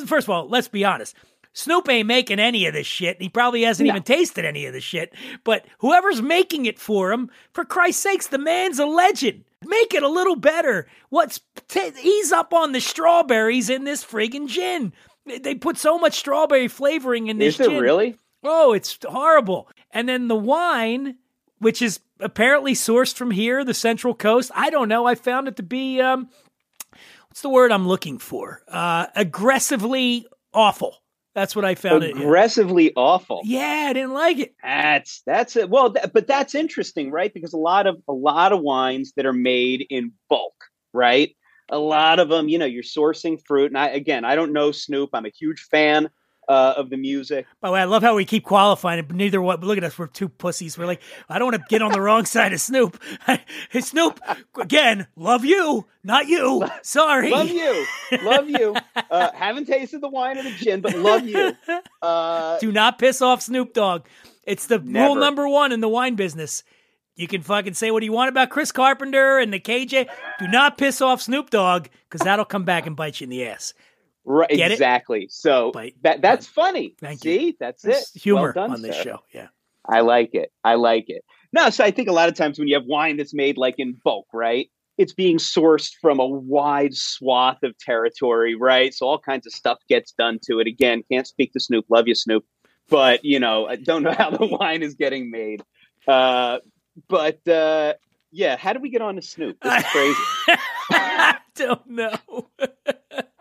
first 0.07 0.27
of 0.27 0.31
all, 0.31 0.49
let's 0.49 0.69
be 0.69 0.85
honest. 0.85 1.17
Snoop 1.55 1.89
ain't 1.89 2.07
making 2.07 2.39
any 2.39 2.67
of 2.67 2.75
this 2.75 2.87
shit. 2.87 3.21
He 3.21 3.31
probably 3.31 3.63
hasn't 3.63 3.89
even 3.89 4.03
tasted 4.03 4.45
any 4.45 4.67
of 4.67 4.75
this 4.75 4.85
shit. 4.85 5.15
But 5.43 5.65
whoever's 5.79 6.21
making 6.21 6.67
it 6.67 6.79
for 6.79 7.11
him, 7.11 7.31
for 7.55 7.65
Christ's 7.65 8.03
sakes, 8.03 8.27
the 8.27 8.37
man's 8.37 8.79
a 8.79 8.85
legend. 8.85 9.45
Make 9.65 9.95
it 9.95 10.03
a 10.03 10.09
little 10.09 10.37
better. 10.37 10.87
What's 11.09 11.41
t- 11.69 11.91
ease 12.03 12.33
up 12.33 12.53
on 12.53 12.73
the 12.73 12.81
strawberries 12.81 13.71
in 13.71 13.85
this 13.85 14.05
friggin' 14.05 14.49
gin? 14.49 14.93
They- 15.25 15.55
put 15.55 15.79
so 15.79 15.99
much 15.99 16.15
strawberry 16.15 16.69
flavoring 16.69 17.27
in 17.29 17.39
this 17.39 17.55
Is 17.59 17.67
it 17.67 17.71
gin. 17.71 17.81
really? 17.83 18.17
Oh, 18.45 18.73
it's 18.75 18.99
horrible. 19.09 19.69
And 19.91 20.09
then 20.09 20.29
the 20.29 20.37
wine, 20.37 21.17
which 21.59 21.81
is 21.83 22.01
apparently 22.21 22.75
sourced 22.75 23.15
from 23.15 23.31
here, 23.31 23.65
the 23.65 23.75
Central 23.75 24.15
Coast. 24.15 24.51
I 24.55 24.71
don't 24.71 24.89
know. 24.89 25.07
I 25.07 25.15
found 25.15 25.49
it 25.49 25.57
to 25.57 25.63
be 25.63 26.01
um, 26.01 26.29
what's 27.29 27.41
the 27.43 27.49
word 27.49 27.73
I'm 27.73 27.89
looking 27.89 28.19
for? 28.19 28.63
Uh, 28.69 29.07
aggressively 29.17 30.27
awful. 30.55 30.97
That's 31.37 31.55
what 31.55 31.67
I 31.67 31.75
found 31.75 32.03
it. 32.03 32.17
Aggressively 32.17 32.95
awful. 32.97 33.43
Yeah, 33.45 33.89
I 33.91 33.93
didn't 33.93 34.15
like 34.15 34.39
it. 34.39 34.55
That's 34.63 35.21
that's 35.27 35.55
it. 35.55 35.69
Well, 35.69 35.93
th- 35.93 36.07
but 36.15 36.27
that's 36.27 36.55
interesting, 36.55 37.11
right? 37.11 37.33
Because 37.33 37.53
a 37.53 37.59
lot 37.59 37.87
of 37.87 37.99
a 38.09 38.13
lot 38.15 38.55
of 38.55 38.63
wines 38.63 39.13
that 39.19 39.27
are 39.27 39.35
made 39.35 39.85
in 39.91 40.13
bulk, 40.31 40.55
right? 40.95 41.37
A 41.69 41.79
lot 41.79 42.21
of 42.21 42.31
them, 42.31 42.49
you 42.49 42.59
know, 42.59 42.65
you're 42.65 42.83
sourcing 42.83 43.39
fruit. 43.47 43.71
And 43.71 43.77
I 43.77 43.89
again, 43.89 44.25
I 44.25 44.35
don't 44.35 44.55
know 44.55 44.73
Snoop. 44.73 45.11
I'm 45.13 45.27
a 45.27 45.31
huge 45.31 45.61
fan 45.71 46.09
uh, 46.49 46.75
of 46.77 46.91
the 46.91 46.97
music. 46.97 47.47
By 47.61 47.69
the 47.69 47.73
way, 47.75 47.81
I 47.81 47.85
love 47.85 48.03
how 48.03 48.15
we 48.15 48.25
keep 48.25 48.45
qualifying 48.45 48.99
it, 48.99 49.11
neither 49.11 49.41
one. 49.43 49.61
Look 49.61 49.79
at 49.79 49.85
us, 49.85 49.99
we're 49.99 50.07
two 50.07 50.29
pussies. 50.29 50.79
We're 50.79 50.87
like, 50.87 51.03
I 51.29 51.39
don't 51.39 51.53
want 51.53 51.63
to 51.63 51.67
get 51.69 51.83
on 51.83 51.93
the 51.93 52.01
wrong 52.01 52.25
side 52.27 52.53
of 52.53 52.61
Snoop. 52.61 53.03
hey, 53.71 53.81
Snoop, 53.81 54.21
again, 54.61 55.07
love 55.17 55.45
you, 55.45 55.87
not 56.05 56.29
you. 56.29 56.65
Sorry. 56.83 57.31
Love 57.31 57.49
you, 57.51 57.87
love 58.23 58.49
you. 58.49 58.75
Uh, 59.11 59.33
haven't 59.33 59.67
tasted 59.67 60.01
the 60.01 60.09
wine 60.09 60.39
or 60.39 60.43
the 60.43 60.53
gin, 60.53 60.81
but 60.81 60.97
love 60.97 61.27
you. 61.27 61.53
Uh, 62.03 62.59
Do 62.59 62.73
not 62.73 62.99
piss 62.99 63.21
off 63.23 63.43
Snoop 63.43 63.73
Dogg. 63.73 64.07
It's 64.45 64.67
the 64.67 64.79
rule 64.79 65.17
number 65.17 65.49
one 65.49 65.73
in 65.73 65.81
the 65.81 65.89
wine 65.89 66.15
business. 66.15 66.63
You 67.17 67.27
can 67.27 67.41
fucking 67.43 67.75
say 67.75 67.91
what 67.91 68.03
you 68.03 68.13
want 68.13 68.29
about 68.29 68.51
Chris 68.51 68.71
Carpenter 68.71 69.39
and 69.39 69.53
the 69.53 69.59
KJ. 69.59 70.07
Do 70.39 70.49
not 70.49 70.77
piss 70.77 71.01
off 71.01 71.23
Snoop 71.23 71.49
Dogg 71.49 71.87
because 72.09 72.25
that'll 72.25 72.45
come 72.45 72.65
back 72.65 72.87
and 72.87 72.95
bite 72.95 73.21
you 73.21 73.25
in 73.25 73.31
the 73.31 73.47
ass. 73.47 73.73
Right, 74.27 74.51
Get 74.51 74.71
it? 74.71 74.75
exactly. 74.75 75.29
So 75.31 75.73
that 76.03 76.21
that's 76.21 76.47
funny. 76.47 76.95
Thank 77.01 77.25
you. 77.25 77.39
See, 77.39 77.57
that's 77.59 77.83
There's 77.83 78.11
it. 78.15 78.21
humor 78.21 78.43
Well 78.43 78.53
done, 78.53 78.73
on 78.73 78.83
this 78.83 78.97
sir. 78.97 79.03
show. 79.03 79.19
Yeah. 79.33 79.49
I 79.89 80.01
like 80.01 80.35
it. 80.35 80.53
I 80.65 80.75
like 80.75 81.05
it. 81.09 81.25
No, 81.53 81.71
so 81.71 81.85
I 81.85 81.91
think 81.93 82.09
a 82.09 82.13
lot 82.13 82.29
of 82.29 82.35
times 82.35 82.59
when 82.59 82.67
you 82.69 82.75
have 82.75 82.85
wine 82.87 83.17
that's 83.17 83.33
made 83.33 83.57
like 83.57 83.77
in 83.79 83.95
bulk, 84.05 84.27
right? 84.35 84.69
It's 84.99 85.13
being 85.13 85.37
sourced 85.39 85.93
from 86.01 86.19
a 86.19 86.27
wide 86.27 86.95
swath 86.95 87.63
of 87.63 87.77
territory, 87.79 88.55
right? 88.57 88.93
So 88.93 89.07
all 89.07 89.19
kinds 89.19 89.47
of 89.47 89.53
stuff 89.53 89.79
gets 89.89 90.11
done 90.13 90.39
to 90.51 90.59
it. 90.59 90.67
Again, 90.67 91.03
can't 91.11 91.27
speak 91.27 91.53
to 91.53 91.61
Snoop. 91.61 91.85
Love 91.89 92.09
you, 92.09 92.15
Snoop. 92.15 92.45
But, 92.89 93.25
you 93.25 93.39
know, 93.39 93.67
I 93.67 93.77
don't 93.77 94.03
know 94.03 94.13
how 94.19 94.31
the 94.31 94.47
wine 94.47 94.83
is 94.83 94.95
getting 94.95 95.31
made. 95.31 95.63
Uh, 96.09 96.59
but 97.09 97.47
uh, 97.47 97.95
yeah, 98.33 98.57
how 98.57 98.73
do 98.73 98.81
we 98.81 98.91
get 98.91 99.03
on 99.03 99.17
to 99.17 99.23
Snoop? 99.23 99.59
This 99.61 99.85
is 99.85 99.91
crazy. 99.91 100.21
I 100.91 101.37
don't 101.55 101.87
know. 101.89 102.17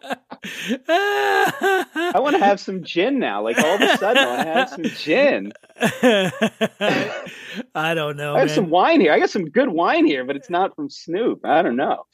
I 0.88 2.14
want 2.16 2.36
to 2.36 2.44
have 2.44 2.60
some 2.60 2.84
gin 2.84 3.20
now. 3.20 3.44
Like 3.44 3.58
all 3.58 3.76
of 3.76 3.82
a 3.82 3.98
sudden, 3.98 4.24
I 4.24 4.28
want 4.28 4.48
to 4.48 4.54
have 4.54 4.70
some 4.70 4.84
gin. 4.84 5.54
I 7.76 7.94
don't 7.94 8.18
know. 8.18 8.36
I 8.36 8.40
have 8.40 8.48
man. 8.48 8.56
some 8.56 8.70
wine 8.70 9.02
here. 9.02 9.12
I 9.12 9.20
got 9.20 9.30
some 9.30 9.50
good 9.50 9.70
wine 9.70 10.06
here, 10.06 10.26
but 10.26 10.36
it's 10.36 10.50
not 10.50 10.76
from 10.76 10.90
Snoop. 10.90 11.46
I 11.46 11.62
don't 11.62 11.76
know. 11.76 12.06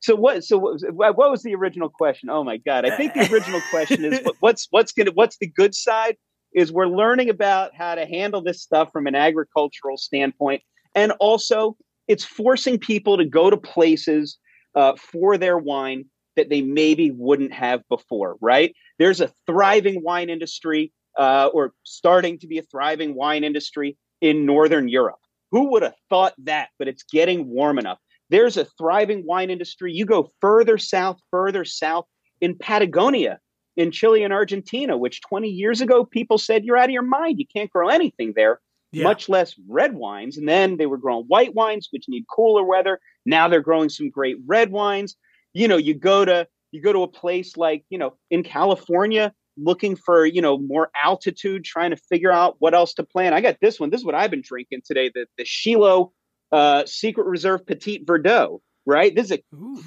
So 0.00 0.16
what? 0.16 0.44
So 0.44 0.58
what 0.58 0.74
was, 0.74 0.84
what 0.90 1.30
was 1.30 1.42
the 1.42 1.54
original 1.54 1.88
question? 1.88 2.30
Oh 2.30 2.42
my 2.42 2.56
god! 2.56 2.86
I 2.86 2.96
think 2.96 3.14
the 3.14 3.30
original 3.32 3.60
question 3.70 4.04
is 4.04 4.20
what, 4.22 4.36
what's 4.40 4.66
what's 4.70 4.92
gonna 4.92 5.12
what's 5.12 5.36
the 5.38 5.46
good 5.46 5.74
side? 5.74 6.16
Is 6.54 6.72
we're 6.72 6.86
learning 6.86 7.28
about 7.28 7.74
how 7.74 7.94
to 7.94 8.06
handle 8.06 8.42
this 8.42 8.62
stuff 8.62 8.90
from 8.92 9.06
an 9.06 9.14
agricultural 9.14 9.96
standpoint, 9.96 10.62
and 10.94 11.12
also 11.20 11.76
it's 12.08 12.24
forcing 12.24 12.78
people 12.78 13.18
to 13.18 13.24
go 13.24 13.50
to 13.50 13.56
places 13.56 14.38
uh, 14.74 14.94
for 14.96 15.36
their 15.36 15.58
wine 15.58 16.06
that 16.40 16.48
they 16.50 16.62
maybe 16.62 17.10
wouldn't 17.10 17.52
have 17.52 17.82
before. 17.88 18.36
Right? 18.40 18.74
There's 18.98 19.20
a 19.20 19.30
thriving 19.46 20.02
wine 20.02 20.30
industry, 20.30 20.92
uh, 21.18 21.50
or 21.52 21.72
starting 21.84 22.38
to 22.38 22.46
be 22.46 22.58
a 22.58 22.62
thriving 22.62 23.14
wine 23.14 23.44
industry 23.44 23.96
in 24.20 24.46
Northern 24.46 24.88
Europe. 24.88 25.18
Who 25.52 25.70
would 25.72 25.82
have 25.82 25.94
thought 26.08 26.34
that? 26.44 26.68
But 26.78 26.88
it's 26.88 27.02
getting 27.02 27.48
warm 27.48 27.78
enough. 27.78 27.98
There's 28.30 28.56
a 28.56 28.64
thriving 28.78 29.24
wine 29.26 29.50
industry. 29.50 29.92
You 29.92 30.06
go 30.06 30.30
further 30.40 30.78
south, 30.78 31.18
further 31.30 31.64
south 31.64 32.06
in 32.40 32.56
Patagonia, 32.56 33.40
in 33.76 33.90
Chile 33.90 34.22
and 34.22 34.32
Argentina, 34.32 34.96
which 34.96 35.20
20 35.22 35.48
years 35.48 35.80
ago 35.80 36.04
people 36.04 36.38
said 36.38 36.64
you're 36.64 36.76
out 36.76 36.84
of 36.88 36.90
your 36.92 37.02
mind. 37.02 37.38
You 37.40 37.46
can't 37.46 37.70
grow 37.70 37.88
anything 37.88 38.32
there, 38.36 38.60
Yeah. 38.92 39.04
much 39.04 39.28
less 39.28 39.54
red 39.68 39.94
wines. 39.94 40.36
And 40.38 40.48
then 40.48 40.76
they 40.76 40.86
were 40.86 40.98
growing 40.98 41.24
white 41.26 41.54
wines, 41.54 41.88
which 41.90 42.08
need 42.08 42.26
cooler 42.28 42.64
weather. 42.64 43.00
Now 43.26 43.48
they're 43.48 43.60
growing 43.60 43.88
some 43.88 44.10
great 44.10 44.36
red 44.46 44.70
wines. 44.70 45.16
You 45.54 45.68
know, 45.68 45.76
you 45.76 45.94
go 45.94 46.24
to 46.24 46.46
you 46.72 46.80
go 46.82 46.92
to 46.92 47.02
a 47.02 47.08
place 47.08 47.56
like 47.56 47.84
you 47.90 47.98
know 47.98 48.16
in 48.30 48.42
California 48.42 49.32
looking 49.56 49.96
for 49.96 50.24
you 50.24 50.40
know 50.40 50.58
more 50.58 50.90
altitude, 51.02 51.64
trying 51.64 51.90
to 51.90 51.96
figure 51.96 52.32
out 52.32 52.56
what 52.60 52.74
else 52.74 52.94
to 52.94 53.02
plant. 53.02 53.34
I 53.34 53.40
got 53.40 53.58
this 53.60 53.78
one. 53.80 53.90
This 53.90 54.00
is 54.00 54.04
what 54.06 54.14
I've 54.14 54.30
been 54.30 54.42
drinking 54.42 54.82
today. 54.84 55.10
The 55.12 55.26
the 55.38 55.44
Shiloh 55.44 56.12
uh, 56.52 56.84
Secret 56.86 57.26
Reserve 57.26 57.66
Petit 57.66 58.04
Verdot. 58.04 58.60
Right. 58.86 59.14
This 59.14 59.26
is 59.26 59.32
a 59.38 59.42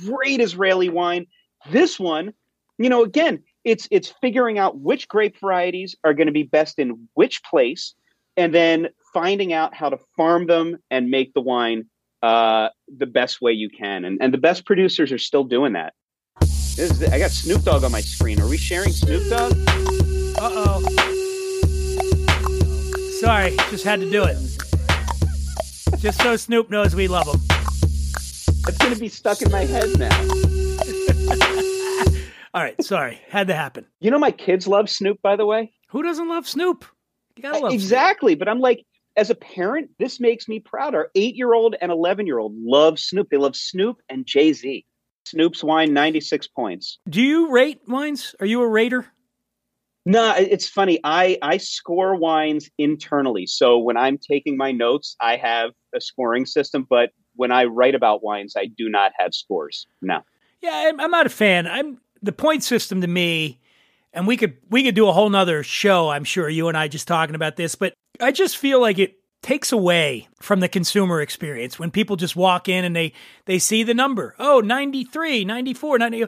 great 0.05 0.39
Israeli 0.41 0.89
wine. 0.89 1.25
This 1.71 1.99
one, 1.99 2.33
you 2.77 2.89
know, 2.89 3.03
again, 3.03 3.43
it's 3.63 3.87
it's 3.91 4.13
figuring 4.21 4.59
out 4.59 4.79
which 4.79 5.07
grape 5.07 5.37
varieties 5.39 5.95
are 6.03 6.13
going 6.13 6.27
to 6.27 6.33
be 6.33 6.43
best 6.43 6.79
in 6.79 7.07
which 7.15 7.43
place. 7.43 7.95
and 8.35 8.53
then 8.53 8.89
finding 9.13 9.53
out 9.53 9.73
how 9.75 9.89
to 9.89 9.97
farm 10.17 10.47
them 10.47 10.77
and 10.89 11.09
make 11.09 11.33
the 11.33 11.41
wine 11.41 11.85
uh, 12.23 12.69
the 12.97 13.05
best 13.05 13.41
way 13.41 13.51
you 13.51 13.69
can. 13.69 14.05
And, 14.05 14.17
and 14.21 14.33
the 14.33 14.37
best 14.37 14.65
producers 14.65 15.11
are 15.11 15.17
still 15.17 15.43
doing 15.43 15.73
that. 15.73 15.93
This 16.39 16.79
is, 16.79 17.03
I 17.03 17.19
got 17.19 17.31
Snoop 17.31 17.63
Dogg 17.63 17.83
on 17.83 17.91
my 17.91 18.01
screen. 18.01 18.41
Are 18.41 18.47
we 18.47 18.57
sharing 18.57 18.91
Snoop 18.91 19.29
Dogg? 19.29 19.51
Uh 20.39 20.49
oh. 20.51 20.81
Sorry, 23.19 23.55
just 23.69 23.83
had 23.83 23.99
to 23.99 24.09
do 24.09 24.23
it. 24.23 24.37
Just 25.99 26.21
so 26.21 26.35
Snoop 26.35 26.69
knows 26.69 26.95
we 26.95 27.07
love 27.07 27.27
him. 27.27 27.39
It's 28.67 28.77
going 28.77 28.93
to 28.93 28.99
be 28.99 29.09
stuck 29.09 29.41
in 29.41 29.51
my 29.51 29.65
head 29.65 29.89
now. 29.99 30.09
All 32.53 32.61
right, 32.61 32.81
sorry. 32.83 33.19
Had 33.29 33.47
to 33.47 33.53
happen. 33.53 33.85
You 33.99 34.11
know, 34.11 34.19
my 34.19 34.31
kids 34.31 34.67
love 34.67 34.89
Snoop, 34.89 35.21
by 35.21 35.35
the 35.35 35.45
way. 35.45 35.73
Who 35.89 36.03
doesn't 36.03 36.27
love 36.27 36.47
Snoop? 36.47 36.85
You 37.35 37.43
gotta 37.43 37.59
love 37.59 37.71
Snoop. 37.71 37.73
exactly. 37.73 38.35
But 38.35 38.47
I'm 38.47 38.59
like, 38.59 38.85
as 39.15 39.29
a 39.29 39.35
parent, 39.35 39.89
this 39.99 40.19
makes 40.19 40.47
me 40.47 40.59
proud. 40.59 40.95
Our 40.95 41.09
eight 41.15 41.35
year 41.35 41.53
old 41.53 41.75
and 41.81 41.91
11 41.91 42.25
year 42.27 42.39
old 42.39 42.53
love 42.57 42.99
Snoop. 42.99 43.29
They 43.29 43.37
love 43.37 43.55
Snoop 43.55 43.97
and 44.09 44.25
Jay 44.25 44.53
Z. 44.53 44.85
Snoop's 45.25 45.63
wine, 45.63 45.93
96 45.93 46.47
points. 46.47 46.99
Do 47.09 47.21
you 47.21 47.51
rate 47.51 47.81
wines? 47.87 48.35
Are 48.39 48.45
you 48.45 48.61
a 48.61 48.67
rater? 48.67 49.05
No, 50.05 50.33
it's 50.37 50.67
funny. 50.67 50.99
I 51.05 51.37
I 51.41 51.57
score 51.57 52.15
wines 52.15 52.69
internally. 52.77 53.45
So 53.45 53.77
when 53.77 53.95
I'm 53.95 54.17
taking 54.17 54.57
my 54.57 54.71
notes, 54.71 55.15
I 55.21 55.37
have 55.37 55.71
a 55.95 56.01
scoring 56.01 56.45
system. 56.45 56.85
But 56.89 57.11
when 57.35 57.51
I 57.51 57.65
write 57.65 57.95
about 57.95 58.21
wines, 58.21 58.55
I 58.57 58.65
do 58.65 58.89
not 58.89 59.13
have 59.17 59.33
scores. 59.33 59.87
No. 60.01 60.19
Yeah, 60.61 60.87
I'm, 60.87 60.99
I'm 60.99 61.11
not 61.11 61.25
a 61.25 61.29
fan. 61.29 61.67
I'm 61.67 61.99
the 62.21 62.33
point 62.33 62.63
system 62.63 63.01
to 63.01 63.07
me, 63.07 63.59
and 64.13 64.27
we 64.27 64.37
could 64.37 64.57
we 64.69 64.83
could 64.83 64.95
do 64.95 65.07
a 65.07 65.13
whole 65.13 65.29
nother 65.29 65.63
show. 65.63 66.09
I'm 66.09 66.23
sure 66.23 66.47
you 66.47 66.67
and 66.67 66.77
I 66.77 66.87
just 66.87 67.07
talking 67.07 67.35
about 67.35 67.55
this, 67.55 67.75
but 67.75 67.93
I 68.19 68.31
just 68.31 68.57
feel 68.57 68.79
like 68.79 68.99
it 68.99 69.17
takes 69.41 69.71
away 69.71 70.27
from 70.41 70.61
the 70.61 70.69
consumer 70.69 71.21
experience 71.21 71.77
when 71.77 71.91
people 71.91 72.15
just 72.15 72.35
walk 72.35 72.69
in 72.69 72.85
and 72.85 72.95
they 72.95 73.11
they 73.45 73.59
see 73.59 73.83
the 73.83 73.93
number 73.93 74.33
oh 74.39 74.61
93 74.61 75.43
94 75.43 75.99
90 75.99 76.25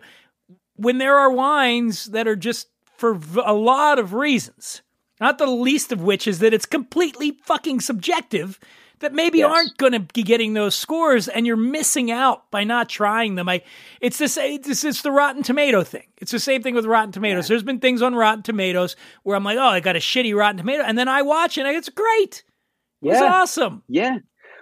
when 0.76 0.98
there 0.98 1.18
are 1.18 1.32
wines 1.32 2.08
that 2.08 2.28
are 2.28 2.36
just 2.36 2.68
for 2.98 3.18
a 3.44 3.54
lot 3.54 3.98
of 3.98 4.14
reasons 4.14 4.82
not 5.22 5.38
the 5.38 5.48
least 5.48 5.94
of 5.94 6.02
which 6.02 6.28
is 6.28 6.40
that 6.40 6.54
it's 6.54 6.66
completely 6.66 7.40
fucking 7.46 7.80
subjective 7.80 8.60
that 9.00 9.14
maybe 9.14 9.40
Yes. 9.40 9.52
aren't 9.52 9.78
going 9.78 9.92
to 9.92 10.00
be 10.00 10.24
getting 10.24 10.54
those 10.54 10.76
scores 10.76 11.28
and 11.28 11.46
you're 11.46 11.56
missing 11.58 12.12
out 12.12 12.50
by 12.52 12.64
not 12.64 12.88
trying 12.90 13.36
them. 13.36 13.48
I 13.50 13.62
it's 14.02 14.18
the 14.18 14.28
same 14.28 14.62
it's, 14.66 14.84
it's 14.84 15.02
the 15.02 15.12
Rotten 15.12 15.44
Tomato 15.44 15.84
thing. 15.84 16.08
It's 16.18 16.32
the 16.32 16.40
same 16.40 16.62
thing 16.64 16.76
with 16.76 16.86
Rotten 16.86 17.12
Tomatoes. 17.12 17.48
There's 17.48 17.64
been 17.64 17.80
things 17.80 18.02
on 18.02 18.16
Rotten 18.16 18.44
Tomatoes 18.44 18.96
where 19.24 19.36
I'm 19.36 19.44
like, 19.44 19.58
"Oh, 19.58 19.62
I 19.68 19.80
got 19.80 19.96
a 19.96 20.00
shitty 20.00 20.36
Rotten 20.36 20.58
Tomato." 20.58 20.84
And 20.84 20.98
then 20.98 21.08
I 21.08 21.22
watch 21.22 21.58
it 21.58 21.66
and 21.66 21.76
it's 21.76 21.90
great. 21.90 22.44
Yeah. 23.02 23.22
awesome. 23.24 23.84
Yeah. 23.88 24.20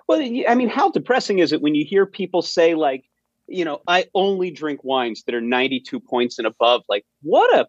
Well, 0.07 0.19
I 0.47 0.55
mean, 0.55 0.67
how 0.69 0.91
depressing 0.91 1.39
is 1.39 1.53
it 1.53 1.61
when 1.61 1.75
you 1.75 1.85
hear 1.85 2.05
people 2.05 2.41
say, 2.41 2.75
like, 2.75 3.05
you 3.47 3.63
know, 3.63 3.81
I 3.87 4.05
only 4.13 4.51
drink 4.51 4.83
wines 4.83 5.23
that 5.25 5.33
are 5.35 5.39
92 5.41 5.99
points 6.01 6.37
and 6.39 6.45
above? 6.47 6.81
Like, 6.89 7.05
what 7.21 7.55
a. 7.57 7.67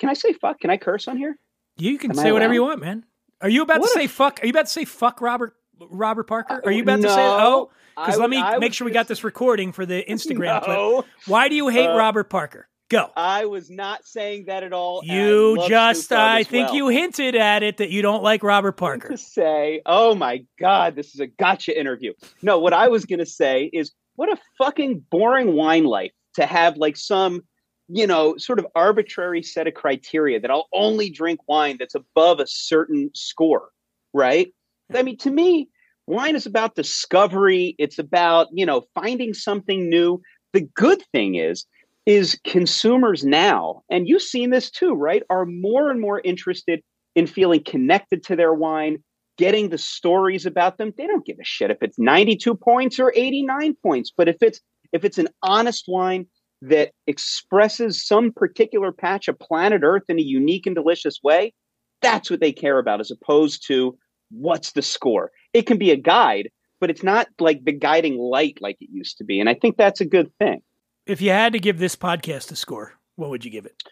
Can 0.00 0.08
I 0.08 0.14
say 0.14 0.32
fuck? 0.32 0.58
Can 0.60 0.70
I 0.70 0.76
curse 0.76 1.06
on 1.06 1.16
here? 1.16 1.38
You 1.76 1.98
can 1.98 2.10
Am 2.12 2.18
I 2.18 2.22
say 2.22 2.32
whatever 2.32 2.52
allowed? 2.52 2.54
you 2.54 2.62
want, 2.64 2.80
man. 2.80 3.04
Are 3.40 3.48
you 3.48 3.62
about 3.62 3.80
What 3.80 3.88
to 3.92 3.92
say 4.00 4.06
fuck? 4.08 4.40
Are 4.42 4.46
you 4.46 4.50
about 4.50 4.66
to 4.66 4.72
say 4.72 4.84
fuck 4.84 5.20
Robert 5.20 5.54
Robert 5.90 6.24
Parker? 6.24 6.62
Are 6.64 6.72
you 6.72 6.82
about 6.82 7.00
to 7.02 7.08
say 7.08 7.20
oh? 7.20 7.70
Because 7.94 8.18
let 8.18 8.30
me 8.30 8.38
I 8.38 8.58
make 8.58 8.72
sure 8.72 8.84
we 8.86 8.90
got 8.90 9.08
this 9.08 9.22
recording 9.22 9.72
for 9.72 9.84
the 9.84 10.02
Instagram 10.08 10.66
No. 10.66 11.02
clip. 11.02 11.10
Why 11.26 11.48
do 11.48 11.54
you 11.54 11.68
hate 11.68 11.88
Uh, 11.88 11.96
Robert 11.96 12.30
Parker? 12.30 12.68
Go. 12.88 13.10
I 13.16 13.46
was 13.46 13.70
not 13.70 14.04
saying 14.04 14.46
that 14.46 14.62
at 14.62 14.72
all. 14.72 15.00
and 15.00 15.10
I 15.10 15.14
You 15.14 15.66
just, 15.66 16.12
I 16.12 16.44
think 16.44 16.68
well. 16.68 16.76
you 16.76 16.88
hinted 16.88 17.34
at 17.34 17.62
it 17.62 17.78
that 17.78 17.90
you 17.90 18.02
don't 18.02 18.22
like 18.22 18.42
Robert 18.42 18.72
Parker. 18.72 19.08
to 19.08 19.16
say, 19.16 19.80
oh 19.86 20.14
my 20.14 20.44
God, 20.58 20.94
this 20.94 21.14
is 21.14 21.20
a 21.20 21.26
gotcha 21.26 21.78
interview. 21.78 22.12
No, 22.42 22.58
what 22.58 22.72
I 22.74 22.88
was 22.88 23.06
going 23.06 23.18
to 23.20 23.26
say 23.26 23.70
is, 23.72 23.92
what 24.16 24.30
a 24.30 24.36
fucking 24.58 25.04
boring 25.10 25.54
wine 25.54 25.84
life 25.84 26.12
to 26.34 26.44
have 26.44 26.76
like 26.76 26.98
some, 26.98 27.42
you 27.88 28.06
know, 28.06 28.36
sort 28.36 28.58
of 28.58 28.66
arbitrary 28.74 29.42
set 29.42 29.66
of 29.66 29.72
criteria 29.72 30.38
that 30.40 30.50
I'll 30.50 30.68
only 30.74 31.08
drink 31.08 31.40
wine 31.48 31.76
that's 31.78 31.94
above 31.94 32.40
a 32.40 32.46
certain 32.46 33.10
score, 33.14 33.70
right? 34.12 34.52
I 34.94 35.02
mean, 35.02 35.16
to 35.18 35.30
me, 35.30 35.70
wine 36.12 36.36
is 36.36 36.46
about 36.46 36.74
discovery. 36.74 37.74
It's 37.78 37.98
about, 37.98 38.48
you 38.52 38.66
know, 38.66 38.82
finding 38.94 39.34
something 39.34 39.88
new. 39.88 40.20
The 40.52 40.68
good 40.74 41.02
thing 41.12 41.36
is, 41.36 41.66
is 42.04 42.38
consumers 42.44 43.24
now, 43.24 43.82
and 43.90 44.08
you've 44.08 44.22
seen 44.22 44.50
this 44.50 44.70
too, 44.70 44.92
right? 44.92 45.22
Are 45.30 45.46
more 45.46 45.90
and 45.90 46.00
more 46.00 46.20
interested 46.24 46.82
in 47.14 47.26
feeling 47.26 47.62
connected 47.64 48.24
to 48.24 48.36
their 48.36 48.52
wine, 48.52 48.98
getting 49.38 49.68
the 49.68 49.78
stories 49.78 50.44
about 50.44 50.78
them. 50.78 50.92
They 50.96 51.06
don't 51.06 51.24
give 51.24 51.38
a 51.40 51.44
shit 51.44 51.70
if 51.70 51.78
it's 51.80 51.98
92 51.98 52.54
points 52.56 52.98
or 52.98 53.12
89 53.14 53.76
points, 53.82 54.12
but 54.16 54.28
if 54.28 54.36
it's 54.40 54.60
if 54.92 55.04
it's 55.04 55.18
an 55.18 55.28
honest 55.42 55.84
wine 55.88 56.26
that 56.60 56.90
expresses 57.06 58.06
some 58.06 58.30
particular 58.30 58.92
patch 58.92 59.28
of 59.28 59.38
planet 59.38 59.82
Earth 59.82 60.04
in 60.08 60.18
a 60.18 60.22
unique 60.22 60.66
and 60.66 60.76
delicious 60.76 61.18
way, 61.22 61.54
that's 62.02 62.30
what 62.30 62.40
they 62.40 62.52
care 62.52 62.78
about 62.78 63.00
as 63.00 63.10
opposed 63.10 63.66
to 63.68 63.96
what's 64.30 64.72
the 64.72 64.82
score. 64.82 65.30
It 65.52 65.66
can 65.66 65.78
be 65.78 65.90
a 65.90 65.96
guide, 65.96 66.50
but 66.80 66.90
it's 66.90 67.02
not 67.02 67.28
like 67.38 67.64
the 67.64 67.72
guiding 67.72 68.18
light 68.18 68.58
like 68.60 68.76
it 68.80 68.88
used 68.90 69.18
to 69.18 69.24
be. 69.24 69.40
And 69.40 69.48
I 69.48 69.54
think 69.54 69.76
that's 69.76 70.00
a 70.00 70.04
good 70.04 70.30
thing. 70.38 70.62
If 71.06 71.20
you 71.20 71.30
had 71.30 71.52
to 71.52 71.58
give 71.58 71.78
this 71.78 71.96
podcast 71.96 72.52
a 72.52 72.56
score, 72.56 72.94
what 73.16 73.30
would 73.30 73.44
you 73.44 73.50
give 73.50 73.66
it? 73.66 73.82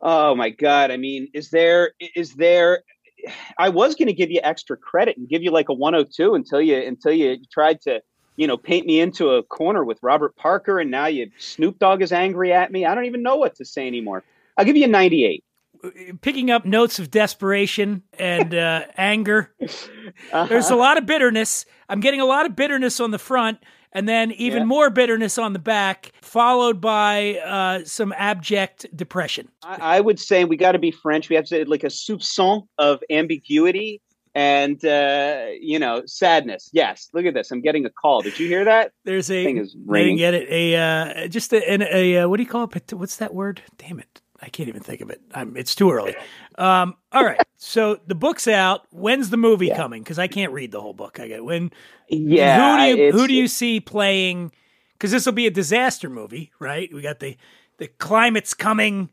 Oh 0.00 0.34
my 0.34 0.50
god! 0.50 0.90
I 0.90 0.96
mean, 0.96 1.28
is 1.32 1.50
there 1.50 1.92
is 2.16 2.34
there? 2.34 2.82
I 3.56 3.68
was 3.68 3.94
going 3.94 4.08
to 4.08 4.14
give 4.14 4.30
you 4.30 4.40
extra 4.42 4.76
credit 4.76 5.16
and 5.16 5.28
give 5.28 5.42
you 5.42 5.52
like 5.52 5.68
a 5.68 5.74
102 5.74 6.34
until 6.34 6.60
you 6.60 6.76
until 6.76 7.12
you 7.12 7.38
tried 7.52 7.80
to 7.82 8.02
you 8.36 8.46
know 8.46 8.56
paint 8.56 8.86
me 8.86 9.00
into 9.00 9.30
a 9.30 9.42
corner 9.44 9.84
with 9.84 9.98
Robert 10.02 10.34
Parker, 10.36 10.80
and 10.80 10.90
now 10.90 11.06
you 11.06 11.30
Snoop 11.38 11.78
Dogg 11.78 12.02
is 12.02 12.12
angry 12.12 12.52
at 12.52 12.72
me. 12.72 12.84
I 12.84 12.94
don't 12.94 13.04
even 13.04 13.22
know 13.22 13.36
what 13.36 13.54
to 13.56 13.64
say 13.64 13.86
anymore. 13.86 14.24
I'll 14.56 14.64
give 14.64 14.76
you 14.76 14.84
a 14.84 14.88
98. 14.88 15.44
Picking 16.20 16.50
up 16.50 16.64
notes 16.64 16.98
of 16.98 17.10
desperation 17.10 18.02
and 18.18 18.54
uh, 18.54 18.82
anger. 18.96 19.52
Uh-huh. 19.60 20.46
There's 20.46 20.70
a 20.70 20.76
lot 20.76 20.96
of 20.96 21.06
bitterness. 21.06 21.64
I'm 21.88 22.00
getting 22.00 22.20
a 22.20 22.24
lot 22.24 22.46
of 22.46 22.54
bitterness 22.54 23.00
on 23.00 23.10
the 23.10 23.18
front, 23.18 23.58
and 23.92 24.08
then 24.08 24.30
even 24.32 24.60
Yeah. 24.60 24.64
more 24.66 24.90
bitterness 24.90 25.38
on 25.38 25.52
the 25.52 25.58
back, 25.58 26.12
followed 26.22 26.80
by 26.80 27.36
uh, 27.44 27.84
some 27.84 28.14
abject 28.16 28.86
depression. 28.96 29.48
I, 29.64 29.96
I 29.96 30.00
would 30.00 30.20
say 30.20 30.44
we 30.44 30.56
got 30.56 30.72
to 30.72 30.78
be 30.78 30.92
French. 30.92 31.28
We 31.28 31.36
have 31.36 31.46
to 31.46 31.64
like 31.68 31.82
a 31.82 31.88
soupçon 31.88 32.68
of 32.78 33.00
ambiguity 33.10 34.00
and 34.34 34.82
uh, 34.84 35.46
you 35.60 35.78
know 35.78 36.02
sadness. 36.06 36.70
Yes, 36.72 37.10
look 37.12 37.26
at 37.26 37.34
this. 37.34 37.50
I'm 37.50 37.60
getting 37.60 37.84
a 37.84 37.90
call. 37.90 38.22
Did 38.22 38.38
you 38.38 38.46
hear 38.46 38.64
that? 38.64 38.92
There's 39.04 39.30
a 39.30 39.44
thing 39.44 39.58
is 39.58 39.76
ringing. 39.84 40.16
get 40.16 40.32
it. 40.32 40.48
A 40.48 40.76
uh, 40.76 41.28
just 41.28 41.52
a, 41.52 41.68
an- 41.68 41.82
a, 41.82 42.18
uh 42.18 42.28
what 42.28 42.36
do 42.38 42.44
you 42.44 42.48
call 42.48 42.64
it? 42.72 42.92
What's 42.94 43.16
that 43.16 43.34
word? 43.34 43.60
Damn 43.76 43.98
it. 43.98 44.21
I 44.42 44.48
can't 44.48 44.68
even 44.68 44.82
think 44.82 45.00
of 45.00 45.10
it. 45.10 45.20
I'm, 45.32 45.56
it's 45.56 45.74
too 45.74 45.92
early. 45.92 46.16
Um, 46.58 46.96
all 47.12 47.24
right. 47.24 47.40
So 47.56 48.00
the 48.08 48.16
book's 48.16 48.48
out. 48.48 48.86
When's 48.90 49.30
the 49.30 49.36
movie 49.36 49.70
coming? 49.70 50.02
Because 50.02 50.18
I 50.18 50.26
can't 50.26 50.52
read 50.52 50.72
the 50.72 50.80
whole 50.80 50.94
book. 50.94 51.20
I 51.20 51.28
get 51.28 51.44
when. 51.44 51.70
Yeah, 52.08 52.76
Who 52.76 52.96
do 52.96 53.02
you 53.02 53.12
Who 53.12 53.28
do 53.28 53.34
you 53.34 53.46
see 53.46 53.78
playing? 53.78 54.50
Because 54.94 55.12
this 55.12 55.24
will 55.24 55.32
be 55.32 55.46
a 55.46 55.50
disaster 55.50 56.10
movie, 56.10 56.50
right? 56.58 56.92
We 56.92 57.02
got 57.02 57.20
the 57.20 57.36
the 57.78 57.86
climate's 57.86 58.52
coming. 58.52 59.10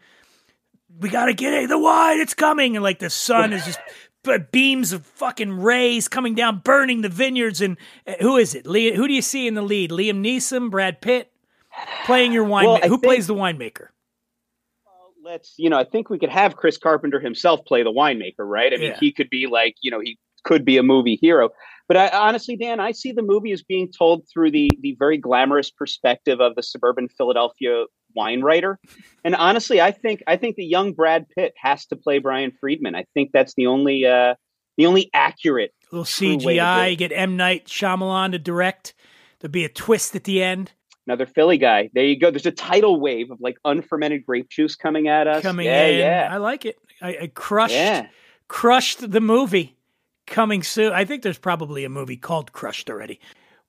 We 1.00 1.10
got 1.10 1.28
to 1.28 1.34
get 1.34 1.54
it. 1.54 1.70
The 1.70 1.78
wine. 1.78 2.20
It's 2.20 2.34
coming, 2.34 2.76
and 2.76 2.84
like 2.84 3.00
the 3.00 3.10
sun 3.12 3.54
is 3.54 3.66
just. 3.66 3.80
But 4.22 4.52
beams 4.52 4.92
of 4.92 5.06
fucking 5.06 5.62
rays 5.62 6.10
coming 6.10 6.36
down, 6.36 6.60
burning 6.60 7.02
the 7.02 7.08
vineyards, 7.10 7.62
and 7.62 7.78
uh, 8.06 8.16
who 8.20 8.36
is 8.36 8.54
it? 8.54 8.68
Lee, 8.68 8.94
who 8.94 9.08
do 9.08 9.14
you 9.14 9.22
see 9.22 9.48
in 9.48 9.54
the 9.54 9.62
lead? 9.62 9.92
Liam 9.92 10.22
Neeson, 10.22 10.70
Brad 10.70 11.00
Pitt, 11.00 11.32
playing 12.06 12.34
your 12.34 12.44
wine. 12.44 12.66
Well, 12.66 12.80
I 12.84 12.88
who 12.88 12.96
think- 12.96 13.04
plays 13.04 13.28
the 13.28 13.36
winemaker? 13.36 13.88
Let's 15.24 15.54
you 15.58 15.70
know 15.70 15.78
i 15.78 15.84
think 15.84 16.10
we 16.10 16.18
could 16.20 16.30
have 16.30 16.56
chris 16.56 16.78
carpenter 16.78 17.20
himself 17.20 17.66
play 17.66 17.84
the 17.84 17.92
winemaker 17.92 18.40
right 18.40 18.74
i 18.74 18.78
mean 18.78 18.92
Yeah. 18.92 18.98
he 19.00 19.12
could 19.12 19.30
be 19.30 19.48
like 19.48 19.76
you 19.82 19.92
know 19.92 20.00
he 20.00 20.18
could 20.46 20.64
be 20.64 20.78
a 20.78 20.84
movie 20.84 21.18
hero 21.22 21.50
but 21.88 21.98
I, 21.98 22.08
honestly 22.10 22.56
dan 22.56 22.80
i 22.80 22.92
see 22.94 23.12
the 23.12 23.22
movie 23.22 23.52
as 23.52 23.62
being 23.62 23.92
told 23.92 24.24
through 24.32 24.52
the 24.52 24.70
the 24.82 24.96
very 24.98 25.18
glamorous 25.18 25.70
perspective 25.72 26.40
of 26.40 26.56
the 26.56 26.64
suburban 26.64 27.10
philadelphia 27.10 27.86
wine 28.16 28.42
writer 28.42 28.80
and 29.26 29.36
honestly 29.36 29.82
i 29.82 29.92
think 29.92 30.24
i 30.28 30.38
think 30.38 30.56
the 30.56 30.64
young 30.66 30.94
brad 30.94 31.26
pitt 31.36 31.54
has 31.62 31.86
to 31.88 31.96
play 31.98 32.20
brian 32.20 32.52
freedman 32.60 32.96
i 32.96 33.04
think 33.14 33.32
that's 33.34 33.54
the 33.56 33.68
only 33.68 34.06
uh 34.06 34.34
the 34.78 34.86
only 34.86 35.10
accurate 35.14 35.72
A 35.92 35.96
little 35.98 36.06
true 36.06 36.28
way 36.30 36.54
to 36.54 36.60
do 36.60 36.66
CGI. 36.66 36.98
Get 36.98 37.12
M 37.12 37.36
Night 37.36 37.66
Shyamalan 37.66 38.32
to 38.32 38.40
direct. 38.40 38.94
There'll 39.40 39.52
be 39.52 39.66
a 39.66 39.70
twist 39.70 40.16
at 40.16 40.24
the 40.24 40.42
end. 40.42 40.72
Another 41.10 41.26
philly 41.26 41.58
guy 41.58 41.90
there 41.94 42.04
you 42.06 42.18
go 42.20 42.30
there's 42.30 42.46
a 42.46 42.52
tidal 42.52 43.00
wave 43.00 43.32
of 43.32 43.42
like 43.42 43.58
unfermented 43.66 44.24
grape 44.24 44.48
juice 44.50 44.76
coming 44.76 45.08
at 45.08 45.26
us 45.28 45.42
coming 45.42 45.66
yeah 45.66 45.86
in. 45.88 45.98
yeah 46.00 46.30
I 46.32 46.38
like 46.38 46.66
it. 46.66 46.78
I, 47.02 47.18
I 47.24 47.28
crushed 47.34 47.74
Yeah. 47.74 48.08
crushed 48.48 49.10
the 49.10 49.22
movie 49.22 49.76
coming 50.28 50.62
soon. 50.62 50.94
I 50.94 51.06
think 51.06 51.24
there's 51.24 51.40
probably 51.40 51.84
a 51.84 51.90
movie 51.90 52.18
called 52.18 52.52
Crushed 52.54 52.90
already. 52.92 53.20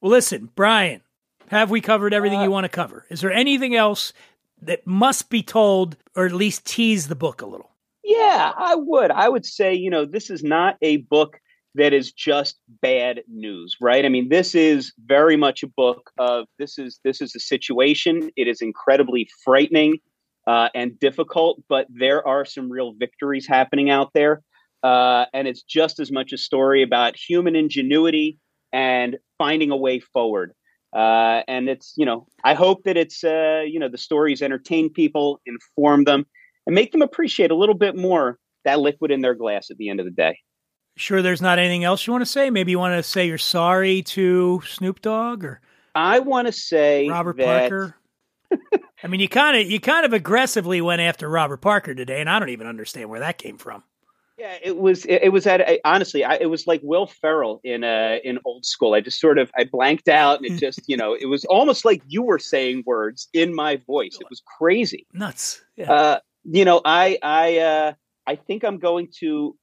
Well, 0.02 0.10
listen, 0.10 0.50
Brian, 0.54 1.00
have 1.48 1.70
we 1.70 1.80
covered 1.80 2.12
everything 2.12 2.40
Uh, 2.40 2.44
you 2.44 2.50
want 2.50 2.64
to 2.64 2.68
cover? 2.68 3.06
Is 3.08 3.22
there 3.22 3.32
anything 3.32 3.74
else 3.74 4.12
that 4.60 4.86
must 4.86 5.30
be 5.30 5.42
told 5.42 5.96
or 6.14 6.26
at 6.26 6.32
least 6.32 6.66
tease 6.66 7.08
the 7.08 7.14
book 7.14 7.40
a 7.40 7.46
little? 7.46 7.70
Yeah, 8.04 8.52
I 8.56 8.74
would. 8.74 9.10
I 9.10 9.28
would 9.30 9.46
say, 9.46 9.72
you 9.74 9.88
know, 9.88 10.04
this 10.04 10.28
is 10.28 10.42
not 10.44 10.76
a 10.82 10.98
book 10.98 11.40
that 11.74 11.92
is 11.92 12.12
just 12.12 12.58
bad 12.82 13.22
news, 13.28 13.76
right? 13.80 14.04
I 14.04 14.08
mean, 14.08 14.28
this 14.28 14.54
is 14.54 14.92
very 15.06 15.36
much 15.36 15.62
a 15.62 15.68
book 15.68 16.10
of 16.18 16.46
this 16.58 16.78
is 16.78 16.98
this 17.04 17.20
is 17.20 17.34
a 17.34 17.40
situation. 17.40 18.30
It 18.36 18.48
is 18.48 18.60
incredibly 18.60 19.28
frightening 19.44 19.98
uh, 20.46 20.68
and 20.74 20.98
difficult, 20.98 21.62
but 21.68 21.86
there 21.90 22.26
are 22.26 22.44
some 22.44 22.70
real 22.70 22.92
victories 22.98 23.46
happening 23.46 23.90
out 23.90 24.10
there, 24.14 24.42
uh, 24.82 25.26
and 25.32 25.46
it's 25.46 25.62
just 25.62 26.00
as 26.00 26.10
much 26.10 26.32
a 26.32 26.38
story 26.38 26.82
about 26.82 27.16
human 27.16 27.54
ingenuity 27.54 28.38
and 28.72 29.16
finding 29.38 29.70
a 29.70 29.76
way 29.76 30.00
forward. 30.00 30.52
Uh, 30.92 31.42
and 31.46 31.68
it's 31.68 31.94
you 31.96 32.04
know, 32.04 32.26
I 32.42 32.54
hope 32.54 32.82
that 32.84 32.96
it's 32.96 33.22
uh, 33.22 33.62
you 33.64 33.78
know 33.78 33.88
the 33.88 33.98
stories 33.98 34.42
entertain 34.42 34.90
people, 34.90 35.40
inform 35.46 36.02
them, 36.02 36.26
and 36.66 36.74
make 36.74 36.90
them 36.90 37.02
appreciate 37.02 37.52
a 37.52 37.56
little 37.56 37.76
bit 37.76 37.96
more 37.96 38.38
that 38.64 38.80
liquid 38.80 39.10
in 39.10 39.20
their 39.20 39.34
glass 39.34 39.70
at 39.70 39.78
the 39.78 39.88
end 39.88 40.00
of 40.00 40.06
the 40.06 40.12
day. 40.12 40.36
Sure, 40.96 41.22
there's 41.22 41.40
not 41.42 41.58
anything 41.58 41.84
else 41.84 42.06
you 42.06 42.12
want 42.12 42.22
to 42.22 42.30
say. 42.30 42.50
Maybe 42.50 42.72
you 42.72 42.78
want 42.78 42.98
to 42.98 43.02
say 43.02 43.26
you're 43.26 43.38
sorry 43.38 44.02
to 44.02 44.60
Snoop 44.66 45.00
Dogg 45.00 45.44
or 45.44 45.60
I 45.94 46.20
want 46.20 46.46
to 46.46 46.52
say 46.52 47.08
Robert 47.08 47.36
that- 47.38 47.70
Parker. 47.70 47.96
I 49.02 49.06
mean, 49.06 49.20
you 49.20 49.28
kind 49.28 49.56
of 49.56 49.70
you 49.70 49.80
kind 49.80 50.04
of 50.04 50.12
aggressively 50.12 50.80
went 50.80 51.00
after 51.00 51.28
Robert 51.28 51.58
Parker 51.58 51.94
today, 51.94 52.20
and 52.20 52.28
I 52.28 52.38
don't 52.38 52.50
even 52.50 52.66
understand 52.66 53.08
where 53.08 53.20
that 53.20 53.38
came 53.38 53.56
from. 53.56 53.82
Yeah, 54.36 54.56
it 54.62 54.78
was 54.78 55.04
it, 55.04 55.24
it 55.24 55.28
was 55.28 55.46
at 55.46 55.60
I, 55.60 55.80
honestly 55.84 56.24
I, 56.24 56.36
it 56.36 56.46
was 56.46 56.66
like 56.66 56.80
Will 56.82 57.06
Ferrell 57.06 57.60
in 57.62 57.84
uh 57.84 58.16
in 58.24 58.38
old 58.44 58.64
school. 58.64 58.94
I 58.94 59.00
just 59.00 59.20
sort 59.20 59.38
of 59.38 59.50
I 59.56 59.64
blanked 59.64 60.08
out 60.08 60.38
and 60.38 60.46
it 60.46 60.58
just 60.60 60.80
you 60.86 60.96
know 60.96 61.14
it 61.14 61.26
was 61.26 61.44
almost 61.44 61.84
like 61.84 62.02
you 62.08 62.22
were 62.22 62.38
saying 62.38 62.84
words 62.86 63.28
in 63.32 63.54
my 63.54 63.76
voice. 63.86 64.16
It 64.20 64.26
was 64.30 64.42
crazy. 64.58 65.06
Nuts. 65.12 65.62
Yeah. 65.76 65.92
Uh, 65.92 66.18
you 66.44 66.64
know, 66.64 66.80
I 66.84 67.18
I 67.22 67.58
uh, 67.58 67.92
I 68.26 68.36
think 68.36 68.64
I'm 68.64 68.78
going 68.78 69.08
to 69.20 69.56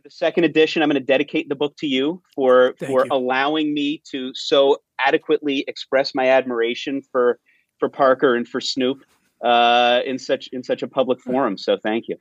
for 0.00 0.08
the 0.08 0.12
second 0.12 0.44
edition. 0.44 0.82
I'm 0.82 0.88
going 0.88 1.00
to 1.00 1.06
dedicate 1.06 1.48
the 1.48 1.54
book 1.54 1.76
to 1.78 1.86
you 1.86 2.22
for 2.34 2.74
Thank 2.78 2.90
for 2.90 3.04
you. 3.04 3.12
allowing 3.12 3.74
me 3.74 4.02
to 4.10 4.32
so 4.34 4.78
adequately 4.98 5.64
express 5.68 6.14
my 6.14 6.28
admiration 6.28 7.02
for 7.12 7.38
for 7.78 7.88
Parker 7.88 8.34
and 8.34 8.46
for 8.46 8.60
Snoop 8.60 9.04
uh, 9.42 10.00
in 10.04 10.18
such 10.18 10.48
in 10.48 10.62
such 10.62 10.82
a 10.82 10.88
public 10.88 11.20
forum. 11.20 11.58
So 11.58 11.76
thank 11.76 12.08
you. 12.08 12.16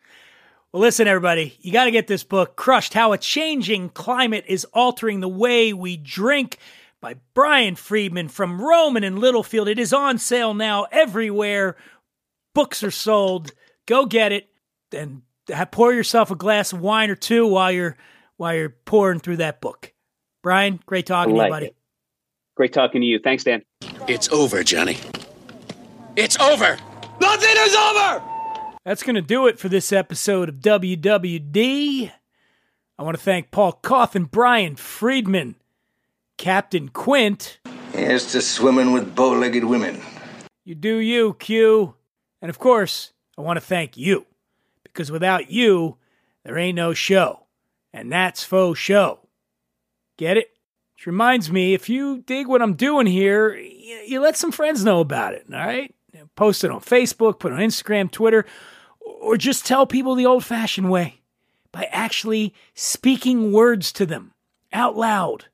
Well, 0.71 0.81
listen, 0.81 1.07
everybody, 1.07 1.57
you 1.61 1.71
got 1.71 1.85
to 1.85 1.91
get 1.91 2.05
this 2.05 2.23
book, 2.23 2.55
Crushed 2.55 2.93
How 2.93 3.11
a 3.11 3.17
Changing 3.17 3.89
Climate 3.89 4.45
is 4.47 4.65
Altering 4.65 5.19
the 5.19 5.27
Way 5.27 5.73
We 5.73 5.97
Drink 5.97 6.59
by 7.01 7.15
Brian 7.33 7.75
Freedman 7.75 8.27
from 8.27 8.61
Rowman 8.61 9.03
and 9.03 9.17
Littlefield. 9.17 9.67
It 9.67 9.79
is 9.79 9.93
on 9.93 10.19
sale 10.19 10.53
now 10.53 10.85
everywhere. 10.91 11.75
Books 12.53 12.83
are 12.83 12.91
sold. 12.91 13.51
Go 13.87 14.05
get 14.05 14.31
it 14.31 14.47
and 14.91 15.23
pour 15.71 15.93
yourself 15.93 16.31
a 16.31 16.35
glass 16.35 16.73
of 16.73 16.81
wine 16.81 17.09
or 17.09 17.15
two 17.15 17.47
while 17.47 17.71
you're 17.71 17.97
while 18.37 18.55
you're 18.55 18.69
pouring 18.69 19.19
through 19.19 19.37
that 19.37 19.61
book. 19.61 19.93
Brian, 20.41 20.79
great 20.85 21.05
talking 21.05 21.35
to 21.35 21.43
you, 21.43 21.49
buddy. 21.49 21.65
it. 21.67 21.75
Great 22.55 22.73
talking 22.73 23.01
to 23.01 23.07
you. 23.07 23.19
Thanks, 23.19 23.43
Dan. 23.43 23.63
It's 24.07 24.29
over, 24.29 24.63
Johnny. 24.63 24.97
It's 26.15 26.39
over. 26.39 26.77
Nothing 27.21 27.55
is 27.57 27.75
over! 27.75 28.23
That's 28.85 29.03
going 29.03 29.15
to 29.15 29.21
do 29.21 29.47
it 29.47 29.59
for 29.59 29.69
this 29.69 29.91
episode 29.91 30.49
of 30.49 30.55
WWD. 30.55 32.11
I 32.97 33.03
want 33.03 33.17
to 33.17 33.23
thank 33.23 33.51
Paul 33.51 33.79
Cauthen 33.83 34.15
and 34.15 34.31
Brian 34.31 34.75
Freedman, 34.75 35.55
Captain 36.37 36.89
Quint. 36.89 37.59
Here's 37.93 38.31
to 38.31 38.41
swimming 38.41 38.91
with 38.91 39.15
bow 39.15 39.31
legged 39.31 39.65
women. 39.65 40.01
You 40.65 40.75
do 40.75 40.97
you, 40.97 41.33
Q. 41.35 41.95
And 42.41 42.49
of 42.49 42.59
course, 42.59 43.13
I 43.37 43.41
want 43.41 43.57
to 43.57 43.65
thank 43.65 43.97
you, 43.97 44.25
because 44.93 45.11
without 45.11 45.51
you, 45.51 45.97
there 46.43 46.57
ain't 46.57 46.75
no 46.75 46.93
show. 46.93 47.45
And 47.93 48.11
that's 48.11 48.43
faux 48.43 48.77
show. 48.79 49.19
Get 50.17 50.37
it? 50.37 50.51
Which 50.95 51.07
reminds 51.07 51.51
me, 51.51 51.73
if 51.73 51.87
you 51.89 52.19
dig 52.19 52.47
what 52.47 52.61
I'm 52.61 52.73
doing 52.73 53.07
here, 53.07 53.55
you, 53.55 54.19
let 54.19 54.35
some 54.35 54.51
friends 54.51 54.83
know 54.83 54.99
about 54.99 55.33
it, 55.33 55.45
all 55.51 55.57
right? 55.57 55.95
Post 56.35 56.63
it 56.63 56.71
on 56.71 56.81
Facebook, 56.81 57.39
put 57.39 57.53
it 57.53 57.55
on 57.55 57.61
Instagram, 57.61 58.11
Twitter, 58.11 58.45
or 58.99 59.37
just 59.37 59.65
tell 59.65 59.87
people 59.87 60.15
the 60.15 60.25
old 60.25 60.43
fashioned 60.43 60.89
way 60.89 61.21
by 61.71 61.87
actually 61.91 62.53
speaking 62.73 63.53
words 63.53 63.91
to 63.93 64.05
them 64.05 64.33
out 64.73 64.97
loud. 64.97 65.45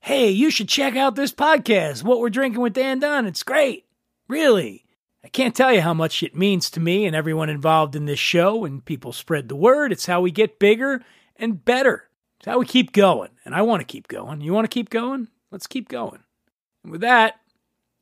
Hey, 0.00 0.30
you 0.30 0.50
should 0.50 0.68
check 0.68 0.96
out 0.96 1.16
this 1.16 1.32
podcast, 1.32 2.04
What 2.04 2.20
We're 2.20 2.30
Drinking 2.30 2.60
with 2.60 2.72
Dan 2.72 3.00
Dunn. 3.00 3.26
It's 3.26 3.42
great. 3.42 3.86
Really. 4.28 4.84
I 5.22 5.28
can't 5.28 5.54
tell 5.54 5.72
you 5.72 5.82
how 5.82 5.94
much 5.94 6.22
it 6.22 6.34
means 6.34 6.70
to 6.70 6.80
me 6.80 7.06
and 7.06 7.14
everyone 7.14 7.50
involved 7.50 7.94
in 7.94 8.06
this 8.06 8.18
show, 8.18 8.64
and 8.64 8.84
people 8.84 9.12
spread 9.12 9.48
the 9.48 9.56
word. 9.56 9.92
It's 9.92 10.06
how 10.06 10.20
we 10.20 10.30
get 10.30 10.58
bigger 10.58 11.04
and 11.36 11.62
better. 11.64 12.08
It's 12.38 12.46
how 12.46 12.58
we 12.58 12.66
keep 12.66 12.92
going. 12.92 13.30
And 13.44 13.54
I 13.54 13.62
want 13.62 13.80
to 13.80 13.86
keep 13.86 14.08
going. 14.08 14.40
You 14.40 14.52
want 14.52 14.64
to 14.64 14.74
keep 14.74 14.88
going? 14.88 15.28
Let's 15.50 15.66
keep 15.66 15.88
going. 15.88 16.20
And 16.82 16.92
with 16.92 17.02
that, 17.02 17.40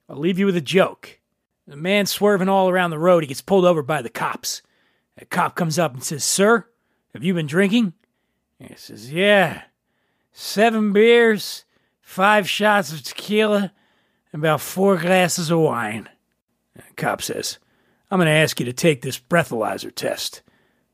I'll 0.08 0.16
leave 0.16 0.38
you 0.38 0.46
with 0.46 0.56
a 0.56 0.60
joke. 0.60 1.18
A 1.70 1.76
man 1.76 2.06
swerving 2.06 2.48
all 2.48 2.70
around 2.70 2.90
the 2.90 2.98
road, 2.98 3.22
he 3.22 3.26
gets 3.26 3.42
pulled 3.42 3.64
over 3.64 3.82
by 3.82 4.00
the 4.00 4.08
cops. 4.08 4.62
A 5.18 5.24
cop 5.24 5.56
comes 5.56 5.78
up 5.78 5.92
and 5.92 6.02
says, 6.02 6.24
Sir, 6.24 6.66
have 7.12 7.24
you 7.24 7.34
been 7.34 7.46
drinking? 7.46 7.94
And 8.60 8.70
he 8.70 8.76
says, 8.76 9.12
Yeah. 9.12 9.62
Seven 10.32 10.92
beers, 10.92 11.64
five 12.00 12.48
shots 12.48 12.92
of 12.92 13.02
tequila, 13.02 13.72
and 14.32 14.40
about 14.40 14.60
four 14.60 14.96
glasses 14.96 15.50
of 15.50 15.58
wine. 15.58 16.08
Cop 16.98 17.22
says, 17.22 17.58
I'm 18.10 18.18
going 18.18 18.26
to 18.26 18.32
ask 18.32 18.60
you 18.60 18.66
to 18.66 18.72
take 18.72 19.02
this 19.02 19.18
breathalyzer 19.18 19.94
test. 19.94 20.42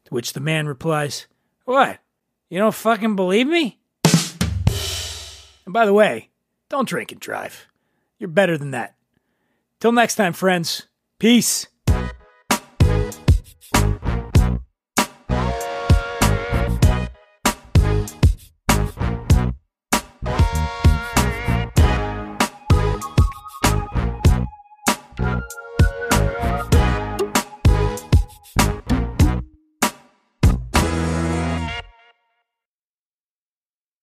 To 0.05 0.15
which 0.15 0.35
the 0.35 0.41
man 0.41 0.67
replies, 0.67 1.27
What? 1.65 1.99
You 2.51 2.59
don't 2.59 2.75
fucking 2.75 3.17
believe 3.17 3.49
me? 3.49 3.81
And 5.65 5.73
by 5.73 5.87
the 5.87 5.95
way, 5.95 6.31
don't 6.69 6.89
drink 6.89 7.11
and 7.11 7.21
drive. 7.21 7.67
You're 8.19 8.29
better 8.29 8.59
than 8.59 8.71
that. 8.73 8.95
Till 9.81 9.93
next 9.93 10.17
time, 10.17 10.33
friends. 10.33 10.87
Peace. 11.19 11.67